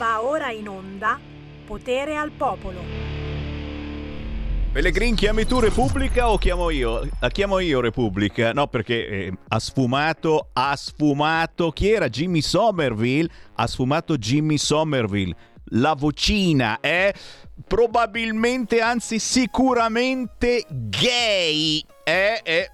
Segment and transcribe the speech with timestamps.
[0.00, 1.20] Va ora in onda
[1.66, 2.80] Potere al Popolo.
[4.72, 7.06] Pellegrin, chiami tu Repubblica o chiamo io?
[7.20, 8.54] La chiamo io Repubblica?
[8.54, 11.70] No, perché eh, ha sfumato, ha sfumato.
[11.72, 12.08] Chi era?
[12.08, 13.28] Jimmy Somerville?
[13.56, 15.36] Ha sfumato Jimmy Somerville.
[15.72, 17.12] La vocina è
[17.66, 21.84] probabilmente, anzi sicuramente gay.
[22.02, 22.70] È, è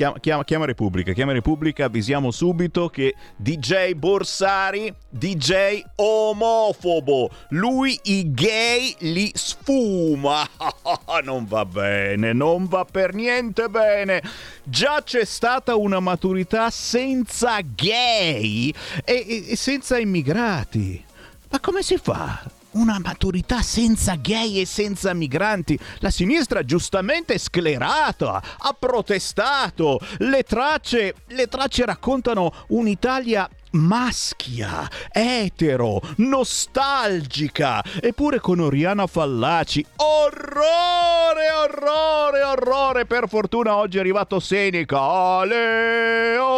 [0.00, 8.32] chiama, chiama, chiama, Repubblica, chiama Repubblica, avvisiamo subito che DJ Borsari, DJ omofobo, lui i
[8.32, 10.48] gay li sfuma.
[11.22, 14.22] non va bene, non va per niente bene.
[14.64, 18.72] Già c'è stata una maturità senza gay
[19.04, 21.04] e, e senza immigrati.
[21.50, 22.42] Ma come si fa?
[22.72, 25.78] Una maturità senza gay e senza migranti.
[25.98, 29.98] La sinistra giustamente sclerata, ha protestato.
[30.18, 39.84] Le tracce, le tracce raccontano un'Italia maschia, etero, nostalgica, eppure con Oriana Fallaci.
[39.96, 43.06] Orrore, orrore, orrore!
[43.06, 44.98] Per fortuna oggi è arrivato Seneca.
[45.40, 46.56] Aleo,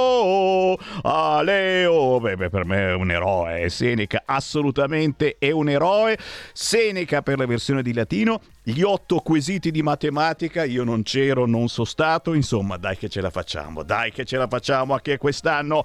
[1.03, 2.21] Aleo.
[2.21, 3.69] Beh, beh, per me è un eroe.
[3.69, 6.17] Seneca assolutamente è un eroe.
[6.53, 11.67] Seneca per la versione di latino gli otto quesiti di matematica, io non c'ero, non
[11.69, 15.83] so stato, insomma, dai che ce la facciamo, dai che ce la facciamo anche quest'anno.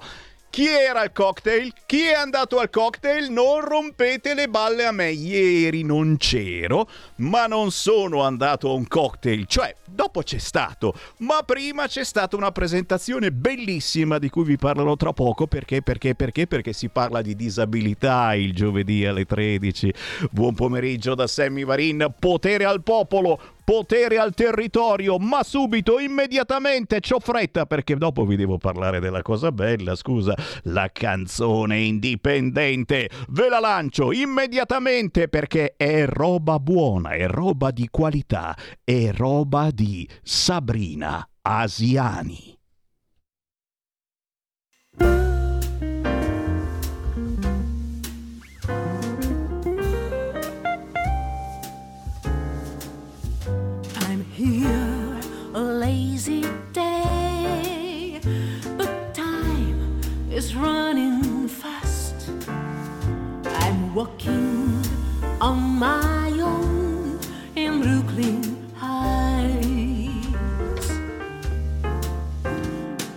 [0.50, 1.72] Chi era al cocktail?
[1.86, 3.30] Chi è andato al cocktail?
[3.30, 5.10] Non rompete le balle a me.
[5.10, 9.46] Ieri non c'ero, ma non sono andato a un cocktail.
[9.46, 14.96] Cioè, dopo c'è stato, ma prima c'è stata una presentazione bellissima di cui vi parlerò
[14.96, 15.46] tra poco.
[15.46, 15.82] Perché?
[15.82, 16.14] Perché?
[16.14, 16.46] Perché?
[16.46, 19.92] Perché si parla di disabilità il giovedì alle 13.
[20.30, 22.12] Buon pomeriggio da Sammy Varin.
[22.18, 28.56] Potere al popolo potere al territorio, ma subito, immediatamente, c'ho fretta perché dopo vi devo
[28.56, 33.10] parlare della cosa bella, scusa, la canzone indipendente.
[33.28, 40.08] Ve la lancio immediatamente perché è roba buona, è roba di qualità, è roba di
[40.22, 42.56] Sabrina Asiani.
[60.38, 62.30] Is running fast.
[63.44, 64.80] I'm walking
[65.40, 67.18] on my own
[67.56, 68.44] in Brooklyn
[68.76, 70.88] Heights.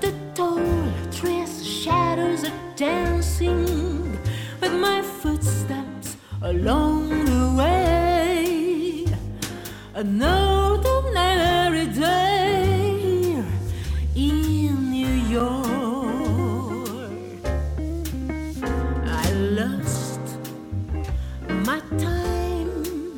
[0.04, 0.66] The tall
[1.12, 4.18] trees, shadows are dancing
[4.60, 9.06] with my footsteps along the way.
[9.94, 12.41] An ordinary day
[21.66, 23.18] my time,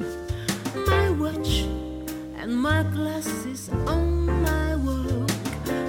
[0.87, 1.63] my watch,
[2.35, 5.29] and my glasses on my work.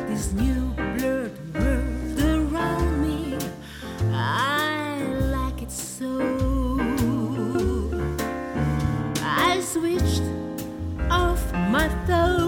[0.06, 3.37] This new blurred world around me,
[4.12, 6.78] I like it so.
[9.21, 10.22] I switched
[11.10, 12.44] off my thoughts.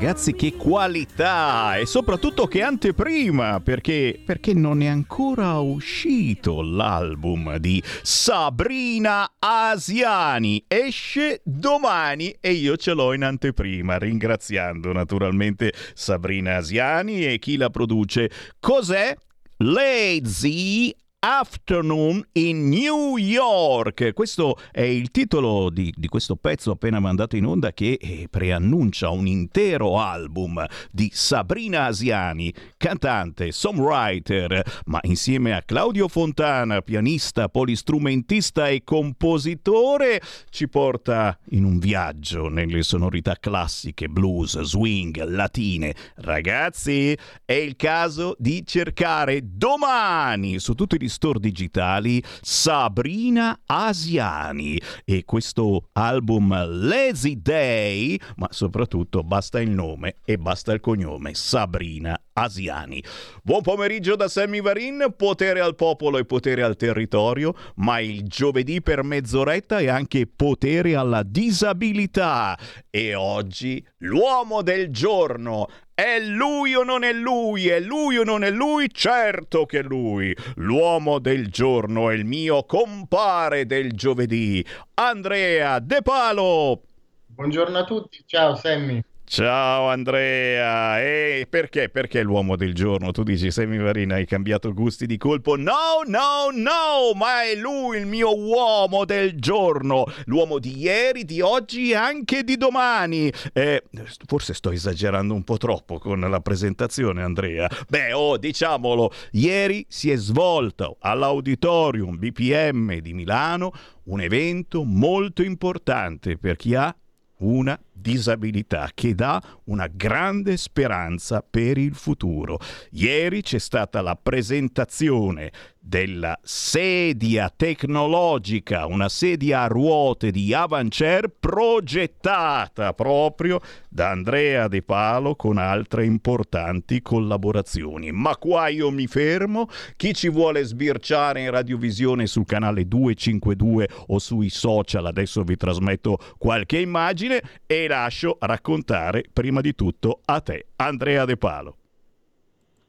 [0.00, 1.76] Ragazzi, che qualità!
[1.76, 10.64] E soprattutto che anteprima, perché, perché non è ancora uscito l'album di Sabrina Asiani.
[10.68, 17.68] Esce domani e io ce l'ho in anteprima, ringraziando naturalmente Sabrina Asiani e chi la
[17.68, 18.30] produce.
[18.60, 19.16] Cos'è?
[19.56, 24.12] Lazy Afternoon in New York.
[24.12, 29.10] Questo è il titolo di, di questo pezzo appena mandato in onda che eh, preannuncia
[29.10, 38.68] un intero album di Sabrina Asiani, cantante, songwriter, ma insieme a Claudio Fontana, pianista, polistrumentista
[38.68, 45.96] e compositore, ci porta in un viaggio nelle sonorità classiche, blues, swing, latine.
[46.14, 55.24] Ragazzi, è il caso di cercare domani su tutti gli store digitali Sabrina Asiani e
[55.24, 56.54] questo album
[56.86, 63.02] Lazy Day, ma soprattutto basta il nome e basta il cognome Sabrina Asiani.
[63.42, 68.80] Buon pomeriggio da Sammy Varin, potere al popolo e potere al territorio, ma il giovedì
[68.80, 72.58] per mezz'oretta è anche potere alla disabilità.
[72.90, 75.66] E oggi l'uomo del giorno
[75.98, 77.66] è lui o non è lui?
[77.66, 78.88] È lui o non è lui?
[78.88, 80.32] Certo che è lui.
[80.54, 84.64] L'uomo del giorno è il mio compare del giovedì,
[84.94, 86.82] Andrea De Palo.
[87.26, 89.02] Buongiorno a tutti, ciao Sammy.
[89.30, 91.90] Ciao Andrea, e perché?
[91.90, 93.10] Perché l'uomo del giorno?
[93.10, 95.54] Tu dici Sammy Varina hai cambiato gusti di colpo?
[95.54, 101.42] No, no, no, ma è lui il mio uomo del giorno, l'uomo di ieri, di
[101.42, 103.30] oggi e anche di domani.
[103.52, 103.84] Eh,
[104.26, 107.68] forse sto esagerando un po' troppo con la presentazione Andrea.
[107.86, 113.72] Beh, oh, diciamolo, ieri si è svolto all'Auditorium BPM di Milano
[114.04, 116.96] un evento molto importante per chi ha
[117.40, 122.58] una disabilità che dà una grande speranza per il futuro.
[122.90, 125.52] Ieri c'è stata la presentazione
[125.88, 133.58] della sedia tecnologica, una sedia a ruote di Avancer progettata proprio
[133.88, 138.12] da Andrea De Palo con altre importanti collaborazioni.
[138.12, 139.66] Ma qua io mi fermo,
[139.96, 146.18] chi ci vuole sbirciare in radiovisione sul canale 252 o sui social, adesso vi trasmetto
[146.36, 151.76] qualche immagine e lascio raccontare prima di tutto a te, Andrea De Palo.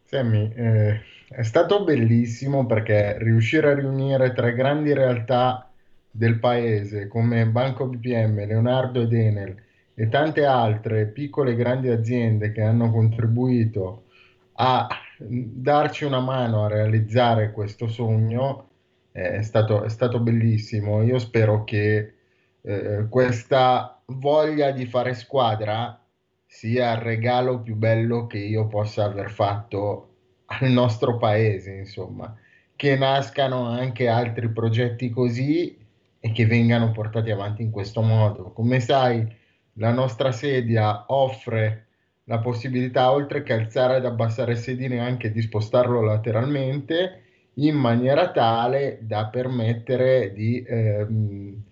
[0.05, 5.69] Sammy, eh, è stato bellissimo perché riuscire a riunire tre grandi realtà
[6.11, 9.55] del paese come Banco BPM, Leonardo ed Enel
[9.93, 14.05] e tante altre piccole e grandi aziende che hanno contribuito
[14.53, 14.87] a
[15.17, 18.69] darci una mano a realizzare questo sogno
[19.11, 21.01] eh, è stato, è stato bellissimo.
[21.03, 22.13] Io spero che
[22.61, 25.99] eh, questa voglia di fare squadra
[26.45, 30.05] sia il regalo più bello che io possa aver fatto
[30.45, 32.35] al nostro paese, insomma,
[32.75, 35.77] che nascano anche altri progetti così
[36.19, 38.51] e che vengano portati avanti in questo modo.
[38.51, 39.27] Come sai,
[39.73, 41.87] la nostra sedia offre
[42.23, 47.23] la possibilità, oltre che alzare ed abbassare il sedile, anche di spostarlo lateralmente
[47.55, 51.63] in maniera tale da permettere di ehm,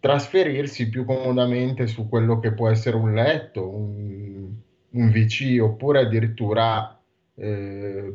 [0.00, 4.52] trasferirsi più comodamente su quello che può essere un letto, un,
[4.90, 6.98] un VC oppure addirittura
[7.34, 8.12] eh,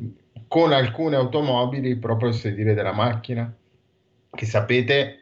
[0.47, 3.55] con alcune automobili proprio il sedile della macchina,
[4.31, 5.19] che sapete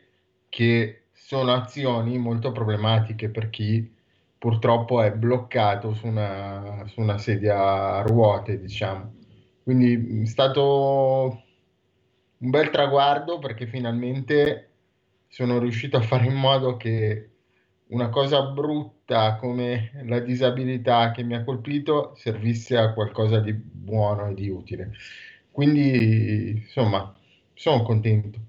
[0.50, 3.91] che sono azioni molto problematiche per chi
[4.38, 9.13] purtroppo è bloccato su una, su una sedia a ruote, diciamo.
[9.63, 11.43] Quindi è stato
[12.38, 14.73] un bel traguardo perché finalmente
[15.34, 17.30] sono riuscito a fare in modo che
[17.88, 24.28] una cosa brutta come la disabilità che mi ha colpito servisse a qualcosa di buono
[24.28, 24.92] e di utile.
[25.50, 27.12] Quindi, insomma,
[27.56, 28.40] sono contento.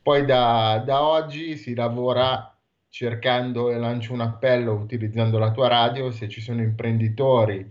[0.00, 2.56] Poi da, da oggi si lavora
[2.88, 7.68] cercando e lancio un appello utilizzando la tua radio se ci sono imprenditori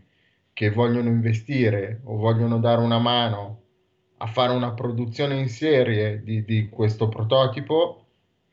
[0.52, 3.62] che vogliono investire o vogliono dare una mano
[4.18, 8.07] a fare una produzione in serie di, di questo prototipo,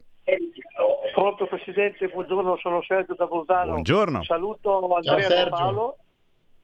[1.14, 3.72] Pronto Presidente, buongiorno, sono Sergio da Bolzano.
[3.72, 4.24] Buongiorno.
[4.24, 5.98] Saluto Andrea Ciao, Da Paolo.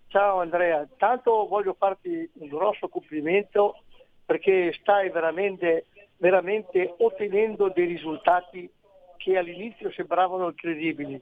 [0.09, 3.77] Ciao Andrea, tanto voglio farti un grosso complimento
[4.23, 8.69] perché stai veramente, veramente ottenendo dei risultati
[9.17, 11.19] che all'inizio sembravano incredibili.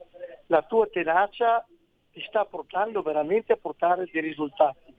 [0.52, 1.66] La tua tenacia
[2.12, 4.94] ti sta portando veramente a portare dei risultati.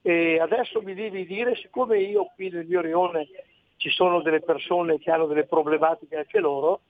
[0.00, 3.28] E adesso mi devi dire, siccome io qui nel mio rione
[3.76, 6.80] ci sono delle persone che hanno delle problematiche anche loro,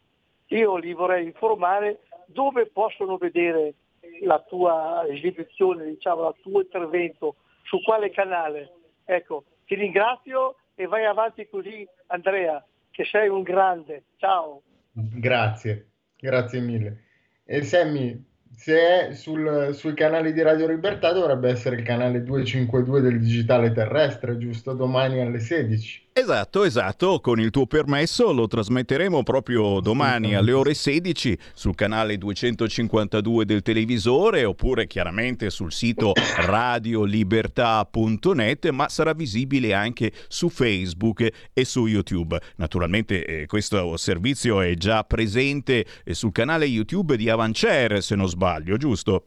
[0.46, 3.74] io li vorrei informare dove possono vedere
[4.22, 8.74] la tua esibizione, diciamo, il tuo intervento, su quale canale.
[9.04, 14.04] Ecco, ti ringrazio e vai avanti così Andrea, che sei un grande.
[14.18, 14.62] Ciao.
[14.92, 17.06] Grazie, grazie mille.
[17.50, 18.22] E Sammy,
[18.54, 23.72] se è sul, sui canali di Radio Libertà dovrebbe essere il canale 252 del digitale
[23.72, 24.74] terrestre, giusto?
[24.74, 26.07] Domani alle 16.
[26.18, 32.18] Esatto, esatto, con il tuo permesso lo trasmetteremo proprio domani alle ore 16 sul canale
[32.18, 41.64] 252 del televisore oppure chiaramente sul sito radiolibertà.net, ma sarà visibile anche su Facebook e
[41.64, 42.36] su YouTube.
[42.56, 48.26] Naturalmente eh, questo servizio è già presente eh, sul canale YouTube di Avancer, se non
[48.26, 49.22] sbaglio, giusto?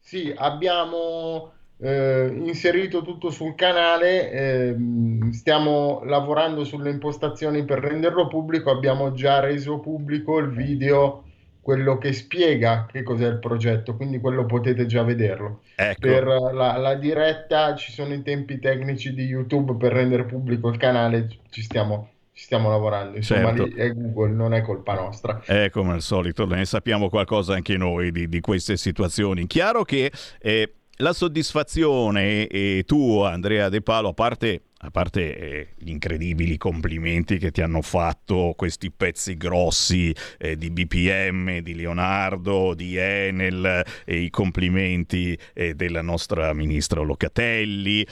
[0.00, 8.70] Sì, abbiamo eh, inserito tutto sul canale, ehm, stiamo lavorando sulle impostazioni per renderlo pubblico,
[8.70, 11.24] abbiamo già reso pubblico il video,
[11.60, 15.62] quello che spiega che cos'è il progetto, quindi quello potete già vederlo.
[15.74, 16.00] Ecco.
[16.00, 20.76] Per la, la diretta ci sono i tempi tecnici di YouTube per rendere pubblico il
[20.76, 23.76] canale, ci stiamo, ci stiamo lavorando, insomma Certo.
[23.76, 25.42] è Google, non è colpa nostra.
[25.46, 29.46] Eh, come al solito, ne sappiamo qualcosa anche noi di, di queste situazioni.
[29.46, 35.68] Chiaro che eh, la soddisfazione e tu, Andrea De Palo, a parte a parte eh,
[35.78, 42.74] gli incredibili complimenti che ti hanno fatto questi pezzi grossi eh, di BPM, di Leonardo,
[42.74, 48.06] di Enel, e i complimenti eh, della nostra ministra Locatelli.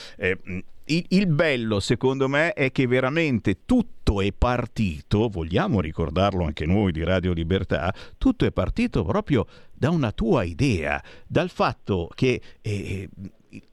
[0.92, 6.92] Il, il, bello, secondo me, è che veramente tutto è partito, vogliamo ricordarlo anche noi
[6.92, 13.08] di Radio Libertà, tutto è partito proprio da una tua idea, dal fatto che eh,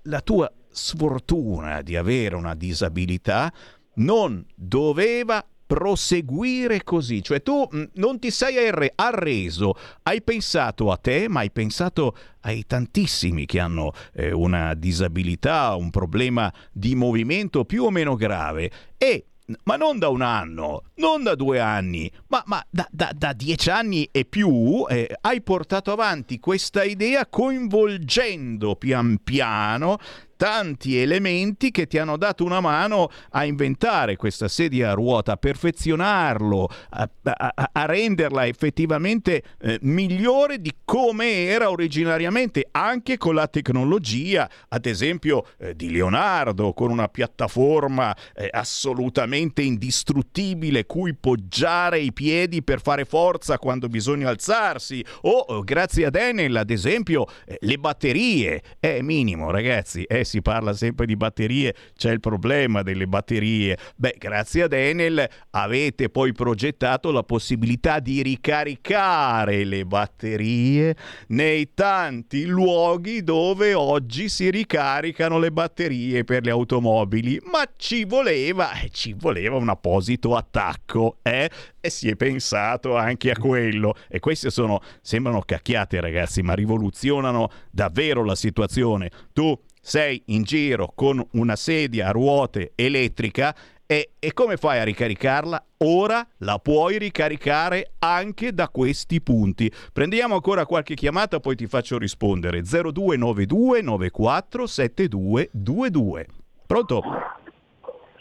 [0.04, 3.52] la tua sfortuna di avere una disabilità
[3.96, 11.28] non doveva proseguire così, cioè tu mh, non ti sei arreso, hai pensato a te,
[11.30, 17.84] ma hai pensato ai tantissimi che hanno eh, una disabilità, un problema di movimento più
[17.84, 18.72] o meno grave.
[18.98, 19.26] E
[19.64, 23.70] ma non da un anno, non da due anni, ma, ma da, da, da, dieci
[23.70, 29.98] anni e più eh, hai portato avanti questa idea coinvolgendo pian piano
[30.40, 35.36] tanti elementi che ti hanno dato una mano a inventare questa sedia a ruota, a
[35.36, 43.48] perfezionarlo, a, a, a renderla effettivamente eh, migliore di come era originariamente, anche con la
[43.48, 52.14] tecnologia, ad esempio eh, di Leonardo, con una piattaforma eh, assolutamente indistruttibile cui poggiare i
[52.14, 57.58] piedi per fare forza quando bisogna alzarsi, o oh, grazie ad Enel, ad esempio, eh,
[57.60, 58.64] le batterie.
[58.80, 63.78] È minimo, ragazzi, è si parla sempre di batterie, c'è il problema delle batterie.
[63.96, 70.96] Beh, grazie ad Enel avete poi progettato la possibilità di ricaricare le batterie
[71.30, 78.70] nei tanti luoghi dove oggi si ricaricano le batterie per le automobili, ma ci voleva,
[78.92, 81.50] ci voleva un apposito attacco, eh?
[81.82, 83.96] E si è pensato anche a quello.
[84.08, 89.10] E queste sono, sembrano cacchiate ragazzi, ma rivoluzionano davvero la situazione.
[89.34, 93.56] Tu sei in giro con una sedia a ruote elettrica
[93.92, 95.66] e, e, come fai a ricaricarla?
[95.78, 99.72] Ora la puoi ricaricare anche da questi punti.
[99.92, 102.62] Prendiamo ancora qualche chiamata, poi ti faccio rispondere.
[102.62, 106.28] 0292 94 7222.
[106.68, 107.02] Pronto?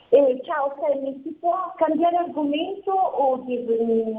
[0.09, 3.45] Eh, ciao Sammy, si può cambiare argomento o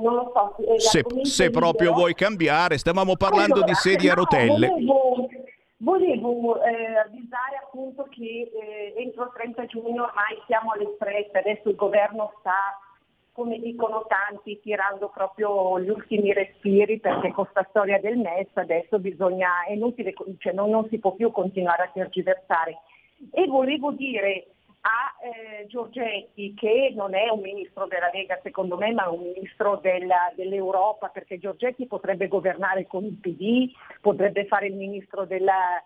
[0.04, 0.78] non lo so?
[0.78, 4.68] Se, se proprio vuoi cambiare, stavamo parlando allora, di sedie a rotelle.
[4.68, 5.30] No, volevo
[5.82, 11.70] Volevo eh, avvisare appunto che eh, entro il 30 giugno ormai siamo alle strette, adesso
[11.70, 12.78] il governo sta,
[13.32, 19.00] come dicono tanti, tirando proprio gli ultimi respiri perché con questa storia del MES adesso
[19.00, 22.82] bisogna, è inutile, cioè non, non si può più continuare a tergiversare.
[23.32, 24.48] E volevo dire
[24.82, 29.78] a eh, Giorgetti, che non è un ministro della Lega secondo me, ma un ministro
[29.82, 35.84] della, dell'Europa, perché Giorgetti potrebbe governare con il PD, potrebbe fare il ministro della,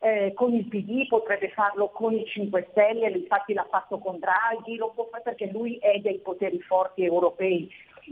[0.00, 4.76] eh, con il PD, potrebbe farlo con i 5 Stelle, infatti l'ha fatto con Draghi,
[4.76, 7.70] lo può fare perché lui è dei poteri forti europei.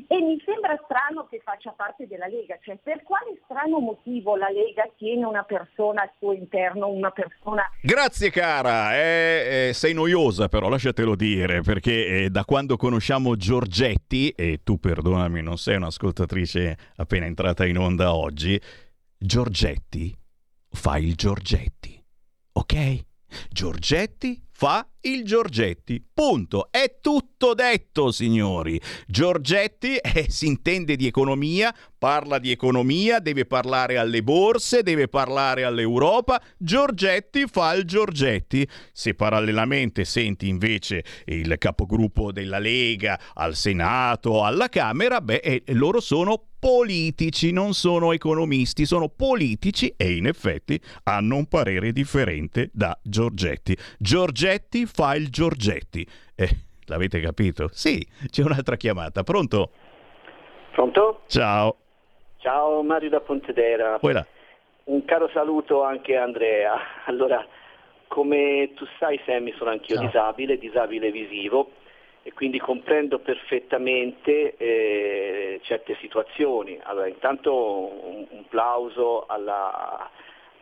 [0.08, 4.48] E mi sembra strano che faccia parte della Lega, cioè per quale strano motivo la
[4.48, 7.62] Lega tiene una persona al suo interno, una persona...
[7.82, 14.30] Grazie cara, eh, eh, sei noiosa però, lasciatelo dire, perché eh, da quando conosciamo Giorgetti,
[14.30, 18.60] e tu perdonami, non sei un'ascoltatrice appena entrata in onda oggi,
[19.18, 20.16] Giorgetti
[20.70, 22.02] fa il Giorgetti,
[22.52, 23.04] ok?
[23.50, 26.04] Giorgetti fa il Giorgetti.
[26.12, 26.68] Punto.
[26.70, 28.80] È tutto detto, signori.
[29.06, 35.64] Giorgetti eh, si intende di economia, parla di economia, deve parlare alle borse, deve parlare
[35.64, 36.40] all'Europa.
[36.56, 38.68] Giorgetti fa il Giorgetti.
[38.92, 46.00] Se parallelamente senti invece il capogruppo della Lega al Senato, alla Camera, beh, eh, loro
[46.00, 52.96] sono politici, non sono economisti, sono politici e in effetti hanno un parere differente da
[53.02, 53.76] Giorgetti.
[53.98, 56.06] Giorgetti fa il Giorgetti.
[56.34, 56.48] Eh,
[56.86, 57.68] l'avete capito?
[57.72, 59.22] Sì, c'è un'altra chiamata.
[59.22, 59.70] Pronto?
[60.72, 61.22] Pronto?
[61.26, 61.76] Ciao.
[62.38, 63.98] Ciao Mario da Pontedera.
[64.84, 66.74] Un caro saluto anche a Andrea.
[67.06, 67.44] Allora,
[68.08, 70.06] come tu sai Sammy sono anch'io Ciao.
[70.06, 71.72] disabile, disabile visivo
[72.22, 76.78] e quindi comprendo perfettamente eh, certe situazioni.
[76.82, 80.08] Allora, intanto un, un plauso alla,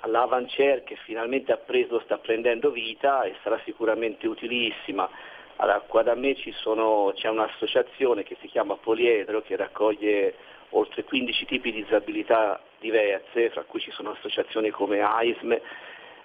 [0.00, 5.08] all'Avancer che finalmente ha preso, sta prendendo vita e sarà sicuramente utilissima.
[5.56, 10.34] Allora, qua da me sono, c'è un'associazione che si chiama Poliedro che raccoglie
[10.70, 15.58] oltre 15 tipi di disabilità diverse, fra cui ci sono associazioni come AISM,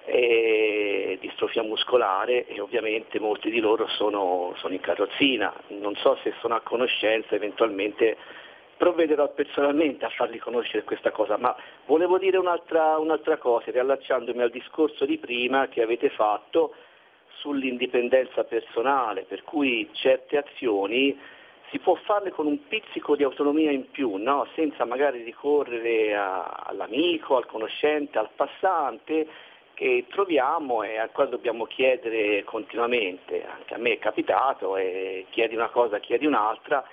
[0.05, 5.51] e distrofia muscolare e ovviamente molti di loro sono, sono, in carrozzina.
[5.69, 8.15] Non so se sono a conoscenza eventualmente
[8.77, 14.49] provvederò personalmente a fargli conoscere questa cosa, ma volevo dire un'altra, un'altra cosa, riallacciandomi al
[14.49, 16.73] discorso di prima che avete fatto
[17.39, 21.17] sull'indipendenza personale, per cui certe azioni
[21.69, 24.47] si può farle con un pizzico di autonomia in più, no?
[24.55, 29.27] senza magari ricorrere a, all'amico, al conoscente, al passante
[29.73, 33.45] che troviamo e al quale dobbiamo chiedere continuamente.
[33.45, 36.83] Anche a me è capitato, e chiedi una cosa, chiedi un'altra,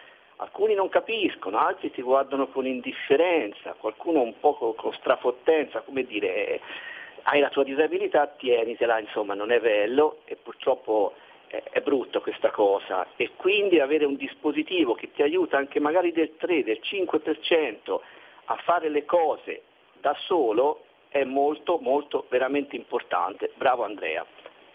[0.43, 6.61] alcuni non capiscono, altri ti guardano con indifferenza, qualcuno un po' con strafottenza, come dire,
[7.23, 11.15] hai la tua disabilità, tienitela, insomma non è bello e purtroppo
[11.47, 16.37] è brutto questa cosa e quindi avere un dispositivo che ti aiuta anche magari del
[16.39, 18.01] 3, del 5%
[18.47, 19.63] a fare le cose
[20.01, 23.53] da solo è molto molto veramente importante.
[23.55, 24.25] Bravo Andrea.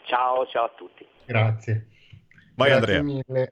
[0.04, 1.06] Ciao, ciao a tutti.
[1.26, 1.88] Grazie.
[2.56, 3.02] Vai Grazie Andrea.
[3.02, 3.52] mille.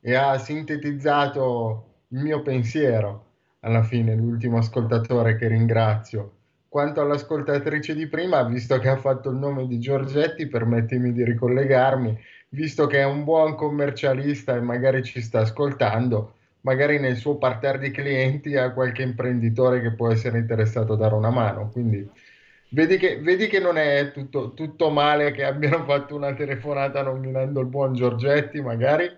[0.00, 3.24] E ha sintetizzato il mio pensiero
[3.60, 6.32] alla fine, l'ultimo ascoltatore che ringrazio.
[6.68, 12.16] Quanto all'ascoltatrice di prima, visto che ha fatto il nome di Giorgetti, permettimi di ricollegarmi,
[12.50, 17.78] visto che è un buon commercialista e magari ci sta ascoltando, magari nel suo parterre
[17.78, 21.70] di clienti ha qualche imprenditore che può essere interessato a dare una mano.
[21.70, 22.08] Quindi
[22.70, 27.60] vedi che, vedi che non è tutto, tutto male che abbiano fatto una telefonata nominando
[27.60, 29.10] il buon Giorgetti, magari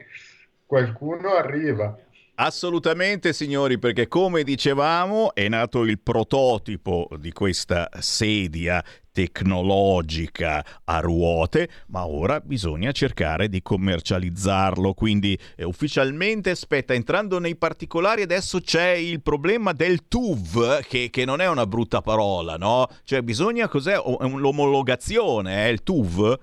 [0.71, 1.99] qualcuno arriva.
[2.37, 11.69] Assolutamente signori, perché come dicevamo è nato il prototipo di questa sedia tecnologica a ruote,
[11.89, 14.95] ma ora bisogna cercare di commercializzarlo.
[14.95, 21.25] Quindi eh, ufficialmente, aspetta, entrando nei particolari, adesso c'è il problema del TUV, che, che
[21.25, 22.87] non è una brutta parola, no?
[23.03, 23.97] Cioè bisogna, cos'è?
[23.97, 26.39] L'omologazione, è il TUV?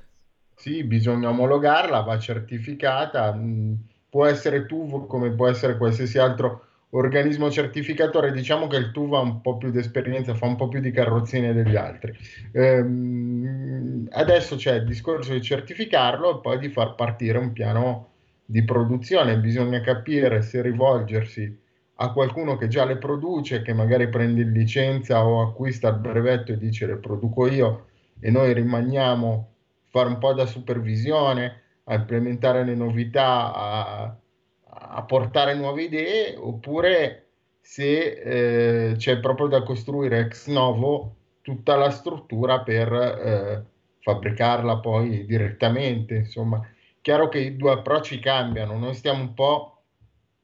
[0.56, 3.32] Sì, bisogna omologarla, va certificata.
[3.34, 8.32] mh, può essere TUV come può essere qualsiasi altro organismo certificatore.
[8.32, 10.92] Diciamo che il TUV ha un po' più di esperienza, fa un po' più di
[10.92, 12.18] carrozzine degli altri.
[12.54, 18.10] Ehm, adesso c'è il discorso di certificarlo e poi di far partire un piano
[18.46, 19.38] di produzione.
[19.38, 21.66] Bisogna capire se rivolgersi
[22.00, 26.52] a qualcuno che già le produce, che magari prende in licenza o acquista il brevetto
[26.52, 27.88] e dice le produco io
[28.20, 29.50] e noi rimaniamo
[29.90, 34.18] fare un po' da supervisione, a implementare le novità, a,
[34.64, 37.28] a portare nuove idee, oppure
[37.62, 43.64] se eh, c'è proprio da costruire ex novo tutta la struttura per eh,
[44.02, 46.16] fabbricarla poi direttamente.
[46.16, 46.62] Insomma,
[47.02, 49.84] chiaro che i due approcci cambiano, noi stiamo un po'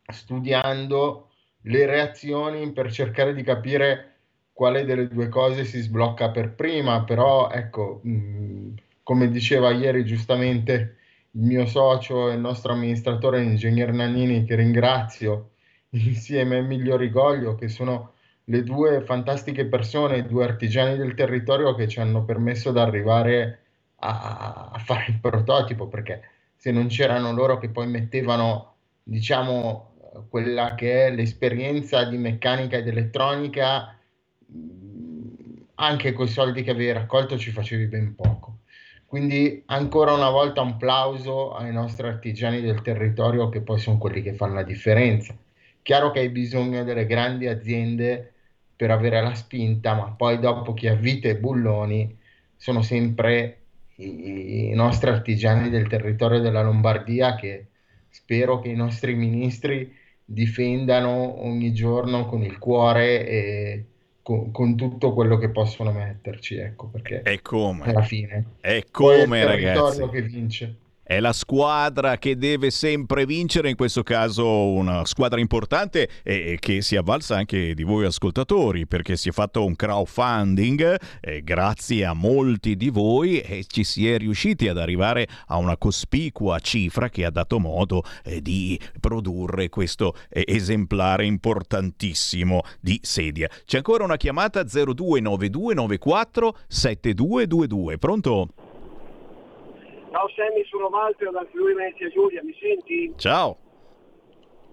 [0.05, 1.29] studiando
[1.63, 4.11] le reazioni per cercare di capire
[4.53, 10.97] quale delle due cose si sblocca per prima, però ecco, mh, come diceva ieri giustamente
[11.35, 15.51] il mio socio e il nostro amministratore, l'ingegner Nannini, che ringrazio
[15.89, 18.13] insieme a Emilio Rigoglio, che sono
[18.45, 23.59] le due fantastiche persone, due artigiani del territorio che ci hanno permesso di arrivare
[23.97, 26.21] a, a fare il prototipo, perché
[26.55, 29.91] se non c'erano loro che poi mettevano, diciamo,
[30.29, 33.97] quella che è l'esperienza di meccanica ed elettronica,
[35.75, 38.52] anche con i soldi che avevi raccolto ci facevi ben poco.
[39.13, 44.23] Quindi ancora una volta un plauso ai nostri artigiani del territorio che poi sono quelli
[44.23, 45.37] che fanno la differenza.
[45.83, 48.33] Chiaro che hai bisogno delle grandi aziende
[48.75, 52.17] per avere la spinta, ma poi dopo chi ha vite e bulloni
[52.55, 53.57] sono sempre
[53.97, 57.67] i, i nostri artigiani del territorio della Lombardia che
[58.09, 59.95] spero che i nostri ministri
[60.25, 63.85] difendano ogni giorno con il cuore e
[64.23, 67.85] con, con tutto quello che possono metterci, ecco, perché È come?
[67.91, 70.09] alla fine È il come territorio ragazzi?
[70.09, 70.77] che vince.
[71.05, 76.81] È la squadra che deve sempre vincere, in questo caso una squadra importante e che
[76.81, 82.13] si avvalsa anche di voi ascoltatori perché si è fatto un crowdfunding eh, grazie a
[82.13, 87.25] molti di voi e ci si è riusciti ad arrivare a una cospicua cifra che
[87.25, 93.49] ha dato modo eh, di produrre questo eh, esemplare importantissimo di sedia.
[93.65, 97.97] C'è ancora una chiamata 029294 7222.
[97.97, 98.72] Pronto?
[100.13, 103.11] Ciao Sammy, sono Walter dal Friuli Venezia Giulia, mi senti?
[103.17, 103.57] Ciao.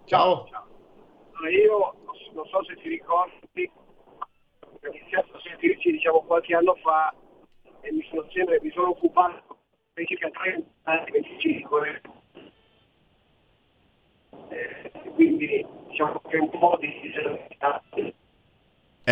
[0.04, 0.46] Ciao.
[1.32, 1.94] Allora, io
[2.34, 3.70] non so se ti ricordi,
[4.60, 7.14] ho iniziato a sentirci diciamo qualche anno fa
[7.80, 9.56] e mi sono sempre mi sono occupato
[9.94, 12.02] per circa 30 anni, 25.
[14.50, 17.82] Eh, quindi diciamo che un po' di disabilità.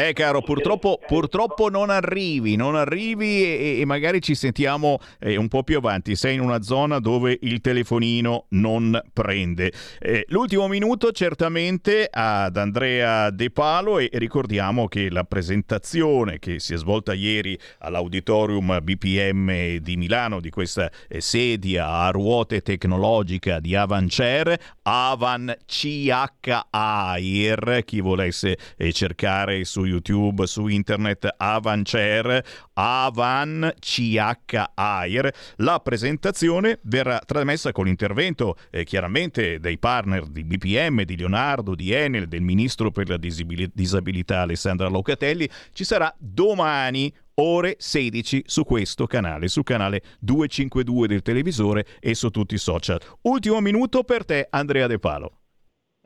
[0.01, 5.49] Eh caro, purtroppo, purtroppo non arrivi, non arrivi e, e magari ci sentiamo eh, un
[5.49, 6.15] po' più avanti.
[6.15, 9.73] Sei in una zona dove il telefonino non prende.
[9.99, 16.75] Eh, l'ultimo minuto certamente ad Andrea De Palo e ricordiamo che la presentazione che si
[16.75, 23.75] è svolta ieri all'Auditorium BPM di Milano di questa eh, sedia a ruote tecnologica di
[23.75, 34.70] Avancer, Avan CH Air, chi volesse eh, cercare su YouTube, su internet Avancer, Avan CH
[34.74, 35.35] Air.
[35.57, 41.92] La presentazione verrà trasmessa con l'intervento eh, chiaramente dei partner di BPM, di Leonardo, di
[41.92, 45.48] Enel, del ministro per la disabilità Alessandra Locatelli.
[45.72, 52.31] Ci sarà domani ore 16 su questo canale, su canale 252 del televisore e su
[52.31, 53.01] tutti i social.
[53.22, 55.38] Ultimo minuto per te Andrea De Palo.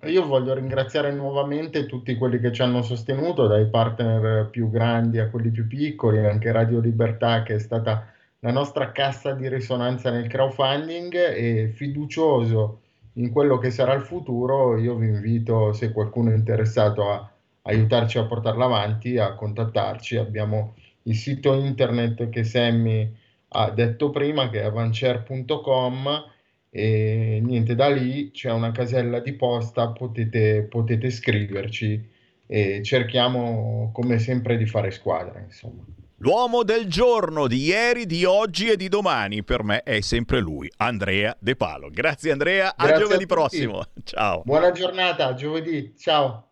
[0.07, 5.29] Io voglio ringraziare nuovamente tutti quelli che ci hanno sostenuto, dai partner più grandi a
[5.31, 10.27] quelli più piccoli, anche Radio Libertà che è stata la nostra cassa di risonanza nel
[10.27, 12.81] crowdfunding e fiducioso
[13.15, 17.31] in quello che sarà il futuro, io vi invito, se qualcuno è interessato a
[17.63, 20.17] aiutarci a portarla avanti, a contattarci.
[20.17, 23.09] Abbiamo il sito internet che Sammy
[23.49, 26.31] ha detto prima, che è avancer.com
[26.75, 32.09] e niente, da lì c'è una casella di posta, potete, potete scriverci
[32.47, 35.85] e cerchiamo come sempre di fare squadra, insomma.
[36.17, 40.71] L'uomo del giorno di ieri, di oggi e di domani per me è sempre lui,
[40.79, 41.91] Andrea De Palo.
[41.91, 43.83] Grazie Andrea, Grazie a giovedì a prossimo.
[44.03, 44.43] Ciao.
[44.43, 45.95] Buona giornata, giovedì.
[45.99, 46.52] Ciao.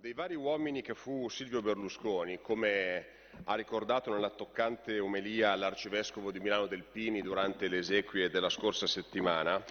[0.00, 3.06] Dei vari uomini che fu Silvio Berlusconi, come
[3.44, 9.62] ha ricordato nella toccante omelia l'arcivescovo di Milano Delpini durante le esequie della scorsa settimana,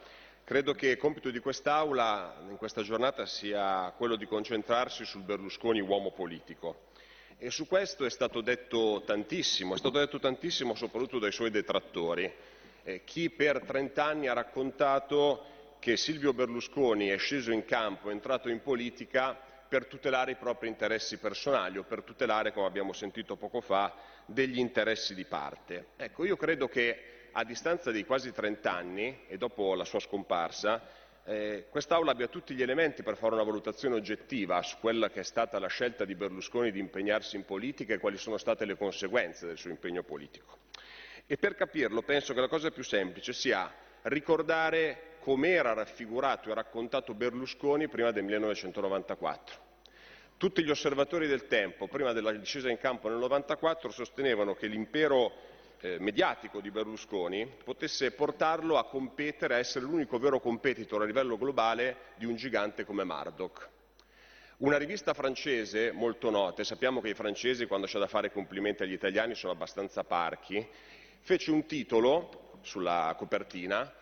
[0.44, 6.12] credo che compito di quest'Aula in questa giornata sia quello di concentrarsi sul Berlusconi uomo
[6.12, 6.90] politico.
[7.40, 12.32] E su questo è stato detto tantissimo, è stato detto tantissimo soprattutto dai suoi detrattori.
[12.84, 15.44] Eh, chi per 30 anni ha raccontato
[15.80, 20.68] che Silvio Berlusconi è sceso in campo, è entrato in politica per tutelare i propri
[20.68, 23.94] interessi personali o per tutelare, come abbiamo sentito poco fa,
[24.26, 25.90] degli interessi di parte.
[25.96, 30.82] Ecco, io credo che a distanza di quasi 30 anni e dopo la sua scomparsa,
[31.24, 35.24] eh, quest'Aula abbia tutti gli elementi per fare una valutazione oggettiva su quella che è
[35.24, 39.46] stata la scelta di Berlusconi di impegnarsi in politica e quali sono state le conseguenze
[39.46, 40.58] del suo impegno politico.
[41.28, 43.72] E per capirlo penso che la cosa più semplice sia
[44.04, 49.68] ricordare com'era raffigurato e raccontato Berlusconi prima del 1994.
[50.38, 55.32] Tutti gli osservatori del tempo, prima della discesa in campo nel 1994, sostenevano che l'impero
[55.82, 61.38] eh, mediatico di Berlusconi potesse portarlo a competere, a essere l'unico vero competitor a livello
[61.38, 63.68] globale di un gigante come Murdoch.
[64.58, 68.84] Una rivista francese molto nota, e sappiamo che i francesi quando c'è da fare complimenti
[68.84, 70.66] agli italiani sono abbastanza parchi,
[71.22, 73.94] fece un titolo sulla copertina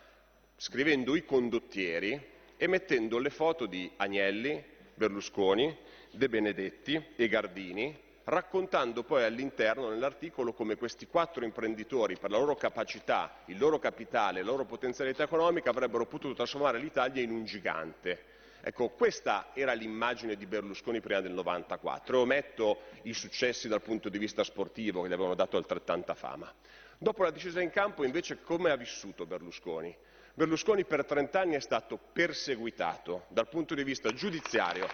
[0.59, 2.19] scrivendo i condottieri
[2.57, 4.61] e mettendo le foto di Agnelli,
[4.95, 5.77] Berlusconi,
[6.09, 12.55] De Benedetti e Gardini, raccontando poi all'interno nell'articolo come questi quattro imprenditori, per la loro
[12.55, 18.35] capacità, il loro capitale, la loro potenzialità economica, avrebbero potuto trasformare l'Italia in un gigante.
[18.61, 24.09] Ecco, questa era l'immagine di Berlusconi prima del 94 e ometto i successi dal punto
[24.09, 26.51] di vista sportivo che gli avevano dato altrettanta fama.
[26.97, 29.95] Dopo la discesa in campo invece come ha vissuto Berlusconi?
[30.37, 34.87] Berlusconi per 30 anni è stato perseguitato dal punto di vista giudiziario,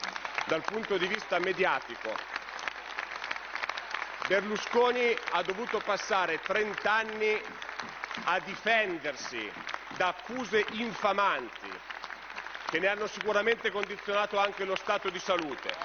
[0.48, 2.16] dal punto di vista mediatico.
[4.26, 7.42] Berlusconi ha dovuto passare 30 anni
[8.24, 9.52] a difendersi
[9.98, 11.70] da accuse infamanti
[12.70, 15.76] che ne hanno sicuramente condizionato anche lo stato di salute.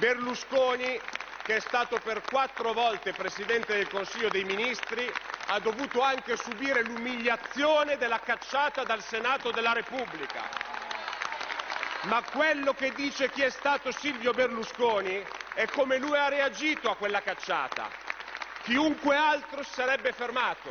[0.00, 0.98] Berlusconi,
[1.44, 5.08] che è stato per quattro volte Presidente del Consiglio dei Ministri,
[5.46, 10.42] ha dovuto anche subire l'umiliazione della cacciata dal Senato della Repubblica.
[12.02, 16.96] Ma quello che dice chi è stato Silvio Berlusconi è come lui ha reagito a
[16.96, 17.88] quella cacciata.
[18.62, 20.70] Chiunque altro si sarebbe fermato.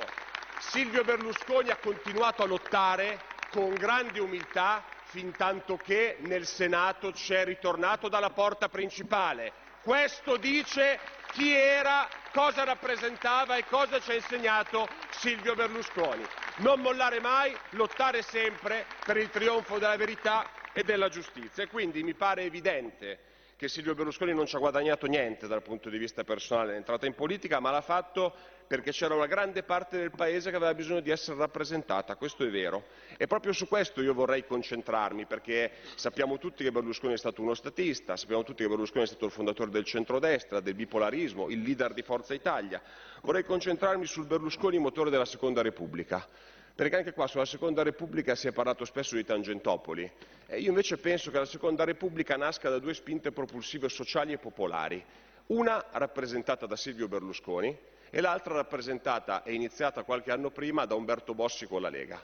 [0.60, 7.46] Silvio Berlusconi ha continuato a lottare con grande umiltà fin tanto che nel Senato c'è
[7.46, 9.54] ritornato dalla porta principale.
[9.82, 11.00] Questo dice
[11.32, 16.22] chi era, cosa rappresentava e cosa ci ha insegnato Silvio Berlusconi.
[16.58, 21.64] Non mollare mai, lottare sempre per il trionfo della verità e della giustizia.
[21.64, 23.20] E quindi mi pare evidente
[23.56, 27.16] che Silvio Berlusconi non ci ha guadagnato niente dal punto di vista personale nell'entrata in
[27.16, 28.36] politica, ma l'ha fatto
[28.68, 32.50] perché c'era una grande parte del Paese che aveva bisogno di essere rappresentata, questo è
[32.50, 32.86] vero.
[33.18, 37.54] E proprio su questo io vorrei concentrarmi, perché sappiamo tutti che Berlusconi è stato uno
[37.54, 41.94] statista, sappiamo tutti che Berlusconi è stato il fondatore del centrodestra, del bipolarismo, il leader
[41.94, 42.82] di Forza Italia.
[43.22, 46.28] Vorrei concentrarmi sul Berlusconi motore della Seconda Repubblica
[46.76, 50.12] perché anche qua sulla Seconda Repubblica si è parlato spesso di Tangentopoli
[50.46, 54.38] e io invece penso che la Seconda Repubblica nasca da due spinte propulsive sociali e
[54.38, 55.02] popolari,
[55.48, 57.78] una rappresentata da Silvio Berlusconi
[58.16, 62.18] e l'altra rappresentata e iniziata qualche anno prima da Umberto Bossi con la Lega.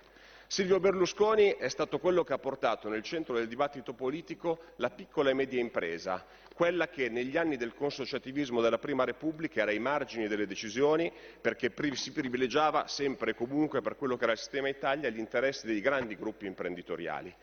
[0.48, 5.32] Silvio Berlusconi è stato quello che ha portato nel centro del dibattito politico la piccola
[5.32, 6.26] e media impresa,
[6.56, 11.74] quella che negli anni del consociativismo della Prima Repubblica era ai margini delle decisioni perché
[11.96, 15.82] si privilegiava sempre e comunque per quello che era il sistema Italia gli interessi dei
[15.82, 17.36] grandi gruppi imprenditoriali.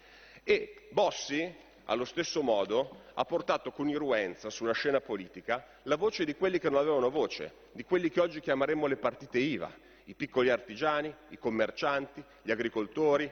[0.42, 1.54] E Bossi,
[1.90, 6.68] allo stesso modo, ha portato con irruenza sulla scena politica la voce di quelli che
[6.68, 9.70] non avevano voce, di quelli che oggi chiameremmo le partite IVA,
[10.04, 13.30] i piccoli artigiani, i commercianti, gli agricoltori,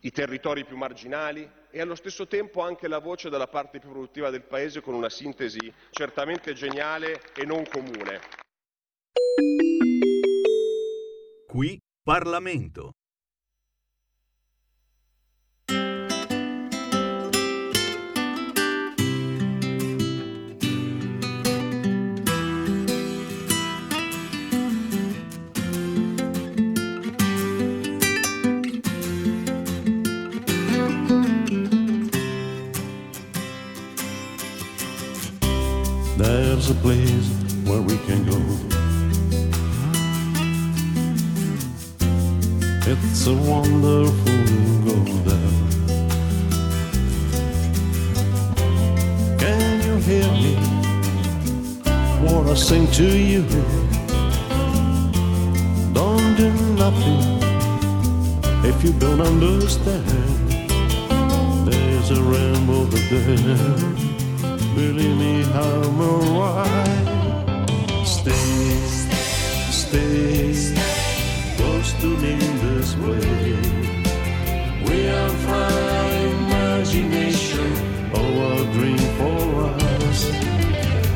[0.00, 4.30] i territori più marginali e allo stesso tempo anche la voce della parte più produttiva
[4.30, 8.20] del Paese con una sintesi certamente geniale e non comune.
[11.46, 12.92] Qui Parlamento.
[36.64, 37.28] There's a place
[37.66, 38.38] where we can go.
[42.90, 44.38] It's a wonderful
[44.86, 45.52] world there.
[49.38, 50.56] Can you hear me?
[52.26, 53.42] Wanna sing to you?
[55.92, 57.20] Don't do nothing
[58.64, 60.06] if you don't understand.
[61.68, 64.03] There's a rainbow over there.
[64.74, 67.68] Believe me, I'm alright.
[68.04, 68.74] Stay,
[69.70, 70.74] stay,
[71.56, 72.34] close to me
[72.64, 73.54] this way.
[74.84, 77.70] We are fine imagination,
[78.14, 80.20] oh, a dream for us.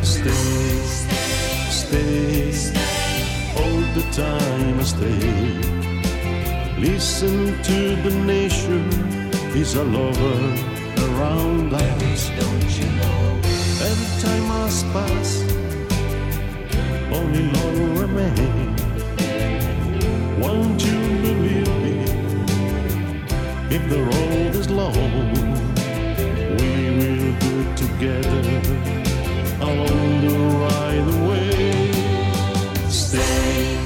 [0.03, 0.79] Stay,
[1.81, 2.53] stay,
[3.59, 5.59] all the time stay.
[6.79, 8.89] Listen to the nation,
[9.53, 10.41] is a lover
[11.07, 12.31] around us.
[12.39, 13.28] Don't you know?
[13.91, 15.29] Every time must pass,
[17.11, 18.83] only love remains.
[20.39, 21.95] Won't you believe me?
[23.71, 25.33] If the road is long,
[26.59, 27.19] we will
[27.61, 28.43] it together
[29.63, 32.91] along the right way.
[32.91, 33.78] Stay.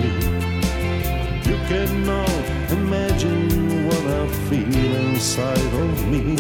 [1.48, 6.36] You cannot imagine what I feel inside of me.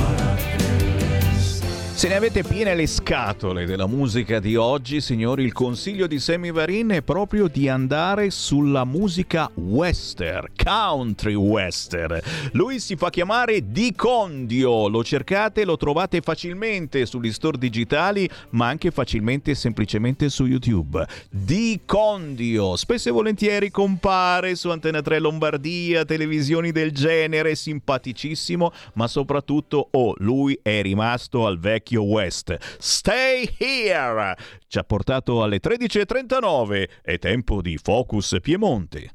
[2.01, 6.51] Se ne avete piene le scatole della musica di oggi, signori, il consiglio di Sammy
[6.51, 12.19] Varin è proprio di andare sulla musica western, country western.
[12.53, 18.65] Lui si fa chiamare Di Condio, lo cercate, lo trovate facilmente sugli store digitali, ma
[18.65, 21.05] anche facilmente e semplicemente su YouTube.
[21.29, 29.07] Di Condio, spesso e volentieri compare su Antena 3 Lombardia, televisioni del genere, simpaticissimo, ma
[29.07, 32.55] soprattutto, oh, lui è rimasto al vecchio West.
[32.79, 34.35] Stay here!
[34.67, 36.89] Ci ha portato alle 13.39.
[37.01, 39.11] È tempo di Focus Piemonte.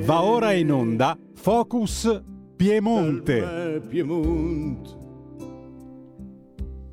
[0.00, 2.22] Va ora in onda Focus
[2.56, 3.80] Piemonte.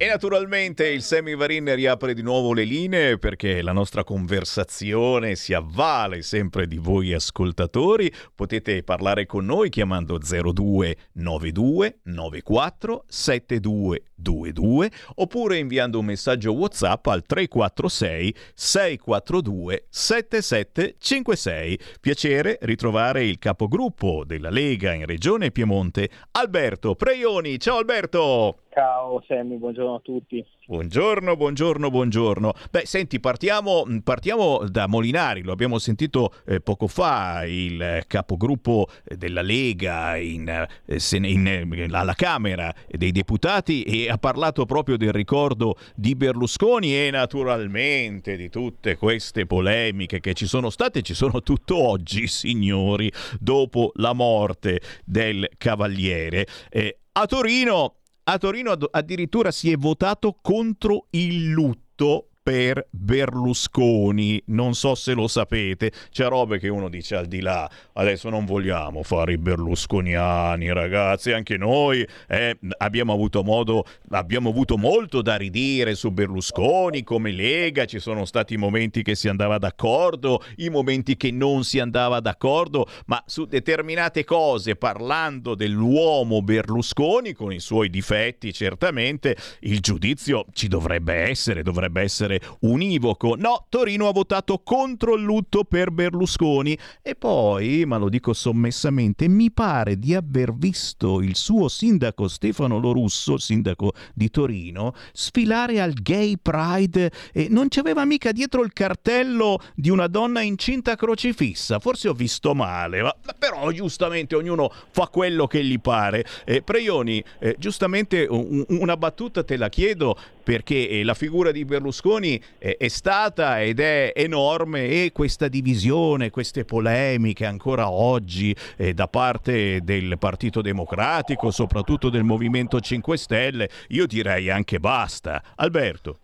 [0.02, 5.54] E naturalmente il Semi Varin riapre di nuovo le linee perché la nostra conversazione si
[5.54, 8.12] avvale sempre di voi ascoltatori.
[8.34, 18.36] Potete parlare con noi chiamando 0292 94 7222 oppure inviando un messaggio WhatsApp al 346
[18.56, 21.80] 642 7756.
[22.00, 27.60] Piacere ritrovare il capogruppo della Lega in Regione Piemonte, Alberto Preioni.
[27.60, 28.62] Ciao Alberto!
[28.74, 30.46] Ciao Sammy, buongiorno a tutti.
[30.66, 32.54] Buongiorno, buongiorno, buongiorno.
[32.72, 39.42] Beh, senti, partiamo, partiamo da Molinari, lo abbiamo sentito eh, poco fa, il capogruppo della
[39.42, 45.76] Lega in, eh, in, in, alla Camera dei Deputati e ha parlato proprio del ricordo
[45.94, 51.76] di Berlusconi e naturalmente di tutte queste polemiche che ci sono state, ci sono tutto
[51.76, 56.48] oggi, signori, dopo la morte del Cavaliere.
[56.70, 57.96] Eh, a Torino
[58.32, 64.44] a Torino addirittura si è votato contro il lutto per Berlusconi.
[64.48, 67.70] Non so se lo sapete, c'è robe che uno dice al di là.
[67.94, 71.32] Adesso non vogliamo fare i berlusconiani, ragazzi.
[71.32, 77.86] Anche noi eh, abbiamo avuto modo, abbiamo avuto molto da ridire su Berlusconi come Lega.
[77.86, 82.86] Ci sono stati momenti che si andava d'accordo, i momenti che non si andava d'accordo,
[83.06, 90.68] ma su determinate cose, parlando dell'uomo Berlusconi, con i suoi difetti, certamente il giudizio ci
[90.68, 93.36] dovrebbe essere, dovrebbe essere univoco.
[93.36, 99.28] No, Torino ha votato contro il lutto per Berlusconi e poi, ma lo dico sommessamente,
[99.28, 105.94] mi pare di aver visto il suo sindaco Stefano Lorusso, sindaco di Torino, sfilare al
[105.94, 111.80] Gay Pride e non c'aveva mica dietro il cartello di una donna incinta crocifissa.
[111.80, 116.26] Forse ho visto male, ma, però giustamente ognuno fa quello che gli pare.
[116.46, 121.66] Eh, Preioni, eh, giustamente un, una battuta te la chiedo perché eh, la figura di
[121.66, 128.94] Berlusconi eh, è stata ed è enorme e questa divisione, queste polemiche ancora oggi eh,
[128.94, 135.42] da parte del Partito Democratico, soprattutto del Movimento 5 Stelle, io direi anche basta.
[135.56, 136.20] Alberto.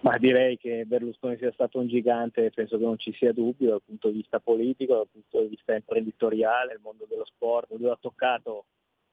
[0.00, 3.82] Ma direi che Berlusconi sia stato un gigante, penso che non ci sia dubbio dal
[3.82, 7.96] punto di vista politico, dal punto di vista imprenditoriale, il mondo dello sport, lui ha
[7.98, 8.66] toccato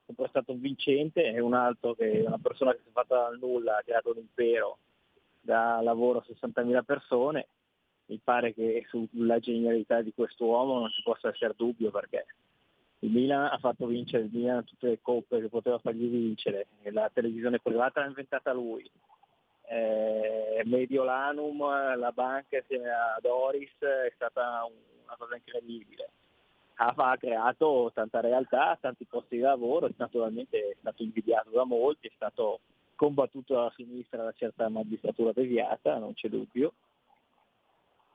[0.04, 3.16] sempre stato un vincente e un altro che è una persona che si è fatta
[3.16, 4.78] dal nulla, ha creato un impero,
[5.42, 7.48] da lavoro a 60.000 persone.
[8.06, 12.26] Mi pare che sulla genialità di questo uomo non ci possa essere dubbio perché
[13.00, 17.10] il Milan ha fatto vincere il Milan tutte le coppe che poteva fargli vincere, la
[17.12, 18.88] televisione privata l'ha inventata lui,
[19.68, 21.58] eh, Mediolanum,
[21.96, 24.68] la banca insieme a Doris è stata
[25.04, 26.10] una cosa incredibile
[26.90, 32.12] ha, creato tanta realtà, tanti posti di lavoro, naturalmente è stato invidiato da molti, è
[32.14, 32.60] stato
[33.02, 36.74] combattuto dalla sinistra da certa magistratura deviata, non c'è dubbio.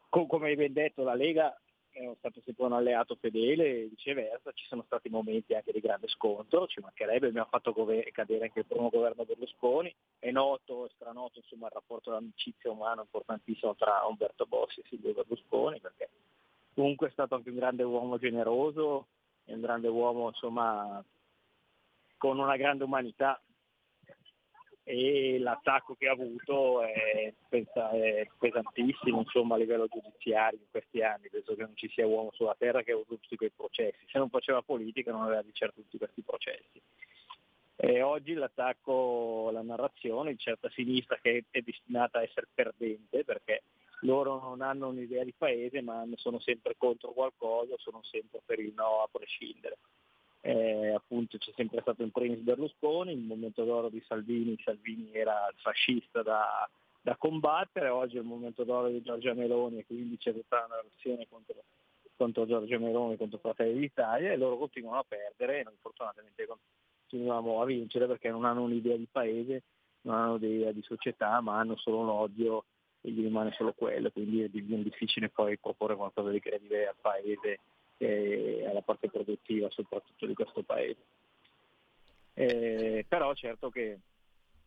[0.07, 1.53] come hai ben detto, la Lega
[1.91, 6.07] è stato sempre un alleato fedele e viceversa, ci sono stati momenti anche di grande
[6.07, 10.89] scontro, ci mancherebbe, abbiamo fatto gover- cadere anche il primo governo Berlusconi, è noto, è
[10.95, 16.07] stranoto insomma, il rapporto d'amicizia umano importantissimo tra Umberto Bossi e Silvio Berlusconi, perché
[16.73, 19.07] comunque è stato anche un grande uomo generoso,
[19.47, 21.03] un grande uomo insomma
[22.17, 23.41] con una grande umanità
[24.89, 31.27] e l'attacco che ha avuto è, è pesantissimo insomma, a livello giudiziario in questi anni,
[31.29, 34.17] penso che non ci sia uomo sulla terra che ha avuto tutti quei processi, se
[34.17, 36.81] non faceva politica non aveva di certo tutti questi processi.
[37.75, 43.63] E oggi l'attacco, la narrazione di certa sinistra che è destinata a essere perdente perché
[44.01, 48.71] loro non hanno un'idea di paese ma sono sempre contro qualcosa, sono sempre per il
[48.73, 49.79] no a prescindere.
[50.41, 55.47] Eh, appunto c'è sempre stato in primis Berlusconi, il momento d'oro di Salvini, Salvini era
[55.51, 56.69] il fascista da,
[57.01, 60.75] da combattere, oggi è il momento d'oro di Giorgia Meloni e quindi c'è tutta una
[60.75, 61.63] narrazione contro,
[62.15, 67.61] contro Giorgia Meloni, contro Fratelli d'Italia e loro continuano a perdere e noi fortunatamente continuiamo
[67.61, 69.63] a vincere perché non hanno un'idea di paese,
[70.01, 72.65] non hanno un'idea di società, ma hanno solo l'odio
[73.01, 77.59] e gli rimane solo quello, quindi è difficile poi proporre qualcosa di credibile al paese
[77.97, 81.05] e alla parte produttiva soprattutto di questo paese.
[82.33, 83.99] Eh, però certo che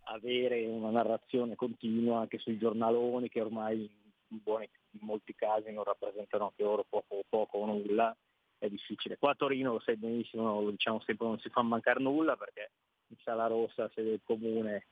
[0.05, 3.89] avere una narrazione continua anche sui giornaloni che ormai
[4.28, 8.14] in, buoni, in molti casi non rappresentano anche loro poco, poco o nulla,
[8.59, 9.16] è difficile.
[9.18, 12.70] Qua a Torino lo sai benissimo, diciamo sempre, non si fa mancare nulla perché
[13.09, 14.87] in Sala Rossa, sede del comune,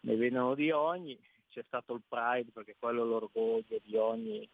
[0.00, 1.18] ne vedono di ogni,
[1.50, 4.48] c'è stato il Pride perché quello è l'orgoglio di ogni,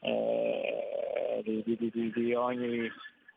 [0.00, 0.93] eh,
[1.42, 2.90] di, di, di, di, ogni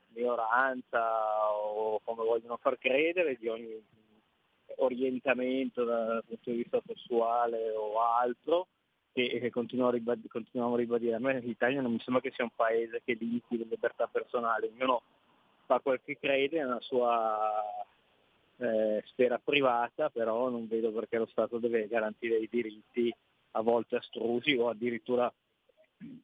[0.10, 3.82] minoranza o come vogliono far credere, di ogni
[4.78, 8.68] orientamento dal punto di vista sessuale o altro
[9.14, 11.16] e, e continuiamo, a ribadire, continuiamo a ribadire.
[11.16, 14.68] A me l'Italia non mi sembra che sia un paese che limiti le libertà personali,
[14.68, 15.02] ognuno
[15.66, 17.64] fa quel che crede nella sua
[18.58, 23.14] eh, sfera privata, però non vedo perché lo Stato deve garantire i diritti
[23.52, 25.32] a volte astrusi o addirittura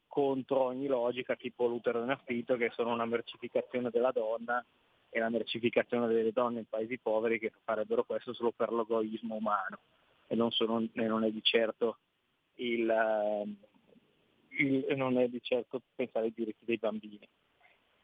[0.07, 4.63] contro ogni logica tipo l'utero in affitto che sono una mercificazione della donna
[5.09, 9.79] e la mercificazione delle donne in paesi poveri che farebbero questo solo per l'egoismo umano
[10.27, 11.97] e non, sono, e non è di certo
[12.55, 13.55] il,
[14.49, 17.27] il, non è di certo pensare ai diritti dei bambini.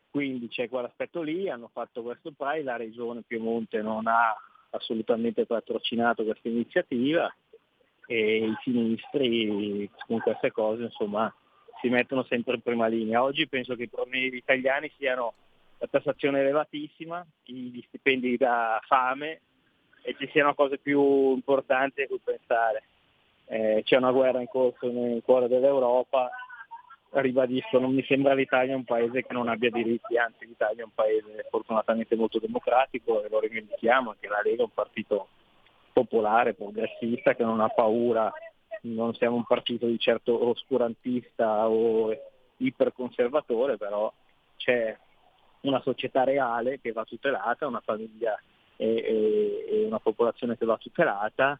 [0.09, 4.35] Quindi c'è quell'aspetto lì, hanno fatto questo PRAI, la regione Piemonte non ha
[4.71, 7.31] assolutamente patrocinato questa iniziativa
[8.07, 11.31] e i sinistri con queste cose insomma
[11.81, 13.23] si mettono sempre in prima linea.
[13.23, 15.33] Oggi penso che i problemi italiani siano
[15.77, 19.41] la tassazione elevatissima, gli stipendi da fame
[20.01, 22.83] e ci siano cose più importanti a cui pensare.
[23.45, 26.29] Eh, c'è una guerra in corso nel cuore dell'Europa,
[27.11, 30.93] ribadisco, non mi sembra l'Italia un paese che non abbia diritti, anzi l'Italia è un
[30.93, 35.29] paese fortunatamente molto democratico e lo rivendichiamo, anche la Lega è un partito
[35.91, 38.31] popolare, progressista, che non ha paura,
[38.81, 42.15] non siamo un partito di certo oscurantista o
[42.57, 44.11] iperconservatore, però
[44.57, 44.97] c'è
[45.61, 48.39] una società reale che va tutelata, una famiglia
[48.75, 51.59] e, e, e una popolazione che va tutelata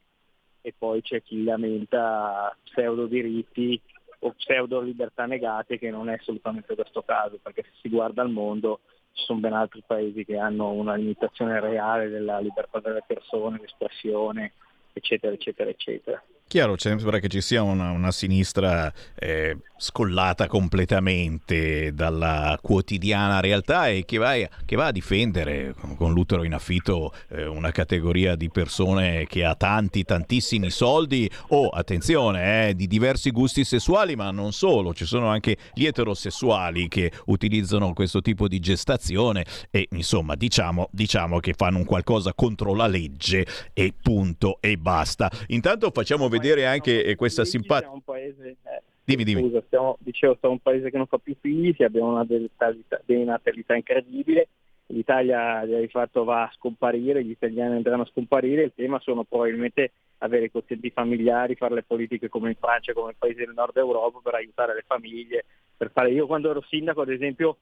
[0.62, 3.80] e poi c'è chi lamenta pseudo diritti
[4.20, 8.30] o pseudo libertà negate che non è assolutamente questo caso perché se si guarda al
[8.30, 8.82] mondo
[9.14, 14.54] ci sono ben altri paesi che hanno una limitazione reale della libertà delle persone, l'espressione,
[14.94, 16.24] eccetera, eccetera, eccetera.
[16.50, 24.04] Chiaro, sembra che ci sia una, una sinistra eh, scollata completamente dalla quotidiana realtà e
[24.04, 24.34] che va,
[24.66, 29.54] che va a difendere con l'utero in affitto eh, una categoria di persone che ha
[29.54, 35.06] tanti, tantissimi soldi o, oh, attenzione, eh, di diversi gusti sessuali, ma non solo, ci
[35.06, 41.54] sono anche gli eterosessuali che utilizzano questo tipo di gestazione e insomma diciamo, diciamo che
[41.56, 45.30] fanno un qualcosa contro la legge e punto e basta.
[45.50, 47.92] Intanto facciamo vedere vedere anche eh, questa simpatia.
[48.16, 48.56] Eh,
[49.04, 49.42] dimmi, dimmi.
[49.42, 54.48] Scusa, stiamo, dicevo, siamo un paese che non fa più figli, abbiamo una denatalità incredibile,
[54.88, 59.92] l'Italia di fatto va a scomparire, gli italiani andranno a scomparire, il tema sono probabilmente
[60.20, 63.78] avere i quozienti familiari, fare le politiche come in Francia, come nei paesi del nord
[63.78, 65.46] Europa per aiutare le famiglie.
[65.78, 66.12] Per fare...
[66.12, 67.58] Io quando ero sindaco, ad esempio,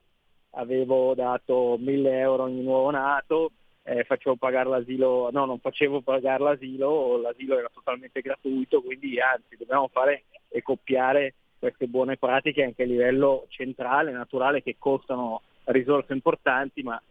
[0.51, 3.51] avevo dato 1000 euro ogni nuovo nato,
[3.87, 9.55] eh, facevo pagare l'asilo, no, non facevo pagare l'asilo, l'asilo era totalmente gratuito, quindi anzi
[9.57, 16.11] dobbiamo fare e copiare queste buone pratiche anche a livello centrale, naturale, che costano risorse
[16.11, 17.01] importanti, ma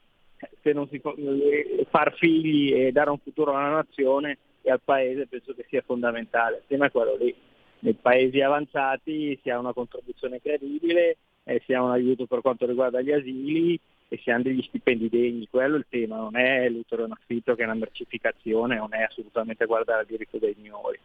[0.60, 5.26] se non si eh, far figli e dare un futuro alla nazione e al paese
[5.26, 6.58] penso che sia fondamentale.
[6.58, 7.34] Il tema è quello lì.
[7.78, 12.66] Nei paesi avanzati si ha una contribuzione credibile, eh, si ha un aiuto per quanto
[12.66, 16.68] riguarda gli asili, e si hanno degli stipendi degni, quello è il tema, non è
[16.68, 20.98] l'utero in affitto che è una mercificazione, non è assolutamente guardare al diritto dei minori.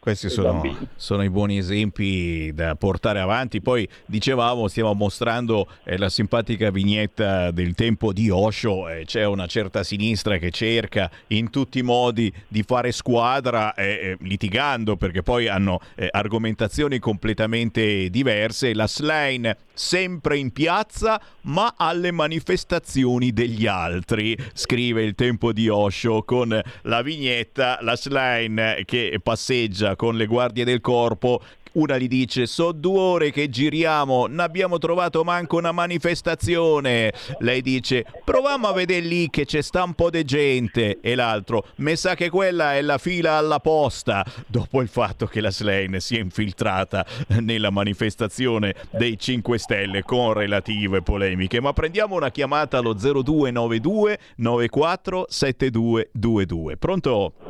[0.00, 0.62] Questi sono,
[0.96, 3.60] sono, i buoni esempi da portare avanti.
[3.60, 8.88] Poi dicevamo, stiamo mostrando eh, la simpatica vignetta del tempo di Osho.
[8.88, 14.16] Eh, c'è una certa sinistra che cerca in tutti i modi di fare squadra, eh,
[14.20, 18.72] litigando perché poi hanno eh, argomentazioni completamente diverse.
[18.72, 26.22] La Slane sempre in piazza, ma alle manifestazioni degli altri, scrive il tempo di Osho
[26.22, 31.40] con la vignetta, la Slane che passeggia con le guardie del corpo
[31.72, 37.12] una gli dice so due ore che giriamo, non abbiamo trovato manco una manifestazione.
[37.38, 41.66] Lei dice proviamo a vedere lì che c'è sta un po' di gente e l'altro
[41.76, 46.00] mi sa che quella è la fila alla posta dopo il fatto che la Slane
[46.00, 47.06] si è infiltrata
[47.40, 51.60] nella manifestazione dei 5 Stelle con relative polemiche.
[51.60, 56.76] Ma prendiamo una chiamata allo 0292 94 7222.
[56.76, 57.49] Pronto?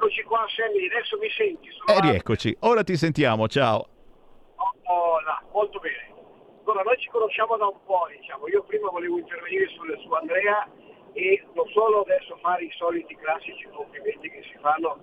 [0.00, 1.68] Eccoci qua, Sammy, adesso mi senti?
[1.68, 3.84] Eh, rieccoci, ora ti sentiamo, ciao.
[4.88, 6.08] Oh, là, molto bene.
[6.64, 8.48] Allora, noi ci conosciamo da un po', diciamo.
[8.48, 10.66] Io prima volevo intervenire sul, su Andrea
[11.12, 14.96] e non solo adesso fare i soliti classici complimenti che si fanno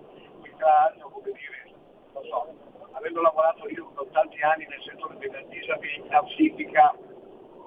[0.57, 1.77] tra come dire,
[2.13, 6.95] non so, avendo lavorato io per tanti anni nel settore della disabilità psichica,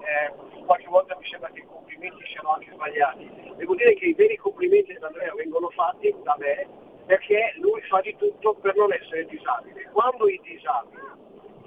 [0.03, 3.55] eh, qualche volta mi sembra che i complimenti siano anche sbagliati.
[3.55, 8.01] Devo dire che i veri complimenti ad Andrea vengono fatti da me perché lui fa
[8.01, 9.89] di tutto per non essere disabile.
[9.91, 11.01] Quando i disabili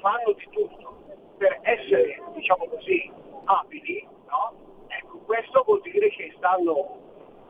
[0.01, 1.03] fanno di tutto
[1.37, 3.11] per essere, diciamo così,
[3.45, 4.85] abili, no?
[4.89, 7.01] ecco, questo vuol dire che stanno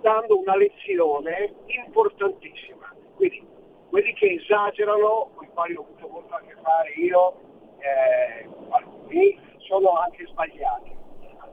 [0.01, 2.95] dando una lezione importantissima.
[3.16, 3.47] Quindi
[3.89, 7.35] quelli che esagerano, con i quali ho avuto molto a che fare io,
[7.78, 10.93] eh, alcuni sono anche sbagliati,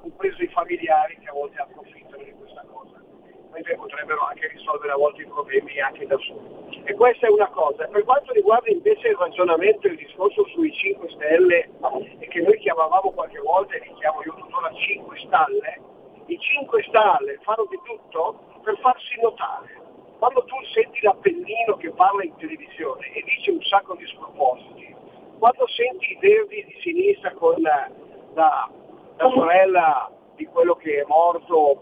[0.01, 3.00] compreso i familiari che a volte approfittano di questa cosa,
[3.51, 6.83] mentre potrebbero anche risolvere a volte i problemi anche da soli.
[6.83, 7.87] E questa è una cosa.
[7.87, 11.69] Per quanto riguarda invece il ragionamento, il discorso sui 5 Stelle,
[12.19, 15.81] e che noi chiamavamo qualche volta, e li chiamo io tuttora 5 Stalle,
[16.25, 19.79] i 5 Stalle fanno di tutto per farsi notare.
[20.17, 24.95] Quando tu senti l'Appennino che parla in televisione e dice un sacco di spropositi,
[25.39, 27.89] quando senti i verdi di sinistra con la,
[28.35, 28.69] la,
[29.17, 31.81] la sorella di quello che è morto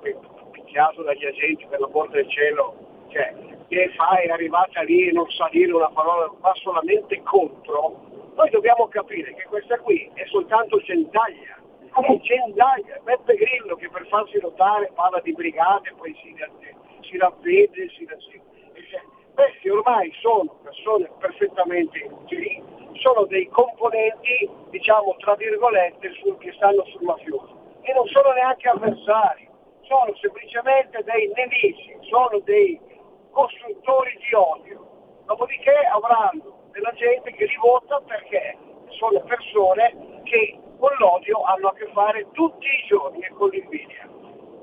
[0.70, 2.76] picchiato dagli agenti per l'amor del cielo,
[3.10, 3.34] cioè,
[3.68, 4.20] che fa?
[4.20, 9.34] È arrivata lì e non sa dire una parola, va solamente contro, noi dobbiamo capire
[9.34, 11.58] che questa qui è soltanto Gentaglia,
[11.92, 16.36] è Gentaglia, Beppe Grillo che per farsi notare parla di brigate, poi si,
[17.02, 18.42] si ravvede, si, si,
[19.34, 22.62] questi ormai sono persone perfettamente inutili,
[22.94, 27.58] sono dei componenti, diciamo, tra virgolette, sul, che stanno sul mafioso.
[27.82, 29.49] E non sono neanche avversari,
[29.90, 32.80] sono semplicemente dei nemici, sono dei
[33.32, 34.86] costruttori di odio.
[35.26, 38.56] Dopodiché avranno della gente che li vota perché
[38.90, 44.08] sono persone che con l'odio hanno a che fare tutti i giorni e con l'invidia.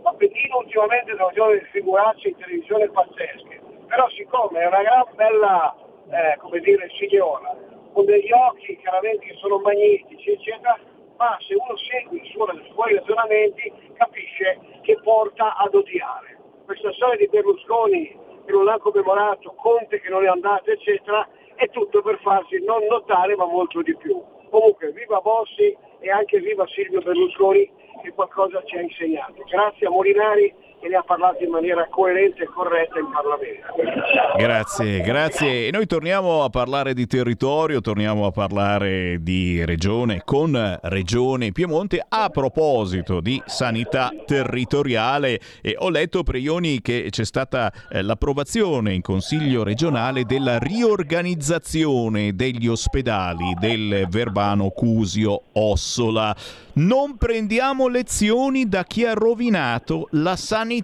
[0.03, 5.77] Appendino ultimamente da ragione di figuracce in televisione pazzesche, però siccome è una gran bella,
[6.09, 7.53] eh, come dire, signora,
[7.93, 10.79] con degli occhi chiaramente che sono magnetici, eccetera,
[11.17, 16.39] ma se uno segue i suoi, i suoi ragionamenti capisce che porta ad odiare.
[16.64, 21.69] Questa storia di Berlusconi che non ha commemorato, Conte che non è andato, eccetera, è
[21.71, 24.23] tutto per farsi non notare ma molto di più.
[24.51, 27.71] Comunque viva Bossi e anche viva Silvio Berlusconi
[28.03, 29.43] che qualcosa ci ha insegnato.
[29.49, 30.55] Grazie a Molinari
[30.87, 34.37] che ne ha parlato in maniera coerente e corretta in Parlamento.
[34.37, 35.66] Grazie, grazie.
[35.66, 42.05] E noi torniamo a parlare di territorio, torniamo a parlare di regione con Regione Piemonte
[42.09, 45.41] a proposito di sanità territoriale.
[45.61, 52.68] E ho letto, Preioni, che c'è stata eh, l'approvazione in Consiglio regionale della riorganizzazione degli
[52.68, 56.34] ospedali del Verbano Cusio Ossola.
[56.74, 60.76] Non prendiamo lezioni da chi ha rovinato la sanità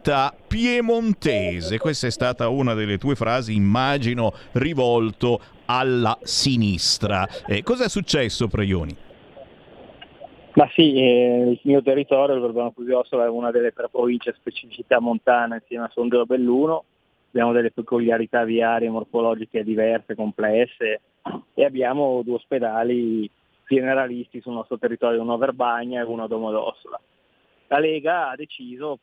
[0.47, 1.79] piemontese.
[1.79, 7.27] Questa è stata una delle tue frasi, immagino, rivolto alla sinistra.
[7.47, 8.97] Eh, cosa è successo, Preioni?
[10.55, 15.01] Ma sì, eh, il mio territorio, il Verbano Cusio-Ossola, è una delle tre province specificità
[15.01, 16.85] montana insieme a Sondrio e Belluno.
[17.29, 21.01] Abbiamo delle peculiarità viarie morfologiche diverse, complesse
[21.55, 23.31] e abbiamo due ospedali
[23.67, 27.01] generalisti sul nostro territorio, uno a Verbagna e uno a Domodossola.
[27.69, 28.99] La Lega ha deciso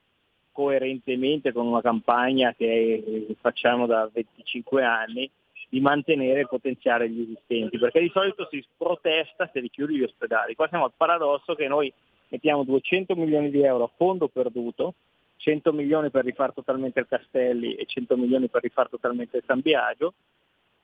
[0.51, 5.29] coerentemente con una campagna che facciamo da 25 anni
[5.69, 10.55] di mantenere e potenziare gli esistenti, perché di solito si protesta se richiudi gli ospedali.
[10.55, 11.93] Qua siamo al paradosso che noi
[12.29, 14.95] mettiamo 200 milioni di euro a fondo perduto,
[15.37, 19.61] 100 milioni per rifare totalmente il Castelli e 100 milioni per rifare totalmente il San
[19.61, 20.13] Biagio,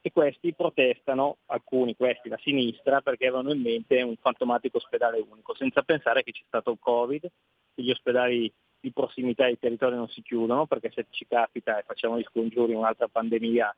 [0.01, 5.55] e questi protestano, alcuni questi la sinistra, perché avevano in mente un fantomatico ospedale unico,
[5.55, 8.53] senza pensare che c'è stato il Covid, che gli ospedali
[8.85, 12.73] di prossimità ai territori non si chiudono, perché se ci capita e facciamo gli scongiuri
[12.73, 13.75] un'altra pandemia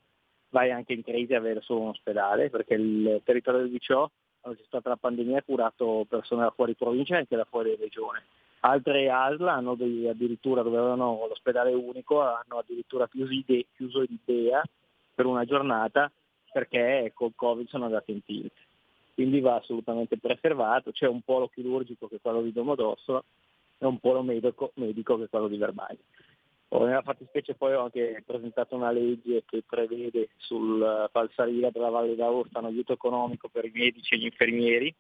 [0.50, 4.60] vai anche in crisi a avere solo un ospedale, perché il territorio del VCO, quando
[4.60, 8.26] c'è stata la pandemia, ha curato persone da fuori provincia e anche da fuori regione.
[8.62, 14.62] Altre ASL hanno dei, addirittura dove avevano l'ospedale unico, hanno addirittura chiuso, ide- chiuso l'idea
[15.16, 16.12] per una giornata
[16.52, 18.54] perché col Covid sono andate in tilt.
[19.14, 23.24] Quindi va assolutamente preservato, c'è un polo chirurgico che è quello di Domodossola
[23.78, 26.00] e un polo medico, medico che è quello di Verbaglia.
[26.68, 32.16] Poi nella fattispecie poi ho anche presentato una legge che prevede sul falsariga della Valle
[32.16, 34.94] d'Aosta un aiuto economico per i medici e gli infermieri,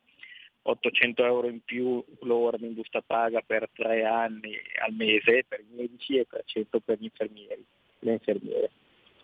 [0.62, 4.56] 800 euro in più loro in busta paga per tre anni
[4.86, 7.66] al mese per i medici e 300 per gli infermieri,
[8.00, 8.72] le infermiere.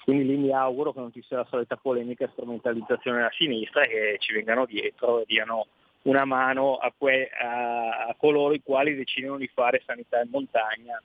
[0.03, 3.83] Quindi lì mi auguro che non ci sia la solita polemica e strumentalizzazione della sinistra
[3.83, 5.67] e che ci vengano dietro e diano
[6.03, 11.01] una mano a, que- a-, a coloro i quali decidono di fare sanità in montagna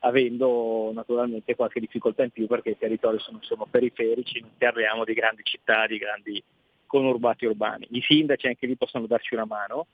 [0.00, 5.12] avendo naturalmente qualche difficoltà in più perché i territori sono, sono periferici, non parliamo di
[5.12, 6.42] grandi città, di grandi
[6.86, 7.86] conurbati urbani.
[7.90, 9.86] I sindaci anche lì possono darci una mano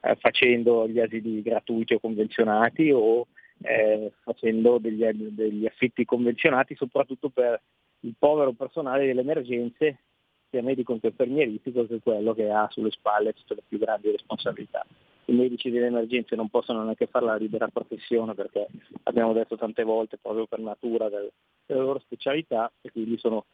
[0.00, 3.26] eh, facendo gli asili gratuiti o convenzionati o
[3.62, 7.60] eh, facendo degli, degli affitti convenzionati soprattutto per
[8.00, 9.98] il povero personale delle emergenze
[10.54, 14.86] sia medico infermieristico che quello che ha sulle spalle tutte le più grandi responsabilità
[15.26, 18.66] i medici delle emergenze non possono neanche fare la libera professione perché
[19.04, 21.30] abbiamo detto tante volte proprio per natura del,
[21.64, 23.44] delle loro specialità e quindi sono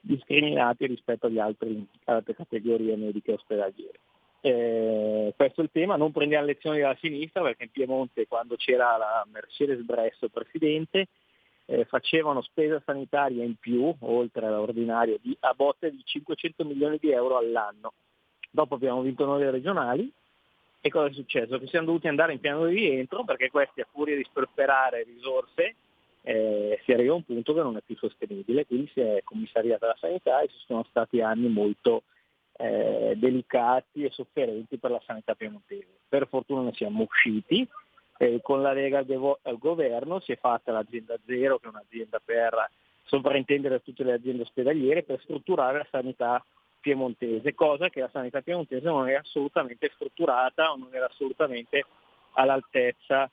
[0.00, 3.98] discriminati rispetto agli altri, alle altre categorie mediche ospedaliere.
[4.40, 8.96] Eh, questo è il tema, non prendiamo lezioni dalla sinistra perché in Piemonte quando c'era
[8.96, 11.08] la Mercedes Bresso presidente
[11.70, 17.10] eh, facevano spesa sanitaria in più, oltre all'ordinario, di, a botte di 500 milioni di
[17.10, 17.92] euro all'anno.
[18.50, 20.10] Dopo abbiamo vinto noi le regionali,
[20.80, 21.58] e cosa è successo?
[21.58, 25.74] Che siamo dovuti andare in piano di rientro perché questi a furia di sperperare risorse
[26.22, 29.88] eh, si arriva a un punto che non è più sostenibile, quindi si è commissariata
[29.88, 32.04] la sanità e ci sono stati anni molto
[32.56, 35.98] eh, delicati e sofferenti per la sanità piemontese.
[36.08, 37.68] Per fortuna ne siamo usciti,
[38.18, 42.70] eh, con la Lega al governo si è fatta l'azienda zero, che è un'azienda per
[43.04, 46.44] sovrintendere tutte le aziende ospedaliere, per strutturare la sanità
[46.80, 51.84] piemontese, cosa che la sanità piemontese non era assolutamente strutturata o non era assolutamente
[52.32, 53.30] all'altezza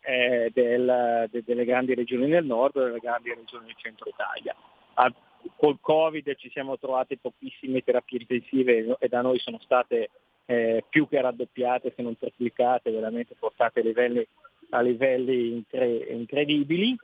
[0.00, 4.54] eh, del, de, delle grandi regioni del nord o delle grandi regioni del centro Italia.
[4.94, 5.12] Al,
[5.56, 10.10] col Covid ci siamo trovati pochissime terapie intensive e da noi sono state
[10.46, 14.26] eh, più che raddoppiate, se non triplicate, veramente portate a livelli,
[14.70, 16.96] a livelli incre- incredibili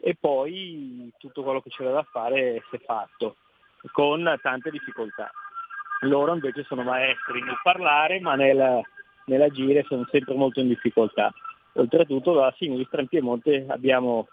[0.00, 3.36] e poi tutto quello che c'era da fare si è fatto
[3.92, 5.30] con tante difficoltà.
[6.02, 8.80] Loro invece sono maestri nel parlare ma nel,
[9.26, 11.32] nell'agire sono sempre molto in difficoltà.
[11.74, 14.28] Oltretutto dalla sinistra in Piemonte abbiamo,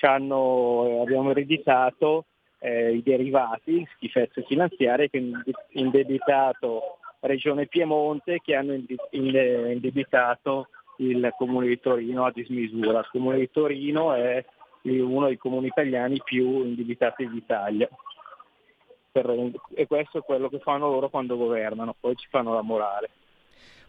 [0.00, 2.26] hanno, abbiamo ereditato
[2.58, 8.74] eh, i derivati, schifezze finanziarie che hanno indebitato Regione Piemonte che hanno
[9.10, 10.68] indebitato
[10.98, 13.00] il Comune di Torino a dismisura.
[13.00, 14.44] Il Comune di Torino è
[14.82, 17.88] uno dei comuni italiani più indebitati d'Italia
[19.74, 23.10] e questo è quello che fanno loro quando governano, poi ci fanno la morale.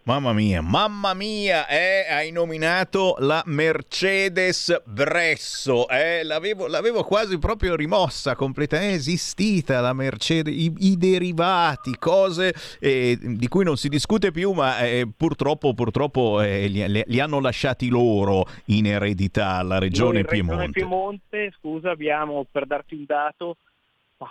[0.08, 7.76] Mamma mia, mamma mia, eh, hai nominato la Mercedes Bresso, eh, l'avevo, l'avevo, quasi proprio
[7.76, 14.30] rimossa, completamente esistita la Mercedes, i, i derivati, cose eh, di cui non si discute
[14.30, 20.22] più, ma eh, purtroppo, purtroppo eh, li, li, hanno lasciati loro in eredità alla regione
[20.22, 20.66] Noi, Piemonte.
[20.66, 23.58] Regione Piemonte, scusa, abbiamo, per darti un dato,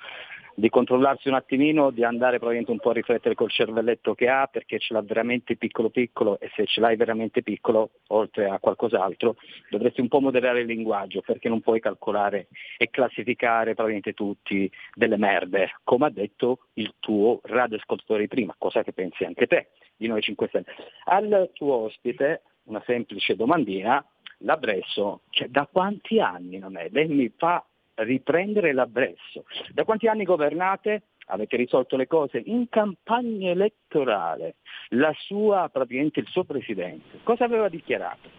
[0.53, 4.47] di controllarsi un attimino, di andare probabilmente un po' a riflettere col cervelletto che ha,
[4.51, 9.38] perché ce l'ha veramente piccolo piccolo e se ce l'hai veramente piccolo, oltre a qualcos'altro,
[9.69, 15.17] dovresti un po' moderare il linguaggio, perché non puoi calcolare e classificare probabilmente tutti delle
[15.17, 20.21] merde, come ha detto il tuo radioascoltatore prima, cosa che pensi anche te di noi
[20.21, 20.65] 5 Stelle.
[21.05, 24.03] Al tuo ospite una semplice domandina,
[24.39, 26.89] l'Abresso, cioè, da quanti anni non è?
[26.91, 27.64] Lei mi fa
[27.95, 29.45] riprendere l'Abresso.
[29.72, 31.03] Da quanti anni governate?
[31.28, 34.55] Avete risolto le cose in campagna elettorale.
[34.89, 38.30] La sua, praticamente il suo presidente, cosa aveva dichiarato?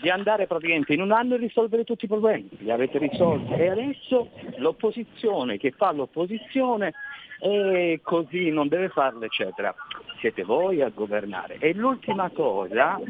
[0.00, 2.48] Di andare praticamente in un anno e risolvere tutti i problemi.
[2.58, 6.92] Li avete risolti e adesso l'opposizione che fa l'opposizione
[7.40, 9.74] e così non deve farlo, eccetera.
[10.20, 11.56] Siete voi a governare.
[11.58, 13.00] E l'ultima cosa,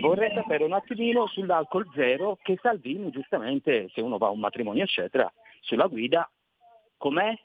[0.00, 4.84] vorrei sapere un attimino sull'alcol zero che Salvini, giustamente, se uno va a un matrimonio,
[4.84, 5.30] eccetera,
[5.60, 6.30] sulla guida,
[6.96, 7.36] com'è?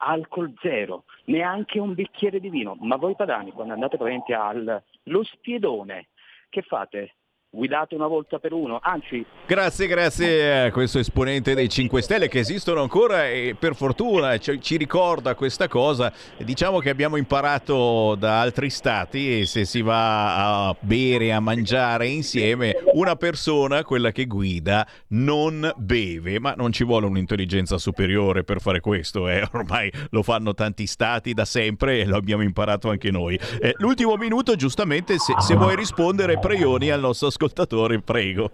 [0.00, 2.76] Alcol zero, neanche un bicchiere di vino.
[2.80, 6.08] Ma voi padani, quando andate praticamente allo spiedone,
[6.48, 7.16] che fate?
[7.50, 9.24] Guidate una volta per uno, anzi...
[9.46, 14.60] Grazie, grazie a questo esponente dei 5 Stelle che esistono ancora e per fortuna ci,
[14.60, 16.12] ci, ricorda questa cosa.
[16.36, 22.08] Diciamo che abbiamo imparato da altri stati e se si va a bere, a mangiare
[22.08, 28.60] insieme, una persona, quella che guida, non beve, ma non ci vuole un'intelligenza superiore per
[28.60, 29.42] fare questo, eh?
[29.52, 33.40] ormai lo fanno tanti stati da sempre e lo abbiamo imparato anche noi.
[33.60, 38.50] Eh, l'ultimo minuto, giustamente, se, se vuoi rispondere, Preioni al nostro ascoltatori, prego.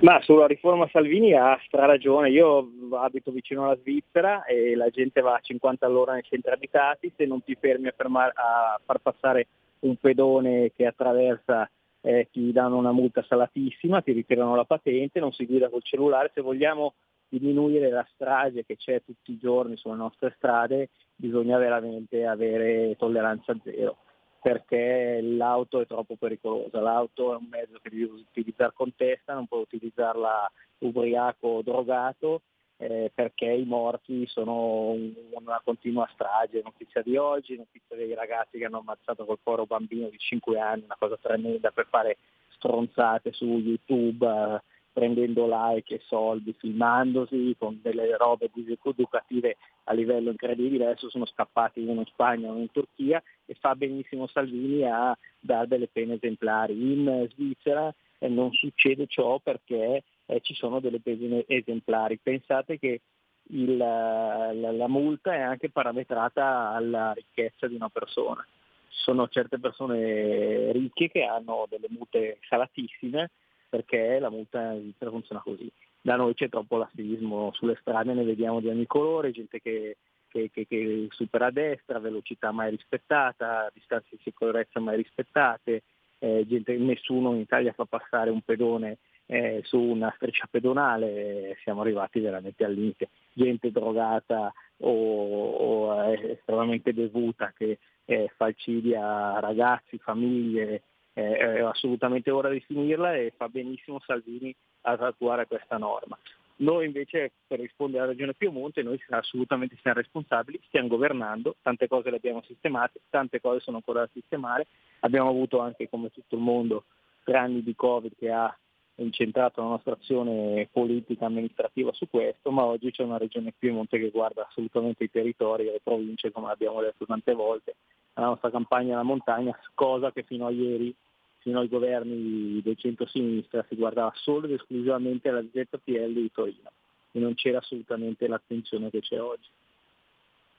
[0.00, 5.34] Ma sulla riforma Salvini ha ragione, io abito vicino alla Svizzera e la gente va
[5.34, 9.46] a 50 all'ora nei centri abitati, se non ti fermi a, fermare, a far passare
[9.80, 15.32] un pedone che attraversa eh, ti danno una multa salatissima, ti ritirano la patente, non
[15.32, 16.94] si guida col cellulare, se vogliamo
[17.28, 23.56] diminuire la strage che c'è tutti i giorni sulle nostre strade bisogna veramente avere tolleranza
[23.62, 23.96] zero
[24.42, 26.80] perché l'auto è troppo pericolosa.
[26.80, 32.42] L'auto è un mezzo che devi utilizzare con testa, non puoi utilizzarla ubriaco o drogato
[32.82, 36.62] eh, perché i morti sono un, una continua strage.
[36.64, 40.82] Notizia di oggi, notizia dei ragazzi che hanno ammazzato quel povero bambino di 5 anni,
[40.84, 42.18] una cosa tremenda per fare
[42.56, 44.62] stronzate su YouTube.
[44.92, 51.80] Prendendo like e soldi, filmandosi con delle robe educative a livello incredibile, adesso sono scappati
[51.80, 56.74] uno in Spagna, uno in Turchia e fa benissimo Salvini a dare delle pene esemplari.
[56.74, 57.92] In Svizzera
[58.28, 62.18] non succede ciò perché eh, ci sono delle pene esemplari.
[62.22, 63.00] Pensate che
[63.44, 68.46] il, la, la multa è anche parametrata alla ricchezza di una persona.
[68.88, 73.30] Ci sono certe persone ricche che hanno delle multe salatissime
[73.72, 75.72] perché la multa in Svizzera funziona così.
[75.98, 79.96] Da noi c'è troppo lassismo, sulle strade ne vediamo di ogni colore, gente che,
[80.28, 85.84] che, che, che supera a destra, velocità mai rispettata, distanze di sicurezza mai rispettate,
[86.18, 91.80] eh, gente, nessuno in Italia fa passare un pedone eh, su una striscia pedonale, siamo
[91.80, 93.08] arrivati veramente al limite.
[93.32, 100.82] Gente drogata o, o eh, estremamente bevuta che eh, falcidia ragazzi, famiglie,
[101.14, 106.18] eh, è assolutamente ora di finirla e fa benissimo Salvini ad attuare questa norma.
[106.56, 112.10] Noi invece, per rispondere alla Regione Piemonte, noi assolutamente siamo responsabili, stiamo governando, tante cose
[112.10, 114.66] le abbiamo sistemate, tante cose sono ancora da sistemare,
[115.00, 116.84] abbiamo avuto anche come tutto il mondo
[117.24, 118.56] tre anni di Covid che ha
[118.96, 124.10] incentrato la nostra azione politica amministrativa su questo, ma oggi c'è una regione Piemonte che
[124.10, 127.74] guarda assolutamente i territori e le province, come abbiamo detto tante volte,
[128.14, 130.94] la nostra campagna alla montagna, cosa che fino a ieri,
[131.38, 136.70] fino ai governi del centro-sinistra, si guardava solo ed esclusivamente alla ZPL di Torino
[137.12, 139.48] e non c'era assolutamente l'attenzione che c'è oggi.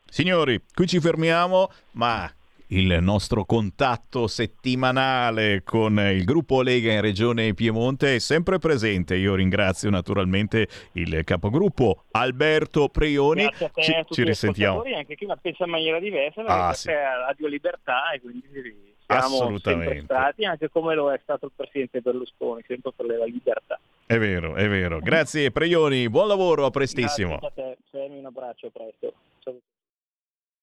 [0.05, 2.31] Signori, qui ci fermiamo, ma
[2.67, 9.15] il nostro contatto settimanale con il gruppo Lega in Regione Piemonte è sempre presente.
[9.15, 13.43] Io ringrazio naturalmente il capogruppo Alberto Preioni.
[13.43, 14.81] Grazie a te, ci, ci risentiamo.
[14.95, 16.95] Anche chi la pensa in maniera diversa, perché Ah, questa sì.
[16.97, 19.85] è Radio Libertà e quindi siamo Assolutamente.
[19.95, 23.79] sempre stati, anche come lo è stato il Presidente Berlusconi, sempre per la libertà.
[24.05, 24.99] È vero, è vero.
[24.99, 27.37] Grazie Preioni, buon lavoro, a prestissimo.
[27.39, 29.13] Grazie a te, Sammy, un abbraccio, a presto.
[29.39, 29.57] Ciao.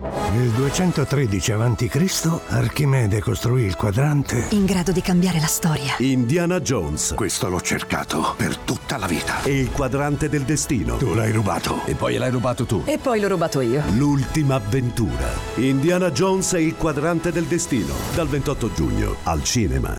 [0.00, 2.40] Nel 213 a.C.
[2.48, 5.94] Archimede costruì il quadrante In grado di cambiare la storia.
[5.98, 7.14] Indiana Jones.
[7.16, 9.42] Questo l'ho cercato per tutta la vita.
[9.42, 10.96] E il quadrante del destino.
[10.98, 11.84] Tu l'hai rubato.
[11.86, 12.82] E poi l'hai rubato tu.
[12.84, 13.82] E poi l'ho rubato io.
[13.96, 15.30] L'ultima avventura.
[15.56, 17.92] Indiana Jones e il quadrante del destino.
[18.14, 19.97] Dal 28 giugno al cinema.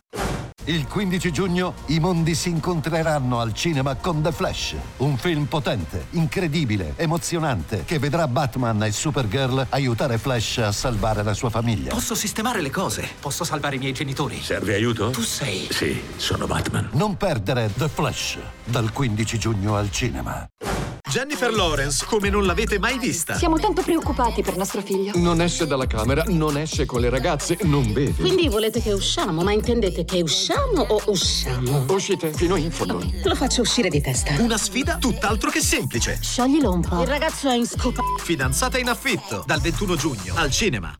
[0.64, 6.06] Il 15 giugno i mondi si incontreranno al cinema con The Flash, un film potente,
[6.10, 11.88] incredibile, emozionante, che vedrà Batman e Supergirl aiutare Flash a salvare la sua famiglia.
[11.88, 14.38] Posso sistemare le cose, posso salvare i miei genitori.
[14.42, 15.10] Serve aiuto?
[15.10, 15.66] Tu sei.
[15.70, 16.90] Sì, sono Batman.
[16.92, 20.46] Non perdere The Flash, dal 15 giugno al cinema.
[21.10, 23.34] Jennifer Lawrence, come non l'avete mai vista.
[23.34, 25.10] Siamo tanto preoccupati per nostro figlio.
[25.16, 28.12] Non esce dalla camera, non esce con le ragazze, non beve.
[28.12, 31.84] Quindi volete che usciamo, ma intendete che usciamo o usciamo?
[31.88, 33.02] Uscite fino in fondo.
[33.24, 34.36] Lo faccio uscire di testa.
[34.38, 36.16] Una sfida tutt'altro che semplice.
[36.22, 37.00] Scioglilo un po'.
[37.00, 38.02] Il ragazzo è in scopa.
[38.18, 40.96] Fidanzata in affitto, dal 21 giugno, al cinema.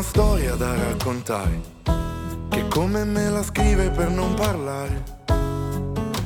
[0.00, 1.60] Una storia da raccontare,
[2.48, 5.04] che come me la scrive per non parlare.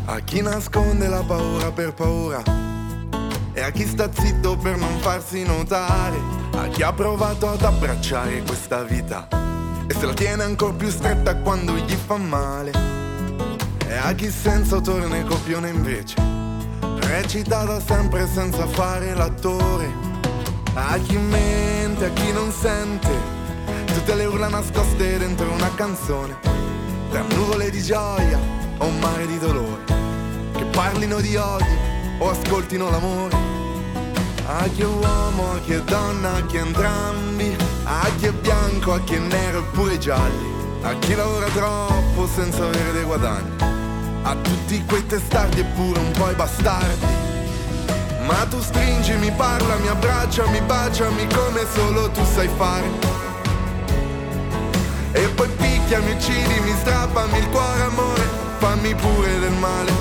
[0.05, 2.41] A chi nasconde la paura per paura,
[3.53, 6.17] e a chi sta zitto per non farsi notare.
[6.53, 9.27] A chi ha provato ad abbracciare questa vita,
[9.89, 12.71] e se la tiene ancora più stretta quando gli fa male.
[13.89, 16.15] E a chi senza autore ne copione invece,
[17.01, 20.13] recita da sempre senza fare l'attore.
[20.75, 23.34] A chi mente, a chi non sente,
[23.95, 26.37] tutte le urla nascoste dentro una canzone,
[27.11, 28.39] tra nuvole di gioia
[28.79, 29.85] o un mare di dolore,
[30.53, 31.77] che parlino di odio
[32.19, 33.37] o ascoltino l'amore.
[34.47, 38.33] A chi è uomo, a chi è donna, a chi è entrambi, a chi è
[38.33, 43.05] bianco, a chi è nero e pure gialli, a chi lavora troppo senza avere dei
[43.05, 43.57] guadagni,
[44.25, 47.23] a tutti quei testardi e pure un po' i bastardi.
[48.27, 53.34] Ma tu stringimi, parlami, abbracciami, baciami come solo tu sai fare.
[55.17, 59.93] E poi picchiami, uccidimi, strappami il cuore, amore, fammi pure del male.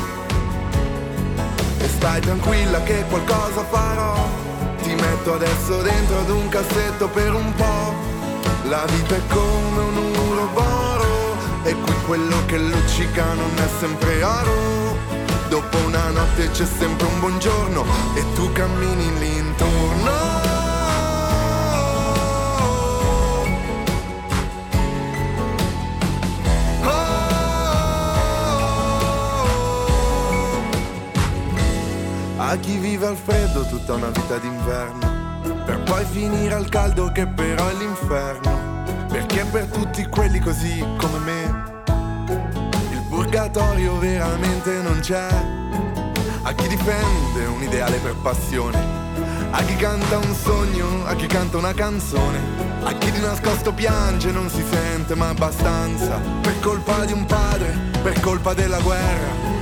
[1.78, 4.16] E stai tranquilla che qualcosa farò.
[4.82, 7.93] Ti metto adesso dentro ad un cassetto per un po'.
[8.64, 11.38] La vita è come un uroboro.
[11.61, 14.97] E qui quello che luccica non è sempre oro.
[15.47, 17.86] Dopo una notte c'è sempre un buongiorno
[18.16, 20.42] e tu cammini lì intorno.
[32.54, 37.26] A chi vive al freddo tutta una vita d'inverno, per poi finire al caldo che
[37.26, 38.84] però è l'inferno.
[39.08, 41.64] Perché per tutti quelli così come me
[42.91, 45.30] il purgatorio veramente non c'è.
[46.43, 48.78] A chi difende un ideale per passione,
[49.49, 52.38] a chi canta un sogno, a chi canta una canzone,
[52.84, 57.76] a chi di nascosto piange non si sente ma abbastanza, per colpa di un padre,
[58.04, 59.53] per colpa della guerra.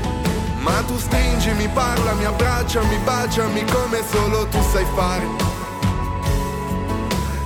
[0.62, 5.28] Ma tu stringimi, parlami, abbracciami, baciami come solo tu sai fare.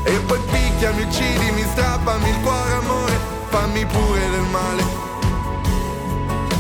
[0.04, 4.84] E poi picchiami, uccidimi, strappami il cuore, amore, fammi pure del male.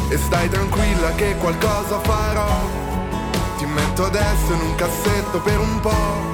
[0.08, 2.84] E stai tranquilla che qualcosa farò.
[3.58, 6.34] Ti metto adesso in un cassetto per un po'.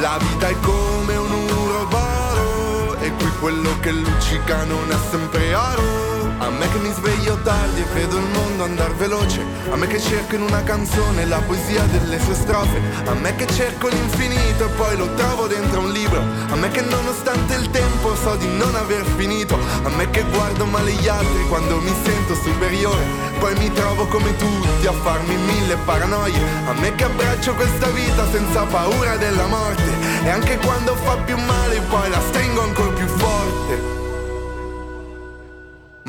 [0.00, 2.96] La vita è come un uroboro.
[3.00, 6.15] E qui quello che luccica non è sempre oro.
[6.38, 9.42] A me che mi sveglio tardi e vedo il mondo andar veloce.
[9.70, 12.78] A me che cerco in una canzone la poesia delle sue strofe.
[13.06, 16.20] A me che cerco l'infinito e poi lo trovo dentro un libro.
[16.50, 19.58] A me che nonostante il tempo so di non aver finito.
[19.84, 23.02] A me che guardo male gli altri quando mi sento superiore.
[23.38, 26.38] Poi mi trovo come tutti a farmi mille paranoie.
[26.66, 29.90] A me che abbraccio questa vita senza paura della morte.
[30.22, 32.95] E anche quando fa più male poi la stringo ancora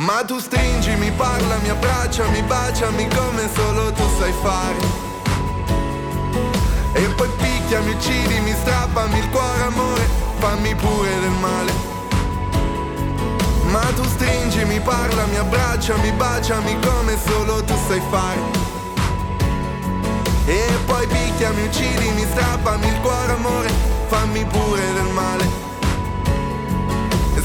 [0.07, 4.79] ma tu stringimi, parlami, abbracciami, baciami come solo tu sai fare.
[6.93, 10.07] E poi picchiami, uccidimi, strappami il cuore, amore,
[10.39, 11.73] fammi pure del male.
[13.65, 18.41] Ma tu stringimi, parlami, abbracciami, baciami come solo tu sai fare.
[20.45, 23.69] E poi picchiami, uccidimi, strappami il cuore, amore,
[24.07, 25.65] fammi pure del male.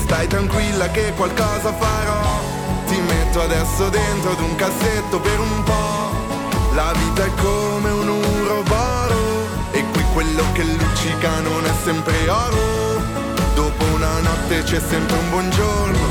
[0.04, 2.51] Stai tranquilla che qualcosa farò.
[2.92, 6.74] Ti metto adesso dentro ad un cassetto per un po'.
[6.74, 9.46] La vita è come un uroboro.
[9.70, 13.00] E qui quello che luccica non è sempre oro.
[13.54, 16.08] Dopo una notte c'è sempre un buongiorno.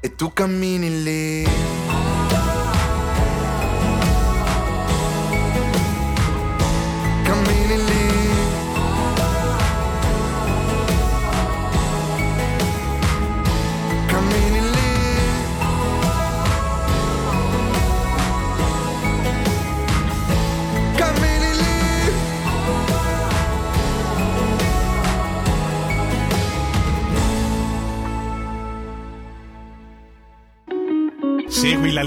[0.00, 1.46] E tu cammini lì.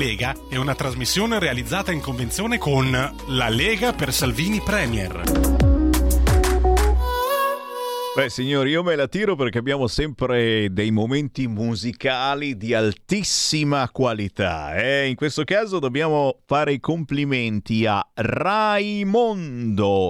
[0.02, 2.90] Lega è una trasmissione realizzata in convenzione con
[3.28, 5.22] La Lega per Salvini Premier.
[8.16, 14.74] Beh, signori, io me la tiro perché abbiamo sempre dei momenti musicali di altissima qualità.
[14.74, 15.08] Eh?
[15.08, 18.60] In questo caso dobbiamo fare i complimenti a Raimondo,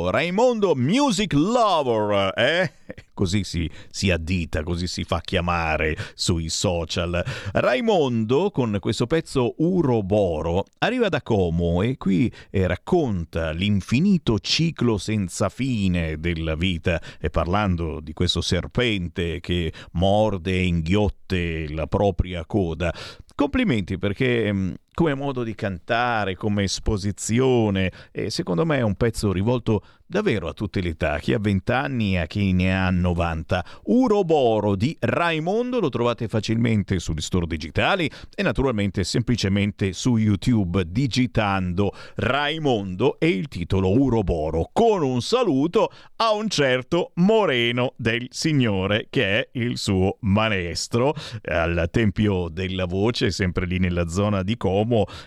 [0.10, 2.72] Raimondo Music Lover, eh?
[3.14, 7.24] così si, si, addita, così si fa chiamare sui social.
[7.54, 15.50] Raimondo, con questo pezzo Uroboro, arriva da Como e qui eh, racconta l'infinito ciclo senza
[15.50, 22.94] fine della vita, e parlando di questo serpente che morde e inghiotte la propria coda.
[23.36, 29.32] Complimenti perché mm, come modo di cantare, come esposizione, e secondo me è un pezzo
[29.32, 32.90] rivolto davvero a tutte le età, chi ha 20 anni e a chi ne ha
[32.90, 33.66] 90.
[33.86, 41.94] Uroboro di Raimondo lo trovate facilmente sugli store digitali e naturalmente semplicemente su YouTube digitando
[42.16, 49.40] Raimondo e il titolo Uroboro con un saluto a un certo Moreno del Signore che
[49.40, 51.14] è il suo maestro
[51.44, 54.81] al Tempio della Voce, sempre lì nella zona di Como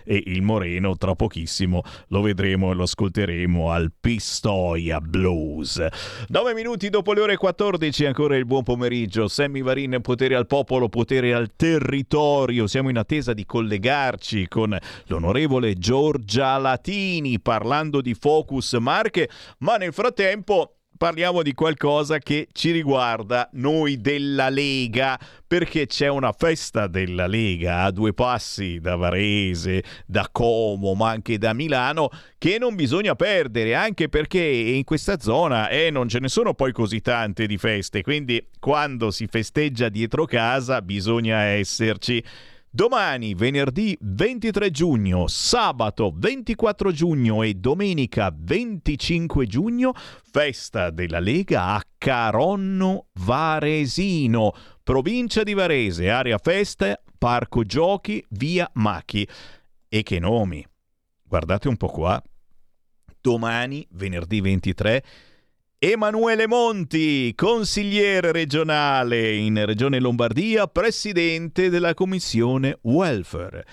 [0.04, 5.86] e il Moreno tra pochissimo lo vedremo e lo ascolteremo al Pistoia Blues.
[6.28, 9.28] 9 minuti dopo le ore 14, ancora il buon pomeriggio.
[9.28, 12.66] Sammy Varin, potere al popolo, potere al territorio.
[12.66, 14.76] Siamo in attesa di collegarci con
[15.06, 19.28] l'onorevole Giorgia Latini parlando di Focus Marche,
[19.58, 26.32] ma nel frattempo parliamo di qualcosa che ci riguarda noi della Lega, perché c'è una
[26.32, 32.58] festa della Lega a due passi da Varese, da Como, ma anche da Milano, che
[32.58, 37.00] non bisogna perdere, anche perché in questa zona eh, non ce ne sono poi così
[37.00, 42.22] tante di feste, quindi quando si festeggia dietro casa bisogna esserci.
[42.74, 51.82] Domani, venerdì 23 giugno, sabato 24 giugno e domenica 25 giugno, festa della Lega a
[51.96, 54.52] Caronno Varesino,
[54.82, 59.24] provincia di Varese, area feste, parco giochi, via Machi.
[59.88, 60.66] E che nomi!
[61.22, 62.20] Guardate un po' qua.
[63.20, 65.04] Domani, venerdì 23
[65.86, 73.66] Emanuele Monti, consigliere regionale in Regione Lombardia, presidente della commissione welfare.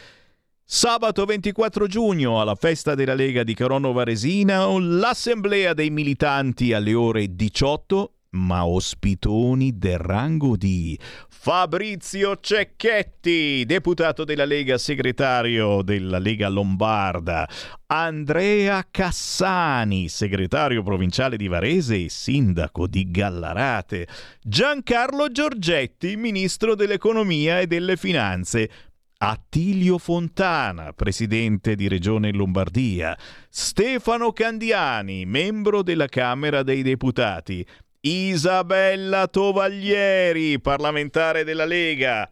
[0.66, 7.34] Sabato 24 giugno alla festa della Lega di Carono Varesina, l'assemblea dei militanti alle ore
[7.34, 17.48] 18 ma ospitoni del rango di Fabrizio Cecchetti, deputato della Lega, segretario della Lega Lombarda,
[17.88, 24.08] Andrea Cassani, segretario provinciale di Varese e sindaco di Gallarate,
[24.42, 28.70] Giancarlo Giorgetti, ministro dell'economia e delle finanze,
[29.18, 33.16] Attilio Fontana, presidente di Regione Lombardia,
[33.50, 37.64] Stefano Candiani, membro della Camera dei Deputati,
[38.04, 42.28] Isabella Tovaglieri, parlamentare della Lega,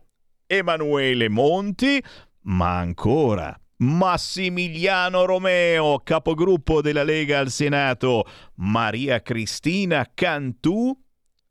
[0.47, 2.03] Emanuele Monti,
[2.45, 10.91] ma ancora Massimiliano Romeo, capogruppo della Lega al Senato, Maria Cristina Cantù,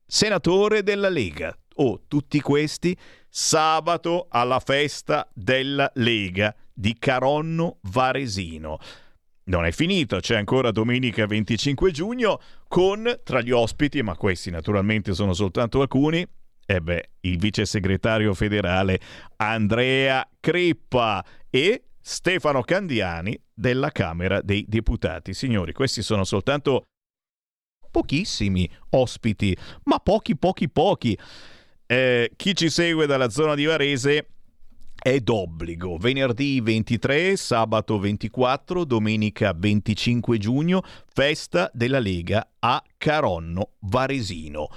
[0.05, 1.57] senatore della Lega.
[1.77, 2.97] Oh, tutti questi
[3.29, 8.79] sabato alla festa della Lega di Caronno Varesino.
[9.49, 12.39] Non è finito, c'è ancora domenica 25 giugno
[12.69, 16.27] con tra gli ospiti, ma questi naturalmente sono soltanto alcuni,
[16.67, 19.01] e beh, il vice segretario federale
[19.37, 25.33] Andrea Crippa e Stefano Candiani della Camera dei Deputati.
[25.33, 26.85] Signori, questi sono soltanto
[27.91, 31.19] pochissimi ospiti, ma pochi, pochi, pochi.
[31.87, 34.27] Eh, chi ci segue dalla zona di Varese
[35.01, 35.97] è d'obbligo.
[35.97, 44.69] Venerdì 23, sabato 24, domenica 25 giugno, festa della Lega a Caronno Varesino.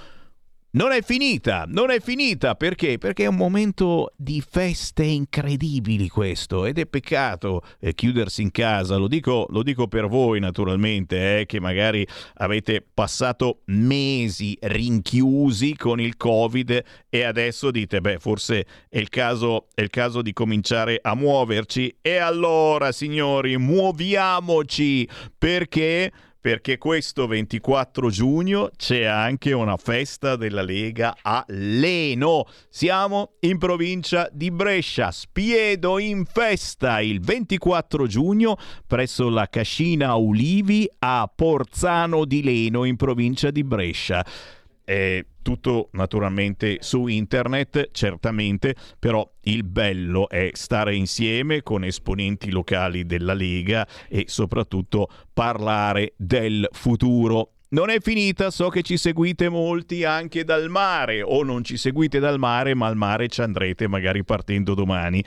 [0.74, 2.54] Non è finita, non è finita.
[2.54, 2.96] Perché?
[2.96, 8.96] Perché è un momento di feste incredibili questo ed è peccato eh, chiudersi in casa,
[8.96, 12.06] lo dico, lo dico per voi naturalmente, eh, che magari
[12.36, 19.66] avete passato mesi rinchiusi con il Covid e adesso dite, beh, forse è il caso,
[19.74, 25.06] è il caso di cominciare a muoverci e allora signori, muoviamoci
[25.36, 26.10] perché
[26.42, 32.46] perché questo 24 giugno c'è anche una festa della Lega a Leno.
[32.68, 40.90] Siamo in provincia di Brescia, Spiedo in festa il 24 giugno presso la Cascina Ulivi
[40.98, 44.26] a Porzano di Leno in provincia di Brescia.
[44.84, 53.04] È tutto naturalmente su internet, certamente, però il bello è stare insieme con esponenti locali
[53.04, 57.52] della Lega e soprattutto parlare del futuro.
[57.70, 62.18] Non è finita, so che ci seguite molti anche dal mare o non ci seguite
[62.18, 65.24] dal mare, ma al mare ci andrete magari partendo domani.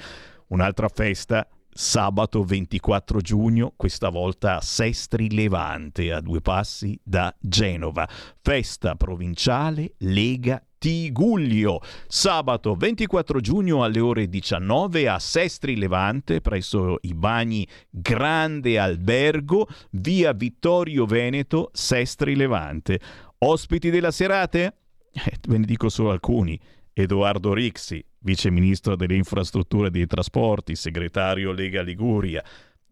[0.48, 8.08] Un'altra festa sabato 24 giugno, questa volta a Sestri Levante, a due passi da Genova.
[8.42, 11.82] Festa provinciale Lega Tiguglio.
[12.08, 20.32] Sabato 24 giugno alle ore 19 a Sestri Levante, presso i bagni Grande Albergo, via
[20.32, 23.02] Vittorio Veneto, Sestri Levante.
[23.40, 24.78] Ospiti della serate?
[25.12, 26.58] Eh, ve ne dico solo alcuni.
[26.94, 32.44] Edoardo Rixi, vice ministro delle infrastrutture e dei trasporti, segretario Lega Liguria.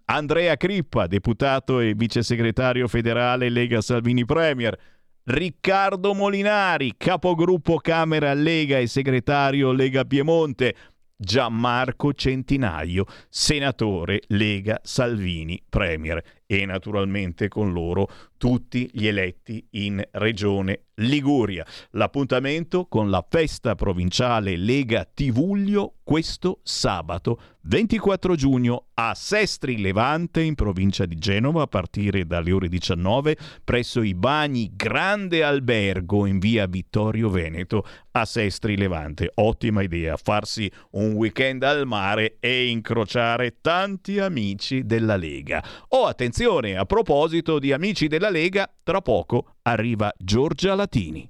[0.05, 4.77] Andrea Crippa, deputato e vice segretario federale Lega Salvini Premier.
[5.26, 10.76] Riccardo Molinari, capogruppo Camera Lega e segretario Lega Piemonte.
[11.15, 16.22] Gianmarco Centinaio, senatore Lega Salvini Premier
[16.62, 18.08] e naturalmente con loro
[18.38, 21.66] tutti gli eletti in regione Liguria.
[21.92, 30.54] L'appuntamento con la festa provinciale Lega Tivuglio questo sabato 24 giugno a Sestri Levante in
[30.54, 36.68] provincia di Genova a partire dalle ore 19 presso i bagni Grande Albergo in via
[36.68, 39.32] Vittorio Veneto a Sestri Levante.
[39.36, 45.64] Ottima idea, farsi un weekend al mare e incrociare tanti amici della Lega.
[45.90, 51.30] Oh, attenzione, a proposito di amici della Lega, tra poco arriva Giorgia Latini.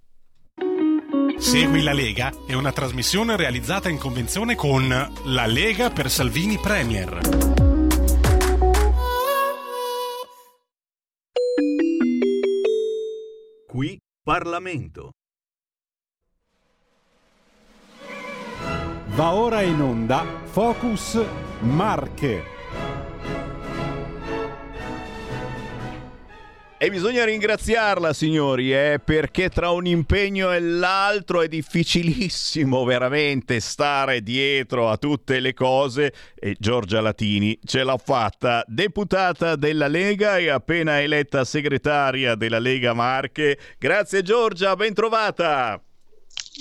[1.37, 7.19] Segui la Lega è una trasmissione realizzata in convenzione con La Lega per Salvini Premier.
[13.67, 15.11] Qui Parlamento.
[19.09, 21.23] Va ora in onda Focus
[21.59, 22.52] Marche.
[26.83, 34.21] E bisogna ringraziarla, signori, eh, perché tra un impegno e l'altro è difficilissimo veramente stare
[34.21, 36.13] dietro a tutte le cose.
[36.35, 42.91] E Giorgia Latini ce l'ha fatta, deputata della Lega e appena eletta segretaria della Lega
[42.91, 43.57] Marche.
[43.79, 45.81] Grazie Giorgia, ben trovata.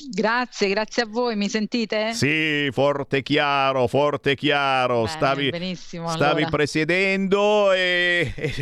[0.08, 2.12] Grazie, grazie a voi, mi sentite?
[2.12, 5.02] Sì, forte chiaro, forte chiaro.
[5.02, 6.56] Bene, stavi, benissimo, stavi allora.
[6.56, 8.52] presiedendo e, e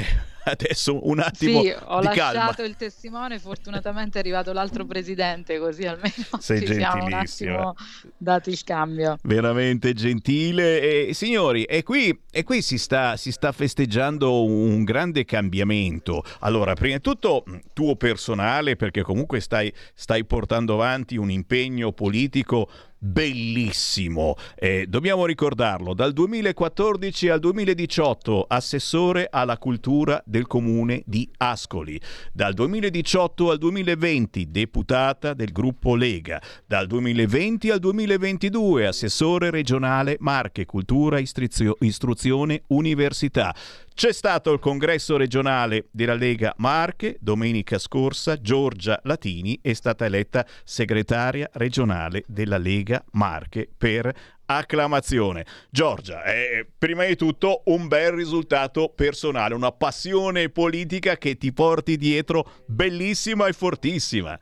[0.51, 2.69] adesso un attimo Sì, ho lasciato calma.
[2.69, 7.75] il testimone, fortunatamente è arrivato l'altro presidente, così almeno Sei ci siamo un attimo
[8.17, 9.19] dati il cambio.
[9.23, 11.09] Veramente gentile.
[11.09, 16.23] E, signori, e qui, e qui si, sta, si sta festeggiando un grande cambiamento.
[16.41, 21.93] Allora, prima di tutto, mh, tuo personale, perché comunque stai, stai portando avanti un impegno
[21.93, 22.69] politico
[23.01, 24.37] bellissimo.
[24.55, 31.99] Eh, dobbiamo ricordarlo, dal 2014 al 2018 assessore alla cultura del comune di Ascoli,
[32.33, 40.67] dal 2018 al 2020 deputata del gruppo Lega, dal 2020 al 2022 assessore regionale Marche,
[40.67, 43.55] cultura, istrizio- istruzione, università.
[43.93, 50.47] C'è stato il congresso regionale della Lega Marche, domenica scorsa Giorgia Latini è stata eletta
[50.65, 55.47] segretaria regionale della Lega Marche per acclamazione.
[55.71, 61.97] Giorgia, è prima di tutto un bel risultato personale, una passione politica che ti porti
[61.97, 64.39] dietro bellissima e fortissima.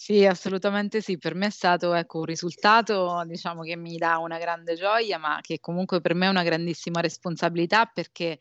[0.00, 4.38] Sì, assolutamente sì, per me è stato ecco, un risultato diciamo, che mi dà una
[4.38, 8.38] grande gioia, ma che comunque per me è una grandissima responsabilità perché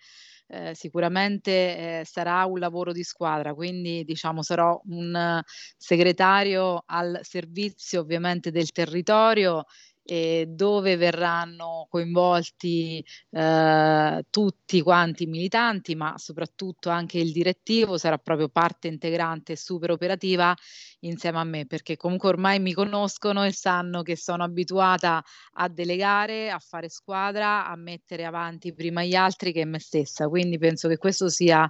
[0.48, 5.42] eh, sicuramente eh, sarà un lavoro di squadra, quindi diciamo sarò un
[5.76, 9.66] segretario al servizio ovviamente del territorio
[10.10, 18.18] e dove verranno coinvolti eh, tutti quanti i militanti, ma soprattutto anche il direttivo sarà
[18.18, 20.56] proprio parte integrante e super operativa
[21.02, 25.22] insieme a me, perché comunque ormai mi conoscono e sanno che sono abituata
[25.56, 30.30] a delegare, a fare squadra, a mettere avanti prima gli altri che me stessa.
[30.30, 31.70] Quindi penso che questo sia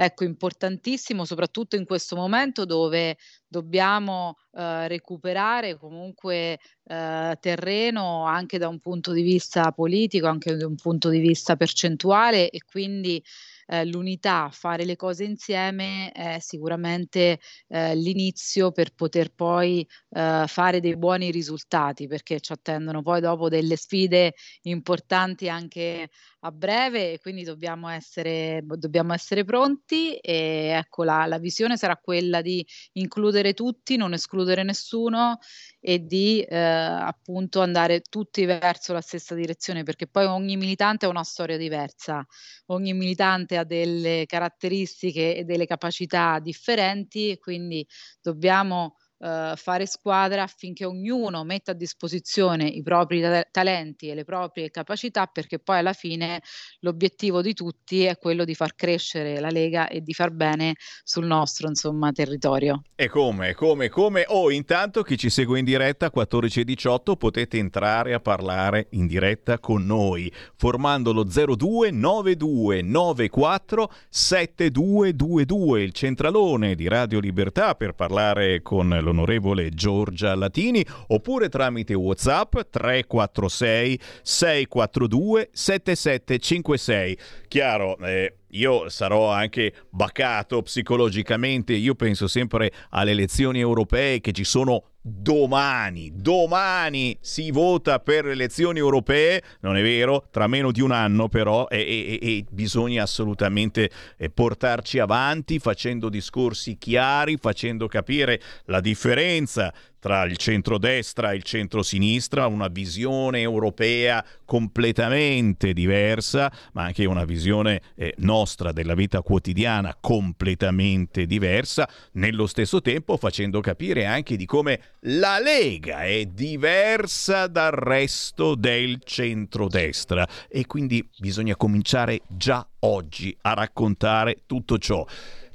[0.00, 3.16] ecco, importantissimo, soprattutto in questo momento dove
[3.48, 10.68] dobbiamo eh, recuperare comunque eh, terreno anche da un punto di vista politico, anche da
[10.68, 13.20] un punto di vista percentuale e quindi
[13.68, 17.38] eh, l'unità, fare le cose insieme è sicuramente
[17.68, 23.48] eh, l'inizio per poter poi eh, fare dei buoni risultati, perché ci attendono poi dopo
[23.48, 26.08] delle sfide importanti anche
[26.40, 31.96] a breve e quindi dobbiamo essere, dobbiamo essere pronti e ecco la, la visione sarà
[31.96, 35.38] quella di includere tutti, non escludere nessuno
[35.80, 41.08] e di eh, appunto andare tutti verso la stessa direzione perché poi ogni militante ha
[41.08, 42.24] una storia diversa,
[42.66, 47.86] ogni militante ha delle caratteristiche e delle capacità differenti quindi
[48.20, 54.24] dobbiamo eh, fare squadra affinché ognuno metta a disposizione i propri ta- talenti e le
[54.24, 56.40] proprie capacità perché poi alla fine
[56.80, 61.26] l'obiettivo di tutti è quello di far crescere la Lega e di far bene sul
[61.26, 62.82] nostro insomma, territorio.
[62.94, 64.24] E come, come, come?
[64.28, 69.06] Oh, intanto chi ci segue in diretta 14 e 18 potete entrare a parlare in
[69.06, 77.94] diretta con noi formando lo 02 92 94 7222 il centralone di Radio Libertà per
[77.94, 87.18] parlare con l'onorevole Giorgia Latini oppure tramite WhatsApp 346 642 7756.
[87.48, 94.44] Chiaro, eh, io sarò anche bacato psicologicamente, io penso sempre alle elezioni europee che ci
[94.44, 100.80] sono domani, domani si vota per le elezioni europee, non è vero, tra meno di
[100.80, 107.88] un anno però, e, e, e bisogna assolutamente eh, portarci avanti facendo discorsi chiari, facendo
[107.88, 116.84] capire la differenza tra il centrodestra e il centrosinistra, una visione europea completamente diversa, ma
[116.84, 124.06] anche una visione eh, nostra della vita quotidiana completamente diversa, nello stesso tempo facendo capire
[124.06, 130.26] anche di come la Lega è diversa dal resto del centrodestra.
[130.48, 135.04] E quindi bisogna cominciare già oggi a raccontare tutto ciò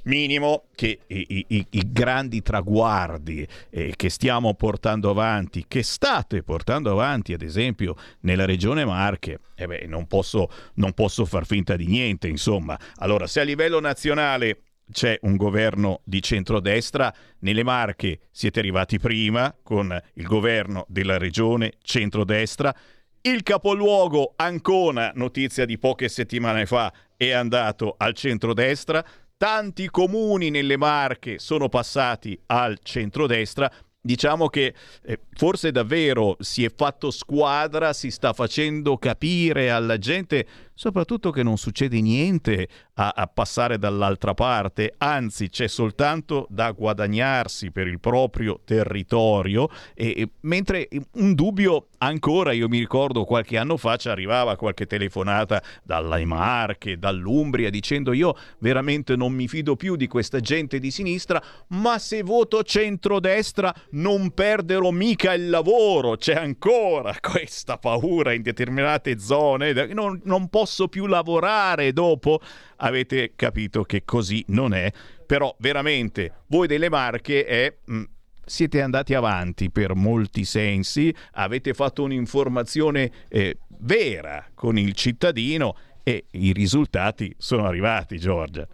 [0.04, 6.90] minimo che i, i, i grandi traguardi eh, che stiamo portando avanti, che state portando
[6.90, 11.86] avanti, ad esempio nella regione Marche, eh beh, non, posso, non posso far finta di
[11.86, 12.78] niente, insomma.
[12.96, 14.60] Allora, se a livello nazionale
[14.90, 21.74] c'è un governo di centrodestra, nelle Marche siete arrivati prima con il governo della regione
[21.82, 22.74] centrodestra,
[23.22, 29.02] il capoluogo Ancona, notizia di poche settimane fa, è andato al centrodestra,
[29.44, 33.70] tanti comuni nelle Marche sono passati al centrodestra.
[34.00, 34.72] Diciamo che
[35.02, 41.42] eh, forse davvero si è fatto squadra, si sta facendo capire alla gente soprattutto che
[41.42, 48.00] non succede niente a, a, passare dall'altra parte, anzi c'è soltanto da guadagnarsi per il
[48.00, 54.08] proprio territorio, e, e, mentre un dubbio ancora, io mi ricordo qualche anno fa ci
[54.08, 60.40] arrivava qualche telefonata dalle Marche, dall'Umbria, dicendo io veramente non mi fido più di questa
[60.40, 67.78] gente di sinistra, ma se voto centrodestra non perderò mica il lavoro, c'è ancora questa
[67.78, 72.40] paura in determinate zone, non, non posso posso più lavorare dopo.
[72.76, 74.90] Avete capito che così non è,
[75.26, 77.74] però veramente voi delle Marche è...
[77.84, 78.02] Mh, mm,
[78.46, 86.26] siete andati avanti per molti sensi, avete fatto un'informazione eh, vera con il cittadino e
[86.32, 88.68] i risultati sono arrivati, Giorgia.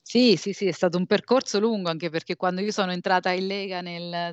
[0.00, 3.46] Sì, sì, sì, è stato un percorso lungo anche perché quando io sono entrata in
[3.46, 4.32] Lega nel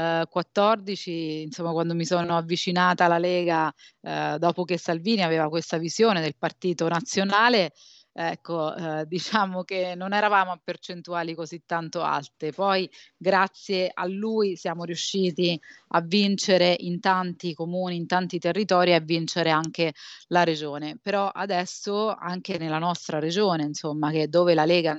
[0.00, 3.72] 2014, insomma, quando mi sono avvicinata alla Lega,
[4.02, 7.72] eh, dopo che Salvini aveva questa visione del partito nazionale,
[8.12, 12.52] ecco, eh, diciamo che non eravamo a percentuali così tanto alte.
[12.52, 15.58] Poi, grazie a lui, siamo riusciti
[15.88, 19.92] a vincere in tanti comuni, in tanti territori e a vincere anche
[20.28, 20.98] la regione.
[21.00, 24.98] Però adesso, anche nella nostra regione, insomma, che dove la Lega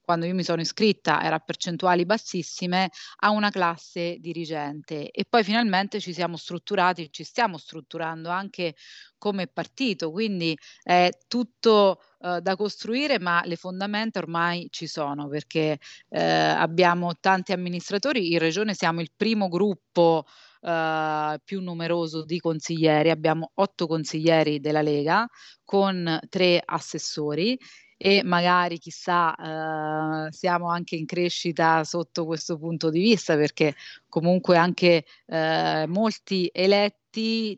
[0.00, 5.44] quando io mi sono iscritta era a percentuali bassissime, a una classe dirigente e poi
[5.44, 8.74] finalmente ci siamo strutturati, ci stiamo strutturando anche
[9.18, 15.78] come partito, quindi è tutto eh, da costruire, ma le fondamenta ormai ci sono perché
[16.08, 20.24] eh, abbiamo tanti amministratori, in regione siamo il primo gruppo
[20.62, 25.26] Uh, più numeroso di consiglieri, abbiamo otto consiglieri della Lega
[25.64, 27.58] con tre assessori
[28.02, 33.74] e magari chissà eh, siamo anche in crescita sotto questo punto di vista perché
[34.08, 36.99] comunque anche eh, molti eletti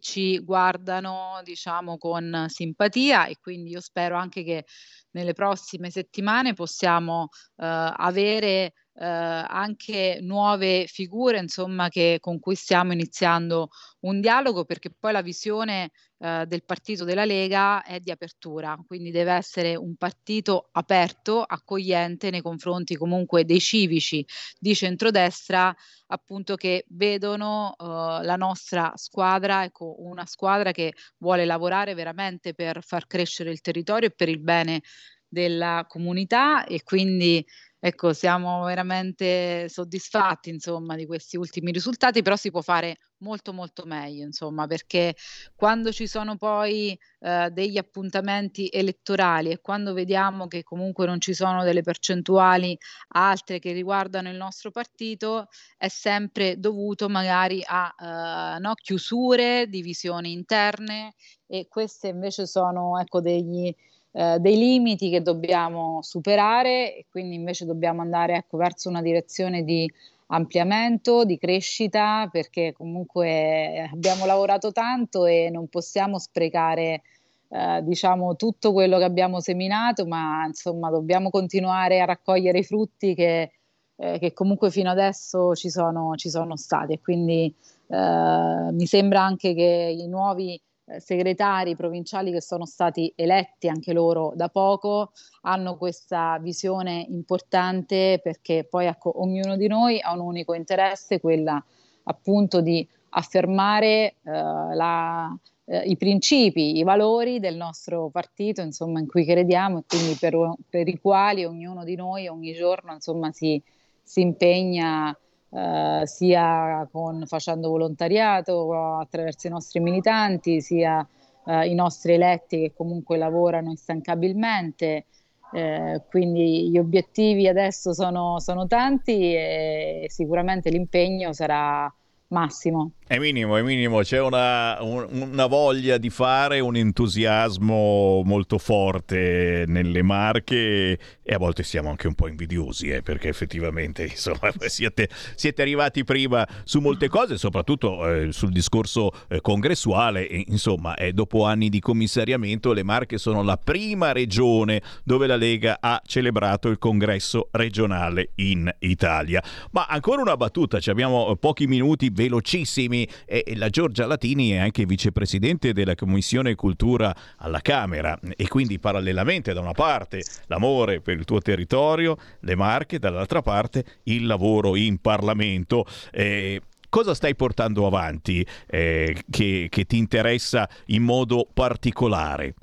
[0.00, 4.64] ci guardano diciamo con simpatia e quindi io spero anche che
[5.12, 12.92] nelle prossime settimane possiamo eh, avere eh, anche nuove figure insomma, che, con cui stiamo
[12.92, 13.68] iniziando
[14.00, 15.90] un dialogo perché poi la visione
[16.24, 22.30] eh, del partito della Lega è di apertura, quindi deve essere un partito aperto, accogliente
[22.30, 24.24] nei confronti comunque dei civici
[24.56, 25.74] di centrodestra
[26.06, 32.84] appunto che vedono uh, la nostra squadra, ecco, una squadra che vuole lavorare veramente per
[32.84, 34.82] far crescere il territorio e per il bene
[35.26, 37.44] della comunità e quindi
[37.80, 43.84] ecco, siamo veramente soddisfatti insomma di questi ultimi risultati, però si può fare molto molto
[43.86, 45.14] meglio insomma perché
[45.56, 51.32] quando ci sono poi eh, degli appuntamenti elettorali e quando vediamo che comunque non ci
[51.32, 52.76] sono delle percentuali
[53.08, 60.32] altre che riguardano il nostro partito è sempre dovuto magari a eh, no, chiusure, divisioni
[60.32, 61.14] interne
[61.46, 63.74] e queste invece sono ecco degli
[64.14, 69.64] eh, dei limiti che dobbiamo superare e quindi invece dobbiamo andare ecco, verso una direzione
[69.64, 69.90] di
[70.32, 77.02] ampliamento, di crescita, perché comunque abbiamo lavorato tanto e non possiamo sprecare
[77.48, 83.14] eh, diciamo tutto quello che abbiamo seminato, ma insomma dobbiamo continuare a raccogliere i frutti
[83.14, 83.52] che,
[83.96, 86.94] eh, che comunque fino adesso ci sono, ci sono stati.
[86.94, 87.54] E quindi
[87.88, 90.58] eh, mi sembra anche che i nuovi
[90.98, 95.12] segretari provinciali che sono stati eletti anche loro da poco
[95.42, 101.62] hanno questa visione importante perché poi ecco, ognuno di noi ha un unico interesse, quella
[102.04, 109.06] appunto di affermare eh, la, eh, i principi, i valori del nostro partito, insomma, in
[109.06, 110.34] cui crediamo e quindi per,
[110.68, 113.62] per i quali ognuno di noi ogni giorno insomma, si,
[114.02, 115.16] si impegna
[115.54, 121.06] eh, sia con, facendo volontariato attraverso i nostri militanti, sia
[121.46, 125.06] eh, i nostri eletti che comunque lavorano instancabilmente.
[125.54, 131.92] Eh, quindi gli obiettivi adesso sono, sono tanti e sicuramente l'impegno sarà
[132.32, 132.92] massimo.
[133.06, 139.64] È minimo, è minimo, c'è una, un, una, voglia di fare, un entusiasmo molto forte
[139.66, 145.10] nelle marche e a volte siamo anche un po' invidiosi eh, perché effettivamente insomma, siete,
[145.34, 151.44] siete, arrivati prima su molte cose, soprattutto eh, sul discorso eh, congressuale, e, insomma dopo
[151.44, 156.78] anni di commissariamento le marche sono la prima regione dove la Lega ha celebrato il
[156.78, 159.42] congresso regionale in Italia.
[159.72, 165.72] Ma ancora una battuta, abbiamo pochi minuti velocissimi e la Giorgia Latini è anche vicepresidente
[165.72, 171.40] della Commissione Cultura alla Camera e quindi parallelamente da una parte l'amore per il tuo
[171.40, 175.84] territorio, le Marche, dall'altra parte il lavoro in Parlamento.
[176.12, 182.54] Eh, cosa stai portando avanti eh, che, che ti interessa in modo particolare?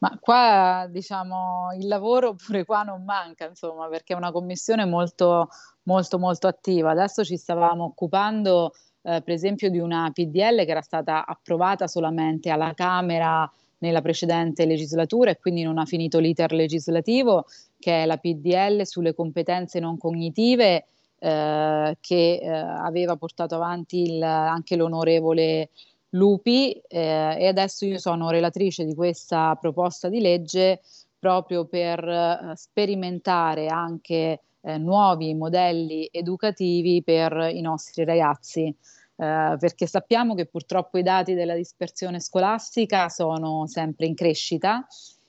[0.00, 5.48] Ma qua diciamo il lavoro pure qua non manca, insomma, perché è una commissione molto,
[5.84, 6.90] molto, molto attiva.
[6.90, 8.72] Adesso ci stavamo occupando,
[9.02, 14.66] eh, per esempio, di una PDL che era stata approvata solamente alla Camera nella precedente
[14.66, 17.44] legislatura e quindi non ha finito l'iter legislativo,
[17.78, 20.86] che è la PDL sulle competenze non cognitive.
[21.22, 25.68] Eh, che eh, aveva portato avanti il, anche l'onorevole
[26.10, 30.80] Lupi eh, e adesso io sono relatrice di questa proposta di legge
[31.18, 38.64] proprio per eh, sperimentare anche eh, nuovi modelli educativi per i nostri ragazzi.
[38.66, 44.86] Eh, perché sappiamo che purtroppo i dati della dispersione scolastica sono sempre in crescita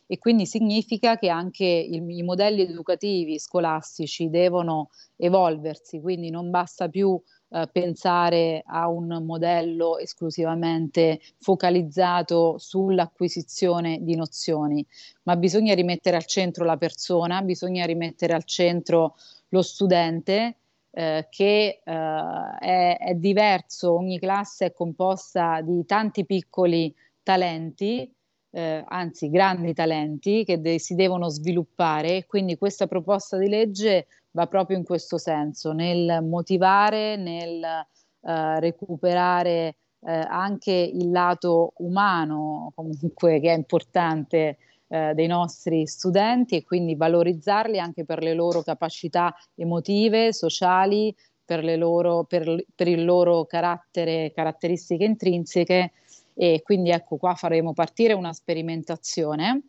[0.07, 6.87] e quindi significa che anche il, i modelli educativi scolastici devono evolversi, quindi non basta
[6.89, 7.21] più
[7.53, 14.85] eh, pensare a un modello esclusivamente focalizzato sull'acquisizione di nozioni,
[15.23, 19.15] ma bisogna rimettere al centro la persona, bisogna rimettere al centro
[19.49, 20.55] lo studente
[20.91, 28.09] eh, che eh, è, è, diverso, ogni classe è composta di tanti piccoli talenti,
[28.51, 34.47] eh, anzi grandi talenti che de- si devono sviluppare, quindi questa proposta di legge va
[34.47, 43.39] proprio in questo senso, nel motivare, nel eh, recuperare eh, anche il lato umano, comunque
[43.39, 49.33] che è importante eh, dei nostri studenti e quindi valorizzarli anche per le loro capacità
[49.55, 55.91] emotive, sociali, per, loro, per, per il loro carattere, caratteristiche intrinseche.
[56.33, 59.63] E quindi ecco qua faremo partire una sperimentazione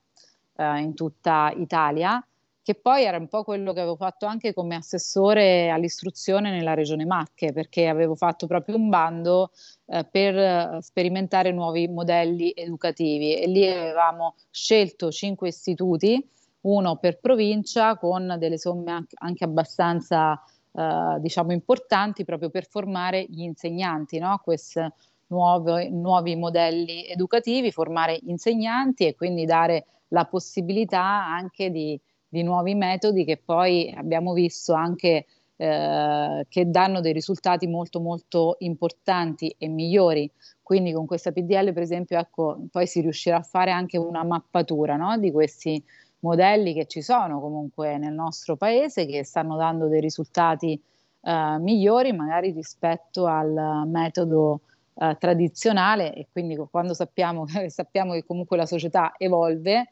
[0.57, 2.25] eh, in tutta Italia
[2.63, 7.05] che poi era un po' quello che avevo fatto anche come assessore all'istruzione nella regione
[7.05, 9.51] Marche, perché avevo fatto proprio un bando
[9.87, 16.25] eh, per eh, sperimentare nuovi modelli educativi e lì avevamo scelto cinque istituti
[16.63, 20.41] uno per provincia con delle somme anche abbastanza
[20.73, 24.41] eh, diciamo importanti proprio per formare gli insegnanti, no?
[24.43, 24.81] questi
[25.27, 31.99] nuovi, nuovi modelli educativi, formare insegnanti e quindi dare la possibilità anche di,
[32.33, 38.57] di nuovi metodi che poi abbiamo visto anche eh, che danno dei risultati molto molto
[38.61, 40.31] importanti e migliori.
[40.63, 44.97] Quindi con questa PDL per esempio ecco, poi si riuscirà a fare anche una mappatura
[44.97, 45.19] no?
[45.19, 45.85] di questi
[46.21, 50.81] modelli che ci sono comunque nel nostro paese che stanno dando dei risultati
[51.21, 54.61] eh, migliori magari rispetto al metodo
[54.95, 59.89] eh, tradizionale e quindi quando sappiamo, sappiamo, che comunque la società evolve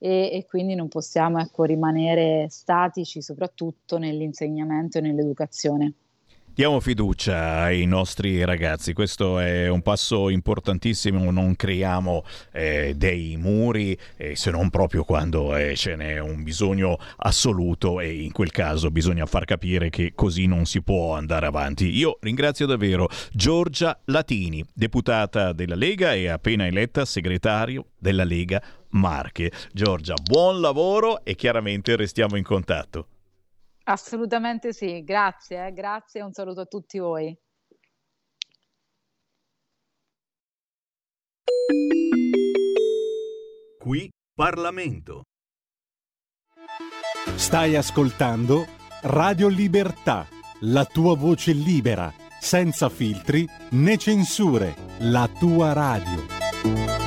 [0.00, 5.92] e, e quindi non possiamo ecco, rimanere statici soprattutto nell'insegnamento e nell'educazione.
[6.52, 13.96] Diamo fiducia ai nostri ragazzi, questo è un passo importantissimo, non creiamo eh, dei muri
[14.16, 18.90] eh, se non proprio quando eh, ce n'è un bisogno assoluto e in quel caso
[18.90, 21.96] bisogna far capire che così non si può andare avanti.
[21.96, 28.60] Io ringrazio davvero Giorgia Latini, deputata della Lega e appena eletta segretario della Lega
[28.90, 29.50] Marche.
[29.72, 33.06] Giorgia, buon lavoro e chiaramente restiamo in contatto.
[33.84, 37.36] Assolutamente sì, grazie, eh, grazie e un saluto a tutti voi.
[43.78, 45.22] Qui Parlamento.
[47.36, 48.66] Stai ascoltando
[49.02, 50.26] Radio Libertà,
[50.60, 56.99] la tua voce libera, senza filtri né censure, la tua radio.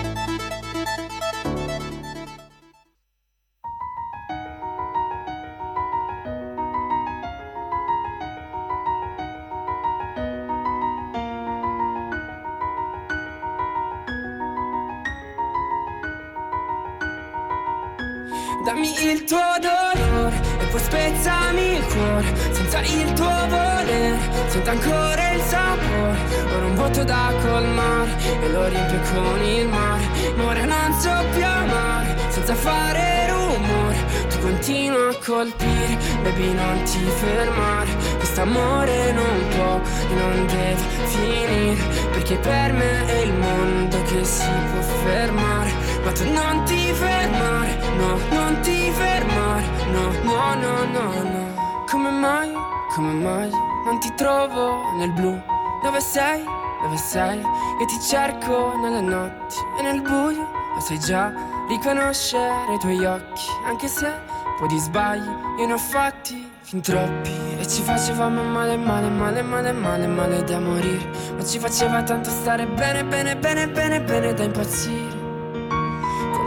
[22.85, 26.17] Il tuo voler Sento ancora il sapore
[26.55, 28.11] Ora un vuoto da colmare.
[28.41, 30.03] E lo riempio con il mare
[30.35, 32.15] Ma ora non so più amare.
[32.29, 33.97] Senza fare rumore
[34.29, 35.97] Tu continui a colpire.
[36.23, 41.75] Baby non ti fermare Quest'amore non può e non deve finire.
[42.11, 45.71] Perché per me è il mondo che si può fermare.
[46.03, 51.52] Ma tu non ti fermare, no, non ti fermare, no, no, no, no, no.
[51.93, 52.51] Come mai,
[52.95, 53.51] come mai
[53.85, 55.39] non ti trovo nel blu?
[55.83, 56.43] Dove sei,
[56.81, 57.37] dove sei?
[57.39, 61.31] Io ti cerco nelle notti e nel buio, lo sai già,
[61.69, 64.11] riconoscere i tuoi occhi, anche se
[64.57, 65.29] poi di sbagli
[65.59, 70.43] io ne ho fatti fin troppi e ci faceva male, male, male, male, male, male
[70.45, 75.21] da morire, ma ci faceva tanto stare bene, bene, bene, bene, bene da impazzire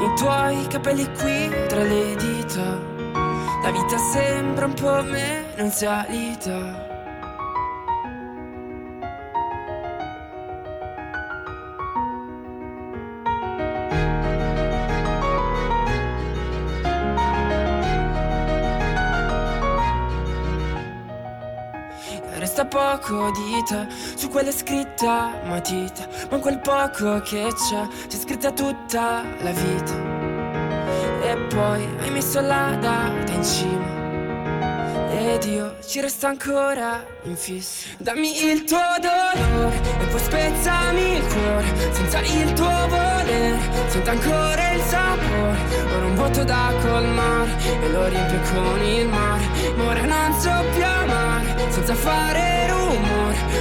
[0.02, 2.95] i tuoi capelli qui tra le dita.
[3.66, 6.84] La vita sembra un po' meno in salita.
[22.34, 28.52] Resta poco di te su quella scritta matita Ma quel poco che c'è c'è scritta
[28.52, 30.15] tutta la vita
[31.56, 33.94] Poi hai messo la data in cima.
[35.10, 41.26] Ed io ci resto ancora in fisso Dammi il tuo dolore e poi spezzami il
[41.26, 41.92] cuore.
[41.92, 45.58] Senza il tuo voler sento ancora il sapore.
[45.96, 47.50] Ora un vuoto da colmare
[47.82, 49.44] e lo riempio con il mare.
[49.76, 52.85] Ma ora non so più amare senza fare rumore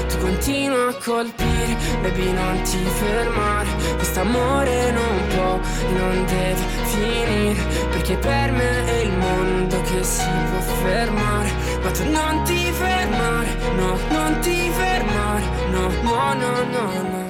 [0.10, 5.60] Tu continui a colpire, baby non ti fermare Quest'amore non può
[5.98, 11.52] non deve finire Perché per me è il mondo che si può fermare
[11.82, 17.25] Ma tu non ti fermare, no, non ti fermare No, no, no, no, no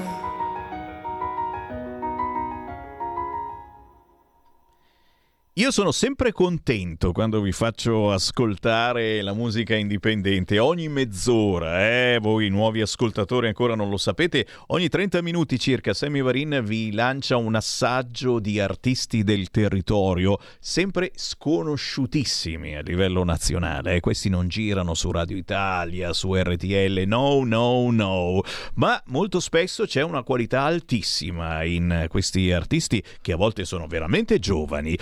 [5.58, 12.20] Io sono sempre contento quando vi faccio ascoltare la musica indipendente, ogni mezz'ora, eh?
[12.20, 17.38] voi nuovi ascoltatori ancora non lo sapete, ogni 30 minuti circa Sammy Varin vi lancia
[17.38, 24.00] un assaggio di artisti del territorio, sempre sconosciutissimi a livello nazionale, eh?
[24.02, 28.42] questi non girano su Radio Italia, su RTL, no, no, no,
[28.74, 34.38] ma molto spesso c'è una qualità altissima in questi artisti che a volte sono veramente
[34.38, 34.98] giovani.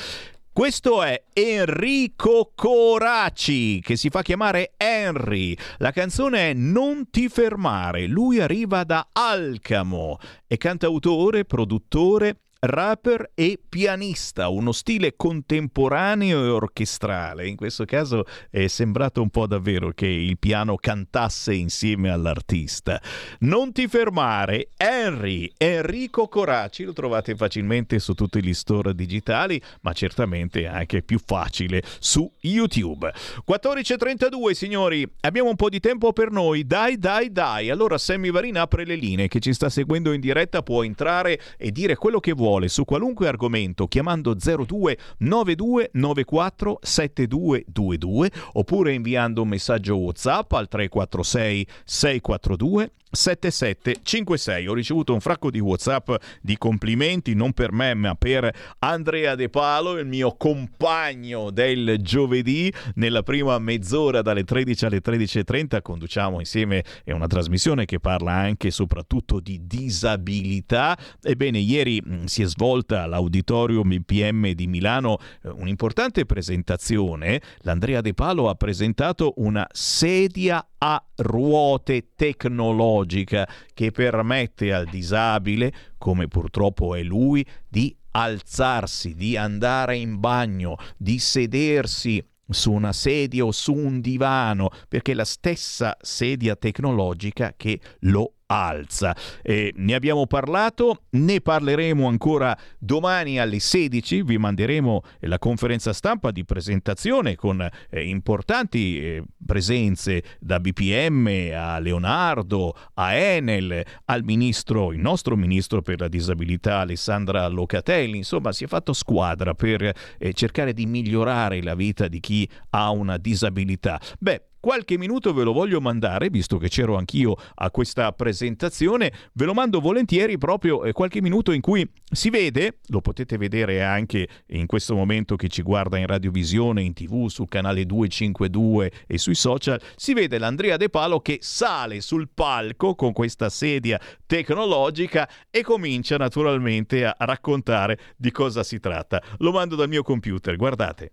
[0.53, 5.57] Questo è Enrico Coraci, che si fa chiamare Henry.
[5.80, 8.05] La canzone è Non ti fermare.
[8.05, 10.19] Lui arriva da Alcamo.
[10.45, 17.48] È cantautore, produttore, rapper e pianista, uno stile contemporaneo e orchestrale.
[17.48, 23.02] In questo caso è sembrato un po' davvero che il piano cantasse insieme all'artista.
[23.40, 29.91] Non ti fermare, Henry, Enrico Coraci, lo trovate facilmente su tutti gli store digitali, ma
[29.91, 33.14] certamente anche più facile su YouTube.
[33.45, 38.57] 14.32 signori, abbiamo un po' di tempo per noi, dai dai dai, allora Sammy Varin
[38.57, 42.31] apre le linee, che ci sta seguendo in diretta può entrare e dire quello che
[42.31, 50.67] vuole su qualunque argomento chiamando 02 92 94 7222 oppure inviando un messaggio WhatsApp al
[50.67, 54.67] 346 642 7756.
[54.67, 56.11] Ho ricevuto un fracco di WhatsApp
[56.41, 62.73] di complimenti, non per me, ma per Andrea De Palo, il mio compagno del giovedì.
[62.95, 68.69] Nella prima mezz'ora dalle 13 alle 13.30 conduciamo insieme è una trasmissione che parla anche
[68.69, 70.97] e soprattutto di disabilità.
[71.21, 77.41] Ebbene, ieri mh, è svolta all'Auditorium IPM di Milano eh, un'importante presentazione.
[77.59, 86.27] L'Andrea De Palo ha presentato una sedia a ruote tecnologica che permette al disabile, come
[86.27, 93.51] purtroppo è lui, di alzarsi, di andare in bagno, di sedersi su una sedia o
[93.51, 99.15] su un divano, perché è la stessa sedia tecnologica che lo alza.
[99.41, 106.31] Eh, ne abbiamo parlato, ne parleremo ancora domani alle 16, vi manderemo la conferenza stampa
[106.31, 114.91] di presentazione con eh, importanti eh, presenze da BPM a Leonardo, a Enel, al ministro,
[114.91, 120.33] il nostro ministro per la disabilità Alessandra Locatelli, insomma si è fatto squadra per eh,
[120.33, 123.99] cercare di migliorare la vita di chi ha una disabilità.
[124.19, 129.44] Beh, Qualche minuto ve lo voglio mandare, visto che c'ero anch'io a questa presentazione, ve
[129.44, 134.26] lo mando volentieri proprio eh, qualche minuto in cui si vede, lo potete vedere anche
[134.52, 139.35] in questo momento che ci guarda in radiovisione, in tv, sul canale 252 e sui
[139.35, 145.61] social, si vede l'Andrea De Palo che sale sul palco con questa sedia tecnologica e
[145.61, 149.22] comincia naturalmente a raccontare di cosa si tratta.
[149.40, 151.11] Lo mando dal mio computer, guardate.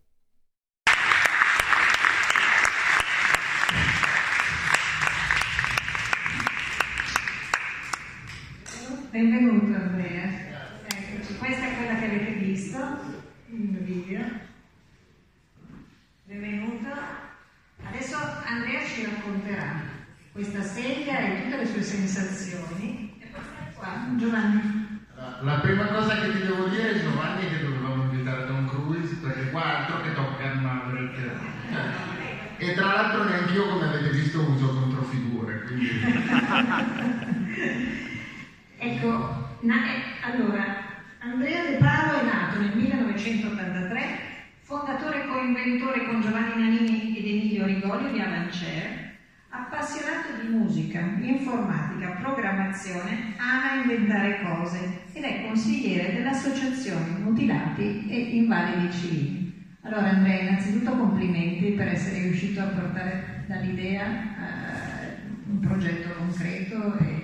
[9.10, 10.30] Benvenuto Andrea.
[10.86, 12.78] Eccoci, questa è quella che avete visto
[13.46, 14.20] nel video.
[16.26, 16.86] Benvenuto.
[17.82, 18.16] Adesso
[18.46, 19.82] Andrea ci racconterà
[20.30, 23.16] questa sedia e tutte le sue sensazioni.
[23.18, 23.42] E poi
[23.74, 25.00] qua, Giovanni.
[25.40, 29.50] La prima cosa che ti devo dire Giovanni è che dovevamo invitare Tom Cruise perché
[29.50, 31.18] qua altro che Gun Maverick.
[32.58, 32.64] Eh.
[32.64, 35.88] E tra l'altro neanche io come avete visto uso controfigure, quindi...
[38.82, 40.64] Ecco, eh, allora,
[41.18, 44.00] Andrea De Palo è nato nel 1983,
[44.62, 49.18] fondatore e coinventore con Giovanni Nanini ed Emilio Rigoli di Avancer,
[49.50, 58.92] appassionato di musica, informatica, programmazione, ama inventare cose ed è consigliere dell'associazione Mutilati e Invalidi
[58.94, 59.76] Civili.
[59.82, 64.90] Allora Andrea, innanzitutto complimenti per essere riuscito a portare dall'idea a
[65.50, 67.19] un progetto concreto e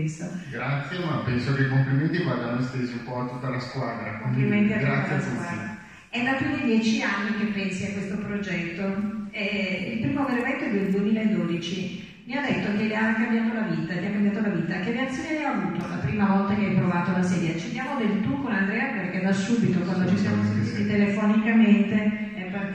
[0.00, 0.28] questo.
[0.50, 4.18] Grazie, ma penso che i complimenti vadano stesi un po' a tutta la squadra.
[4.18, 5.78] Complimenti a tutta grazie la squadra.
[6.08, 9.28] È da più di dieci anni che pensi a questo progetto.
[9.30, 12.08] E il primo brevetto è del 2012.
[12.24, 14.80] Mi ha detto che le ha cambiato la vita, ti ha cambiato la vita.
[14.80, 17.56] Che reazione hai avuto la prima volta che hai provato la sedia?
[17.56, 22.29] Ci diamo del tu con Andrea perché da subito, quando ci siamo sentiti telefonicamente,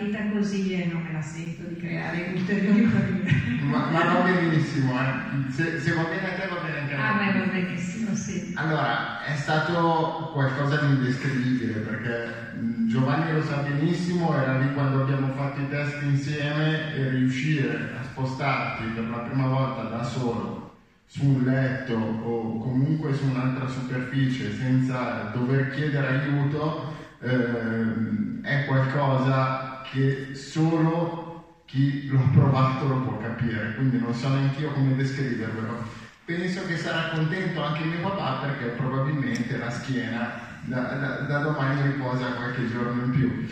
[0.05, 3.63] partita così e non me la sento di creare ulteriori barriere.
[3.63, 5.51] Ma, ma va benissimo, eh.
[5.51, 7.03] se, se va bene a te va bene anche a me.
[7.03, 8.53] Ah, beh, va benissimo, sì.
[8.55, 15.01] Allora, è stato qualcosa di indescrivibile perché mh, Giovanni lo sa benissimo, era lì quando
[15.01, 20.63] abbiamo fatto i test insieme e riuscire a spostarti per la prima volta da solo
[21.07, 26.94] su un letto o comunque su un'altra superficie senza dover chiedere aiuto
[27.25, 34.29] ehm, è qualcosa che solo chi lo ha provato lo può capire, quindi non so
[34.29, 35.83] neanche io come descrivervelo.
[36.25, 41.81] Penso che sarà contento anche mio papà perché probabilmente la schiena da, da- da domani
[41.83, 43.45] riposa qualche giorno in più.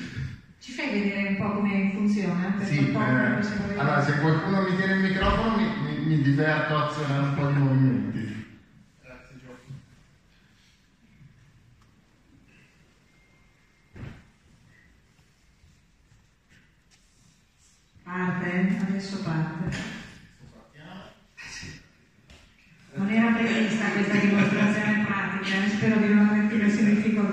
[0.59, 2.55] Ci fai vedere un po' come funziona?
[2.63, 7.27] Sì, eh, allora se qualcuno mi tiene il microfono mi, mi- mi diverto a azionare
[7.27, 8.47] un po' di movimenti.
[9.01, 9.57] Grazie Gio.
[19.03, 19.77] Parte, adesso parte.
[22.95, 26.57] Non era prevista questa dimostrazione pratica, eh, spero di non averti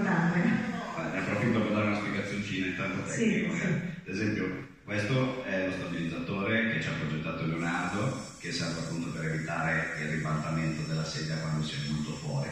[0.03, 0.43] salve.
[0.43, 3.53] Ne approfitto per dare una spiegazione intanto tecnica.
[3.53, 3.67] Sì, sì.
[3.67, 9.27] Ad esempio, questo è lo stabilizzatore che ci ha progettato Leonardo, che serve appunto per
[9.27, 12.49] evitare il ribaltamento della sedia quando si è venuto fuori.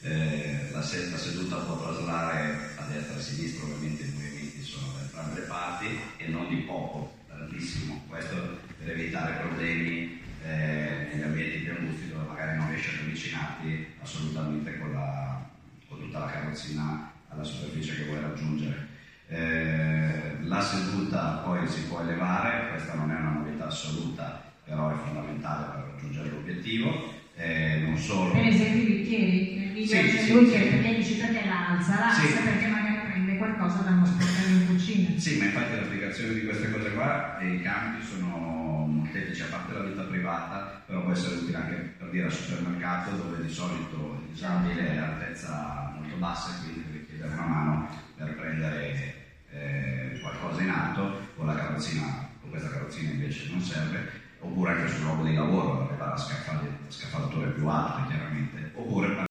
[0.00, 4.62] Eh, la, se- la seduta può traslare a destra e a sinistra, ovviamente i movimenti
[4.62, 5.86] sono da entrambe le parti
[6.16, 8.04] e non di poco, tantissimo.
[8.08, 8.55] Questo
[8.86, 14.78] per evitare problemi eh, negli ambienti più angusti dove magari non riesci ad avvicinarti assolutamente
[14.78, 15.44] con, la,
[15.88, 18.86] con tutta la carrozzina alla superficie che vuoi raggiungere.
[19.28, 25.04] Eh, la seduta poi si può elevare, questa non è una novità assoluta, però è
[25.04, 27.14] fondamentale per raggiungere l'obiettivo.
[27.34, 28.30] Eh, non solo.
[28.30, 30.52] Per esempio i bicchieri, nel video Sì, c'è sì, lui sì.
[30.52, 32.20] che perché dice perché la alza, la Sì.
[32.26, 35.18] alza perché magari prende qualcosa da uno sportello in cucina.
[35.18, 38.65] Sì, ma infatti l'applicazione di queste cose qua e i campi sono
[39.06, 43.10] molteplici, a parte la vita privata, però può essere utile anche per dire al supermercato
[43.12, 47.88] dove di solito il disabile è altezza molto bassa e quindi deve chiedere una mano
[48.16, 49.14] per prendere
[49.50, 54.10] eh, qualcosa in alto, con la carrozzina, con questa carrozzina invece non serve,
[54.40, 59.08] oppure anche sul luogo di lavoro, per arrivare a scaffali- scaffalature più alte chiaramente, oppure
[59.08, 59.25] per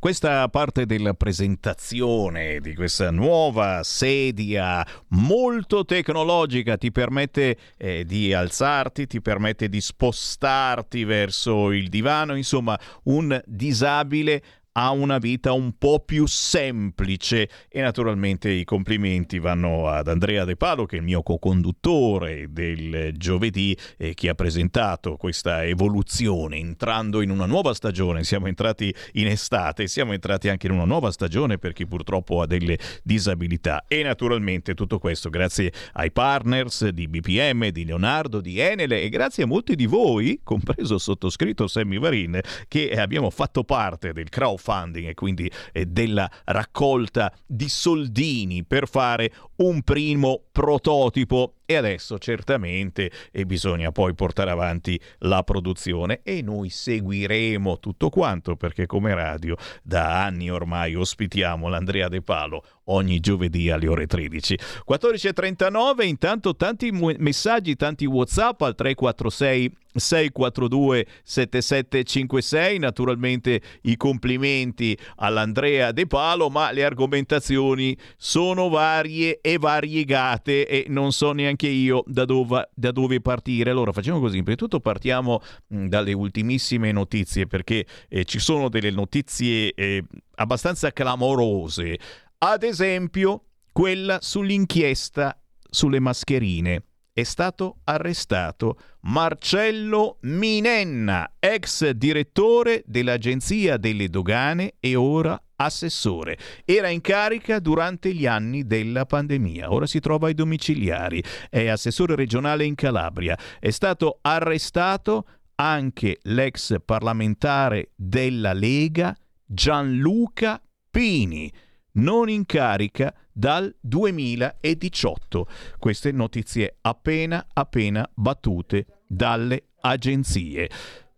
[0.00, 9.08] Questa parte della presentazione di questa nuova sedia molto tecnologica ti permette eh, di alzarti,
[9.08, 14.40] ti permette di spostarti verso il divano, insomma un disabile
[14.80, 17.48] ha una vita un po' più semplice.
[17.68, 23.12] E naturalmente i complimenti vanno ad Andrea De Palo che è il mio co-conduttore del
[23.16, 29.26] giovedì e che ha presentato questa evoluzione entrando in una nuova stagione, siamo entrati in
[29.26, 33.84] estate, siamo entrati anche in una nuova stagione per chi purtroppo ha delle disabilità.
[33.88, 39.42] E naturalmente tutto questo grazie ai partners di BPM, di Leonardo, di Enele e grazie
[39.42, 42.38] a molti di voi, compreso il sottoscritto Sammy Varin,
[42.68, 44.66] che abbiamo fatto parte del crowdfunding
[45.08, 51.52] e quindi eh, della raccolta di soldini per fare un primo prototipo.
[51.64, 53.10] E adesso certamente
[53.46, 56.20] bisogna poi portare avanti la produzione.
[56.24, 59.54] E noi seguiremo tutto quanto perché come radio
[59.84, 64.58] da anni ormai ospitiamo l'Andrea De Palo ogni giovedì alle ore 13
[64.88, 76.06] 14.39 intanto tanti messaggi tanti whatsapp al 346 642 7756 naturalmente i complimenti all'Andrea De
[76.06, 82.68] Palo ma le argomentazioni sono varie e variegate e non so neanche io da dove,
[82.74, 83.70] da dove partire.
[83.70, 84.42] Allora facciamo così.
[84.42, 90.04] Prima di tutto partiamo dalle ultimissime notizie perché eh, ci sono delle notizie eh,
[90.36, 91.98] abbastanza clamorose.
[92.38, 96.82] Ad esempio quella sull'inchiesta sulle mascherine
[97.18, 106.38] è stato arrestato Marcello Minenna, ex direttore dell'Agenzia delle Dogane e ora assessore.
[106.64, 111.20] Era in carica durante gli anni della pandemia, ora si trova ai domiciliari,
[111.50, 113.36] è assessore regionale in Calabria.
[113.58, 115.26] È stato arrestato
[115.56, 119.12] anche l'ex parlamentare della Lega
[119.44, 121.52] Gianluca Pini
[121.98, 125.46] non in carica dal 2018.
[125.78, 130.68] Queste notizie appena appena battute dalle agenzie.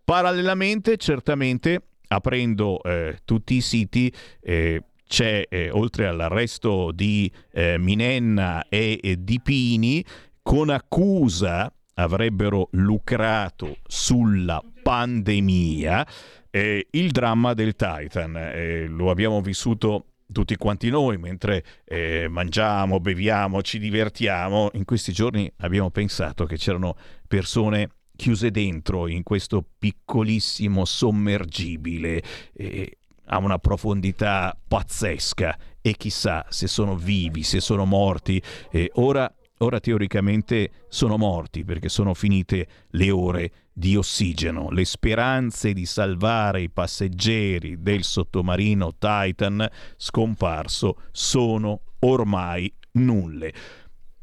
[0.05, 8.67] Parallelamente, certamente, aprendo eh, tutti i siti, eh, c'è, eh, oltre all'arresto di eh, Minenna
[8.69, 10.05] e, e di Pini,
[10.43, 16.07] con accusa avrebbero lucrato sulla pandemia,
[16.51, 18.37] eh, il dramma del Titan.
[18.37, 24.71] Eh, lo abbiamo vissuto tutti quanti noi mentre eh, mangiamo, beviamo, ci divertiamo.
[24.75, 26.97] In questi giorni abbiamo pensato che c'erano
[27.27, 32.23] persone chiuse dentro in questo piccolissimo sommergibile.
[32.53, 32.99] Eh,
[33.33, 38.43] a una profondità pazzesca e chissà se sono vivi, se sono morti.
[38.71, 44.69] Eh, ora, ora teoricamente sono morti perché sono finite le ore di ossigeno.
[44.71, 49.67] Le speranze di salvare i passeggeri del sottomarino Titan
[49.97, 53.53] scomparso sono ormai nulle.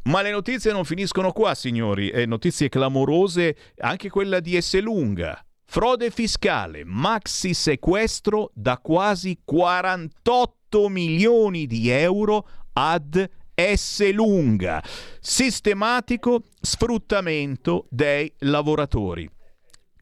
[0.04, 5.44] Ma le notizie non finiscono qua, signori, eh, notizie clamorose, anche quella di Esselunga.
[5.66, 14.82] Frode fiscale, maxi sequestro da quasi 48 milioni di euro ad Esselunga.
[15.20, 19.28] Sistematico sfruttamento dei lavoratori.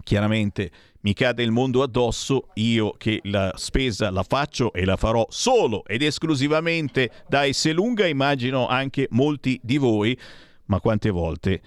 [0.06, 0.70] Chiaramente
[1.02, 5.84] mi cade il mondo addosso, io che la spesa la faccio e la farò solo
[5.84, 10.16] ed esclusivamente da Esselunga, immagino anche molti di voi,
[10.66, 11.62] ma quante volte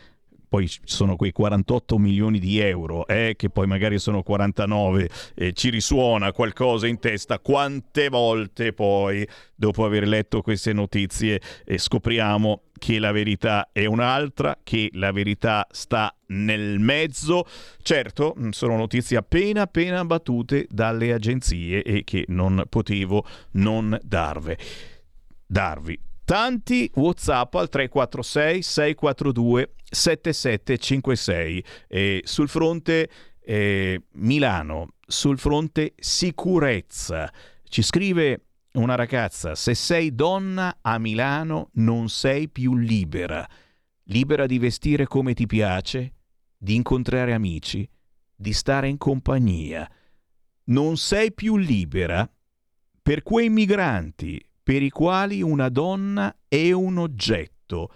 [0.48, 5.52] poi ci sono quei 48 milioni di euro, eh, che poi magari sono 49, eh,
[5.52, 12.62] ci risuona qualcosa in testa, quante volte poi, dopo aver letto queste notizie, eh, scopriamo
[12.78, 17.44] che la verità è un'altra, che la verità sta nel mezzo.
[17.82, 24.56] Certo, mm, sono notizie appena appena battute dalle agenzie e che non potevo non darvi.
[25.46, 26.07] darvi.
[26.28, 33.08] Tanti WhatsApp al 346 642 7756 e sul fronte
[33.40, 37.32] eh, Milano, sul fronte sicurezza.
[37.64, 38.42] Ci scrive
[38.72, 43.48] una ragazza, se sei donna a Milano non sei più libera,
[44.02, 46.12] libera di vestire come ti piace,
[46.58, 47.88] di incontrare amici,
[48.36, 49.90] di stare in compagnia.
[50.64, 52.30] Non sei più libera
[53.00, 57.90] per quei migranti per i quali una donna è un oggetto.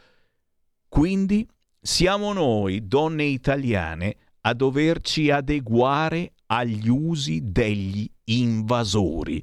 [0.89, 1.47] Quindi
[1.79, 9.43] siamo noi, donne italiane, a doverci adeguare agli usi degli invasori.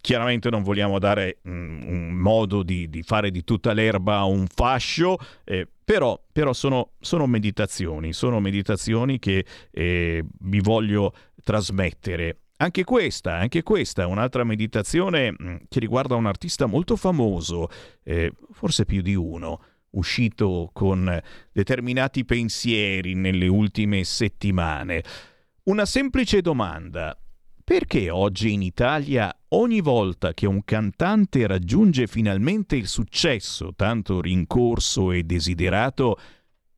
[0.00, 5.16] Chiaramente non vogliamo dare mm, un modo di, di, fare di tutta l'erba un fascio,
[5.44, 12.38] eh, però, però sono, sono, meditazioni, sono meditazioni che eh, vi voglio trasmettere.
[12.56, 17.68] Anche questa, anche questa è un'altra meditazione mm, che riguarda un artista molto famoso,
[18.04, 19.60] eh, forse più di uno,
[19.90, 21.20] uscito con
[21.50, 25.02] determinati pensieri nelle ultime settimane.
[25.64, 27.18] Una semplice domanda.
[27.64, 35.12] Perché oggi in Italia ogni volta che un cantante raggiunge finalmente il successo tanto rincorso
[35.12, 36.18] e desiderato,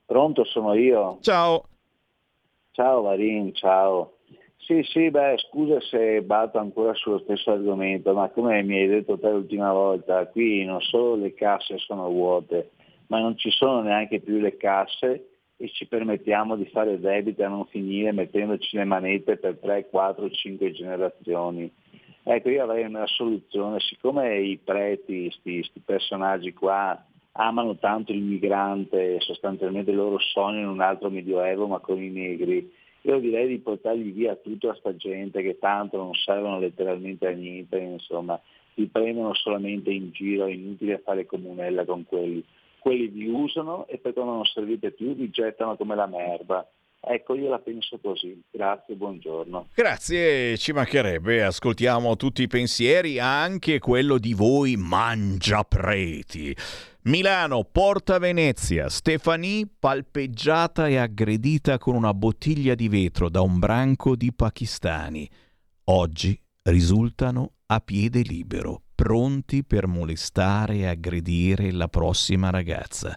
[0.05, 1.17] Pronto, sono io.
[1.23, 1.69] Ciao.
[2.77, 4.19] Ciao Marin, ciao.
[4.59, 9.19] Sì, sì, beh, scusa se batto ancora sullo stesso argomento, ma come mi hai detto
[9.19, 12.73] te l'ultima volta, qui non solo le casse sono vuote,
[13.07, 15.27] ma non ci sono neanche più le casse
[15.57, 20.29] e ci permettiamo di fare debiti a non finire mettendoci le manette per 3, 4,
[20.29, 21.73] 5 generazioni.
[22.25, 27.03] Ecco, io avrei una soluzione, siccome i preti, questi personaggi qua,
[27.37, 32.73] amano tanto il migrante, sostanzialmente loro sognano un altro medioevo ma con i negri,
[33.03, 37.31] io direi di portargli via tutto a sta gente che tanto non servono letteralmente a
[37.31, 38.41] niente, insomma,
[38.75, 42.45] li prendono solamente in giro, è inutile fare comunella con quelli
[42.87, 46.65] quelli vi usano e poi quando non servite più vi gettano come la merda.
[47.01, 48.43] Ecco, io la penso così.
[48.51, 49.69] Grazie, buongiorno.
[49.75, 51.45] Grazie, ci mancherebbe.
[51.45, 56.57] Ascoltiamo tutti i pensieri, anche quello di voi mangiapreti.
[57.03, 64.17] Milano, Porta Venezia, Stefani palpeggiata e aggredita con una bottiglia di vetro da un branco
[64.17, 65.31] di pakistani.
[65.85, 73.17] Oggi risultano a piede libero pronti per molestare e aggredire la prossima ragazza.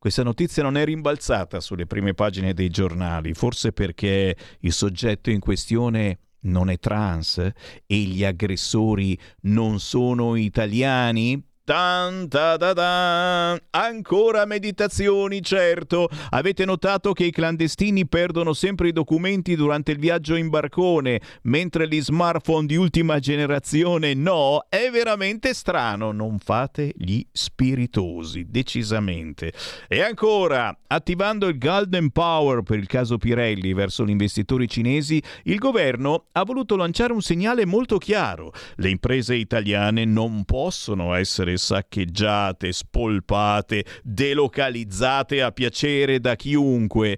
[0.00, 5.40] Questa notizia non è rimbalzata sulle prime pagine dei giornali, forse perché il soggetto in
[5.40, 11.49] questione non è trans e gli aggressori non sono italiani?
[11.70, 13.56] Tan, ta, da, da.
[13.70, 16.08] Ancora meditazioni, certo.
[16.30, 21.86] Avete notato che i clandestini perdono sempre i documenti durante il viaggio in barcone, mentre
[21.86, 24.64] gli smartphone di ultima generazione no?
[24.68, 26.10] È veramente strano.
[26.10, 29.52] Non fate gli spiritosi, decisamente.
[29.86, 35.58] E ancora, attivando il Golden Power per il caso Pirelli verso gli investitori cinesi, il
[35.58, 38.52] governo ha voluto lanciare un segnale molto chiaro.
[38.74, 47.16] Le imprese italiane non possono essere saccheggiate, spolpate, delocalizzate a piacere da chiunque,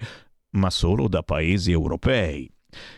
[0.50, 2.50] ma solo da paesi europei.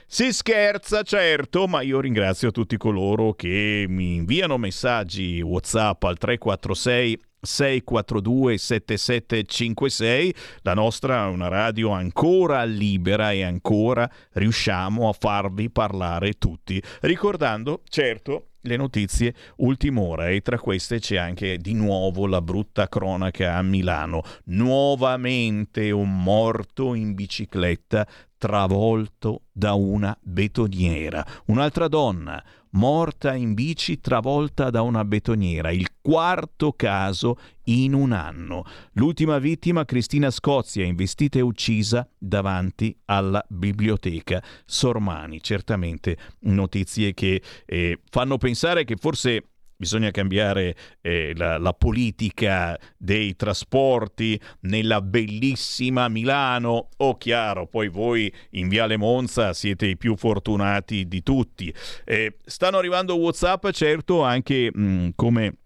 [0.07, 7.21] Si scherza, certo, ma io ringrazio tutti coloro che mi inviano messaggi WhatsApp al 346
[7.45, 10.35] 642 7756.
[10.63, 16.83] La nostra è una radio ancora libera e ancora riusciamo a farvi parlare tutti.
[17.01, 23.57] Ricordando, certo, le notizie ultim'ora e tra queste c'è anche di nuovo la brutta cronaca
[23.57, 24.23] a Milano.
[24.45, 28.07] Nuovamente un morto in bicicletta
[28.39, 31.25] travolto da una betoniera.
[31.47, 32.43] Un'altra donna
[32.75, 38.65] morta in bici travolta da una betoniera, il quarto caso in un anno.
[38.93, 45.41] L'ultima vittima, Cristina Scozia, investita e uccisa davanti alla biblioteca Sormani.
[45.41, 53.37] Certamente notizie che eh, fanno pensare che forse bisogna cambiare eh, la, la, politica dei
[53.37, 56.89] trasporti nella bellissima Milano.
[56.99, 61.75] Oh, chiaro, poi voi in Viale Monza siete i più fortunati di tutti.
[62.05, 65.57] Eh, stanno arrivando WhatsApp, certo, anche mh, come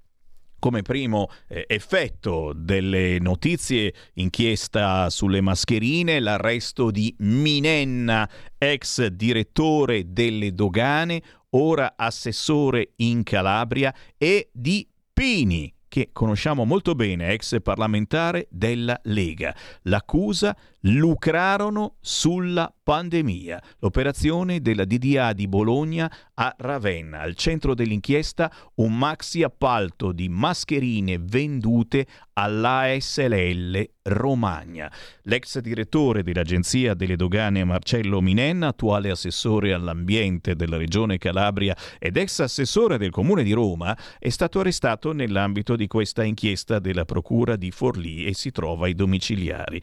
[0.59, 8.29] come primo eh, effetto delle notizie inchiesta sulle mascherine l'arresto di Minenna,
[8.59, 17.31] ex direttore delle dogane, ora assessore in Calabria, e di Pini, che conosciamo molto bene,
[17.33, 19.55] ex parlamentare della Lega.
[19.83, 23.63] L'accusa lucrarono sulla pandemia.
[23.81, 27.21] L'operazione della DDA di Bologna a Ravenna.
[27.21, 34.91] Al centro dell'inchiesta un maxi appalto di mascherine vendute all'ASLL Romagna.
[35.25, 42.39] L'ex direttore dell'Agenzia delle Dogane Marcello Minenna, attuale assessore all'ambiente della Regione Calabria ed ex
[42.41, 47.71] assessore del Comune di Roma, è stato arrestato nell'ambito di questa inchiesta della Procura di
[47.71, 49.81] Forlì e si trova ai domiciliari.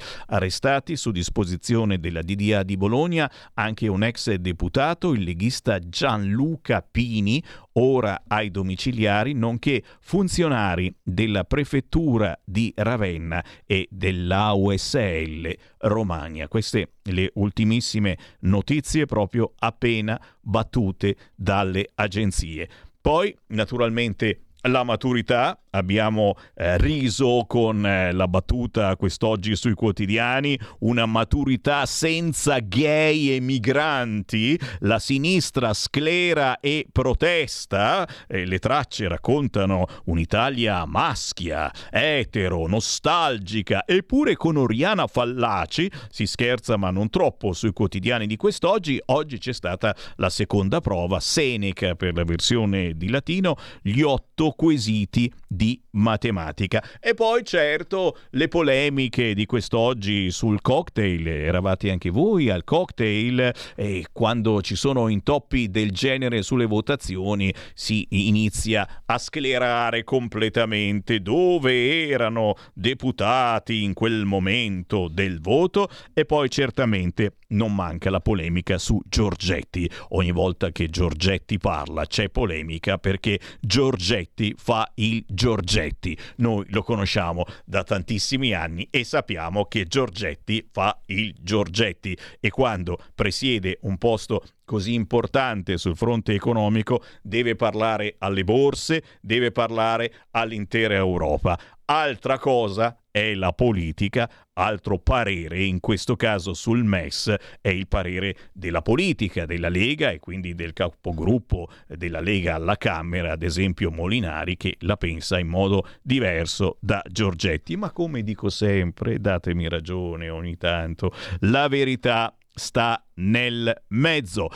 [0.85, 7.43] Arrestati su disposizione della DDA di Bologna anche un ex deputato, il leghista Gianluca Pini,
[7.73, 16.47] ora ai domiciliari, nonché funzionari della prefettura di Ravenna e dell'AUSL Romagna.
[16.47, 22.69] Queste le ultimissime notizie proprio appena battute dalle agenzie.
[23.01, 31.05] Poi, naturalmente, la maturità, abbiamo eh, riso con eh, la battuta quest'oggi sui quotidiani, una
[31.05, 40.85] maturità senza gay e migranti, la sinistra sclera e protesta, eh, le tracce raccontano un'Italia
[40.85, 48.35] maschia, etero, nostalgica, eppure con Oriana Fallaci, si scherza ma non troppo sui quotidiani di
[48.35, 54.53] quest'oggi, oggi c'è stata la seconda prova, Seneca per la versione di latino, gli otto
[54.55, 56.83] quesiti di matematica.
[56.99, 64.05] E poi certo le polemiche di quest'oggi sul cocktail, eravate anche voi al cocktail e
[64.11, 72.55] quando ci sono intoppi del genere sulle votazioni si inizia a sclerare completamente dove erano
[72.73, 79.89] deputati in quel momento del voto e poi certamente non manca la polemica su Giorgetti.
[80.09, 86.17] Ogni volta che Giorgetti parla c'è polemica perché Giorgetti fa il Giorgetti.
[86.37, 92.97] Noi lo conosciamo da tantissimi anni e sappiamo che Giorgetti fa il Giorgetti e quando
[93.13, 100.95] presiede un posto così importante sul fronte economico deve parlare alle borse, deve parlare all'intera
[100.95, 101.57] Europa.
[101.87, 108.35] Altra cosa è la politica, altro parere, in questo caso sul MES, è il parere
[108.53, 114.57] della politica, della Lega e quindi del capogruppo della Lega alla Camera, ad esempio Molinari,
[114.57, 117.77] che la pensa in modo diverso da Giorgetti.
[117.77, 124.49] Ma come dico sempre, datemi ragione ogni tanto, la verità sta nel mezzo.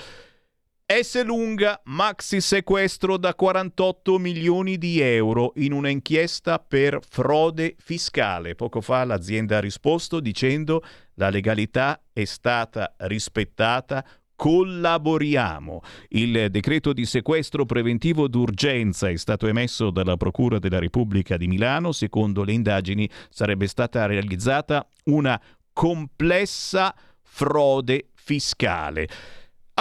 [0.92, 8.56] S lunga, maxi sequestro da 48 milioni di euro in un'inchiesta per frode fiscale.
[8.56, 10.84] Poco fa l'azienda ha risposto dicendo
[11.14, 14.04] la legalità è stata rispettata,
[14.36, 15.82] collaboriamo.
[16.08, 21.92] Il decreto di sequestro preventivo d'urgenza è stato emesso dalla Procura della Repubblica di Milano.
[21.92, 25.40] Secondo le indagini sarebbe stata realizzata una
[25.72, 29.08] complessa frode fiscale.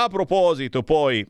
[0.00, 1.26] A proposito poi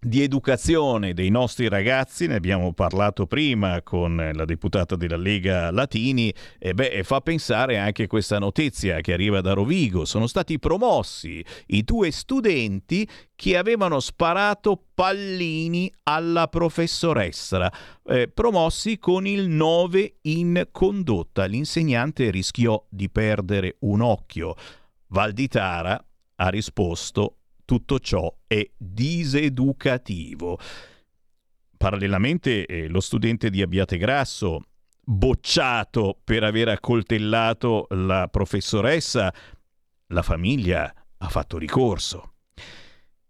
[0.00, 6.34] di educazione dei nostri ragazzi, ne abbiamo parlato prima con la deputata della Lega Latini,
[6.58, 10.04] e beh, fa pensare anche questa notizia che arriva da Rovigo.
[10.06, 17.72] Sono stati promossi i due studenti che avevano sparato pallini alla professoressa,
[18.06, 21.44] eh, promossi con il 9 in condotta.
[21.44, 24.56] L'insegnante rischiò di perdere un occhio.
[25.06, 26.04] Valditara
[26.34, 30.58] ha risposto tutto ciò è diseducativo.
[31.76, 34.62] Parallelamente eh, lo studente di Abbiategrasso,
[35.04, 39.32] bocciato per aver accoltellato la professoressa,
[40.08, 42.34] la famiglia ha fatto ricorso.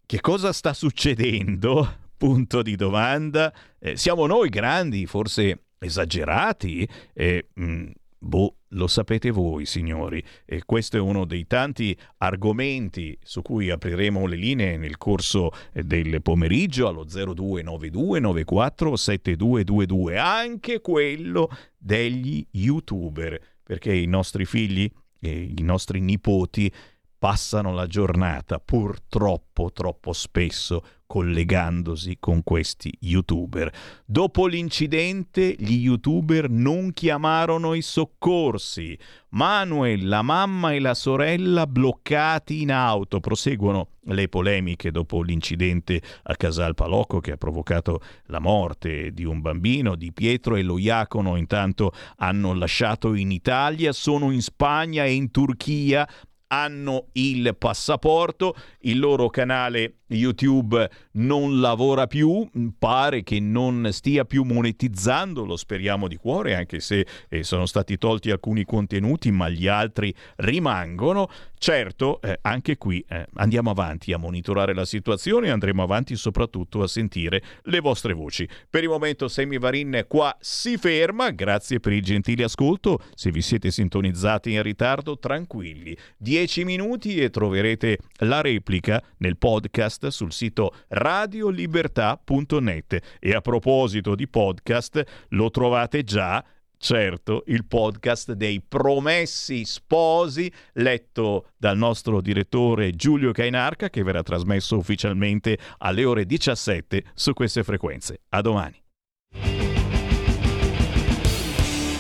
[0.07, 2.03] Che cosa sta succedendo?
[2.17, 3.53] Punto di domanda.
[3.79, 6.89] Eh, siamo noi grandi, forse esagerati?
[7.13, 7.91] Eh, mh, mm,
[8.25, 14.27] Boh, lo sapete voi, signori, e questo è uno dei tanti argomenti su cui apriremo
[14.27, 23.93] le linee nel corso del pomeriggio allo 0292 94 7222, anche quello degli youtuber, perché
[23.95, 24.91] i nostri figli
[25.21, 26.73] e i nostri nipoti
[27.19, 30.83] passano la giornata purtroppo troppo spesso
[31.15, 33.73] collegandosi con questi youtuber.
[34.05, 38.99] Dopo l'incidente gli youtuber non chiamarono i soccorsi.
[39.29, 43.21] Manuel, la mamma e la sorella bloccati in auto.
[43.21, 49.41] Proseguono le polemiche dopo l'incidente a Casal Palocco che ha provocato la morte di un
[49.41, 55.13] bambino, di Pietro e lo Iacono intanto hanno lasciato in Italia, sono in Spagna e
[55.13, 56.09] in Turchia
[56.55, 62.49] hanno il passaporto, il loro canale YouTube non lavora più,
[62.79, 67.99] pare che non stia più monetizzando, lo speriamo di cuore, anche se eh, sono stati
[67.99, 71.29] tolti alcuni contenuti, ma gli altri rimangono.
[71.57, 76.83] Certo, eh, anche qui eh, andiamo avanti a monitorare la situazione e andremo avanti soprattutto
[76.83, 78.47] a sentire le vostre voci.
[78.69, 83.41] Per il momento Semi Varin qua si ferma, grazie per il gentile ascolto, se vi
[83.41, 85.97] siete sintonizzati in ritardo tranquilli,
[86.45, 94.29] 10 minuti e troverete la replica nel podcast sul sito radiolibertà.net e a proposito di
[94.29, 96.45] podcast lo trovate già
[96.77, 104.77] certo, il podcast dei Promessi Sposi, letto dal nostro direttore Giulio Cainarca, che verrà trasmesso
[104.77, 108.21] ufficialmente alle ore 17 su queste frequenze.
[108.29, 108.79] A domani.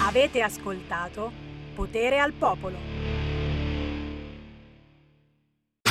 [0.02, 1.32] Avete ascoltato
[1.74, 2.93] Potere al Popolo.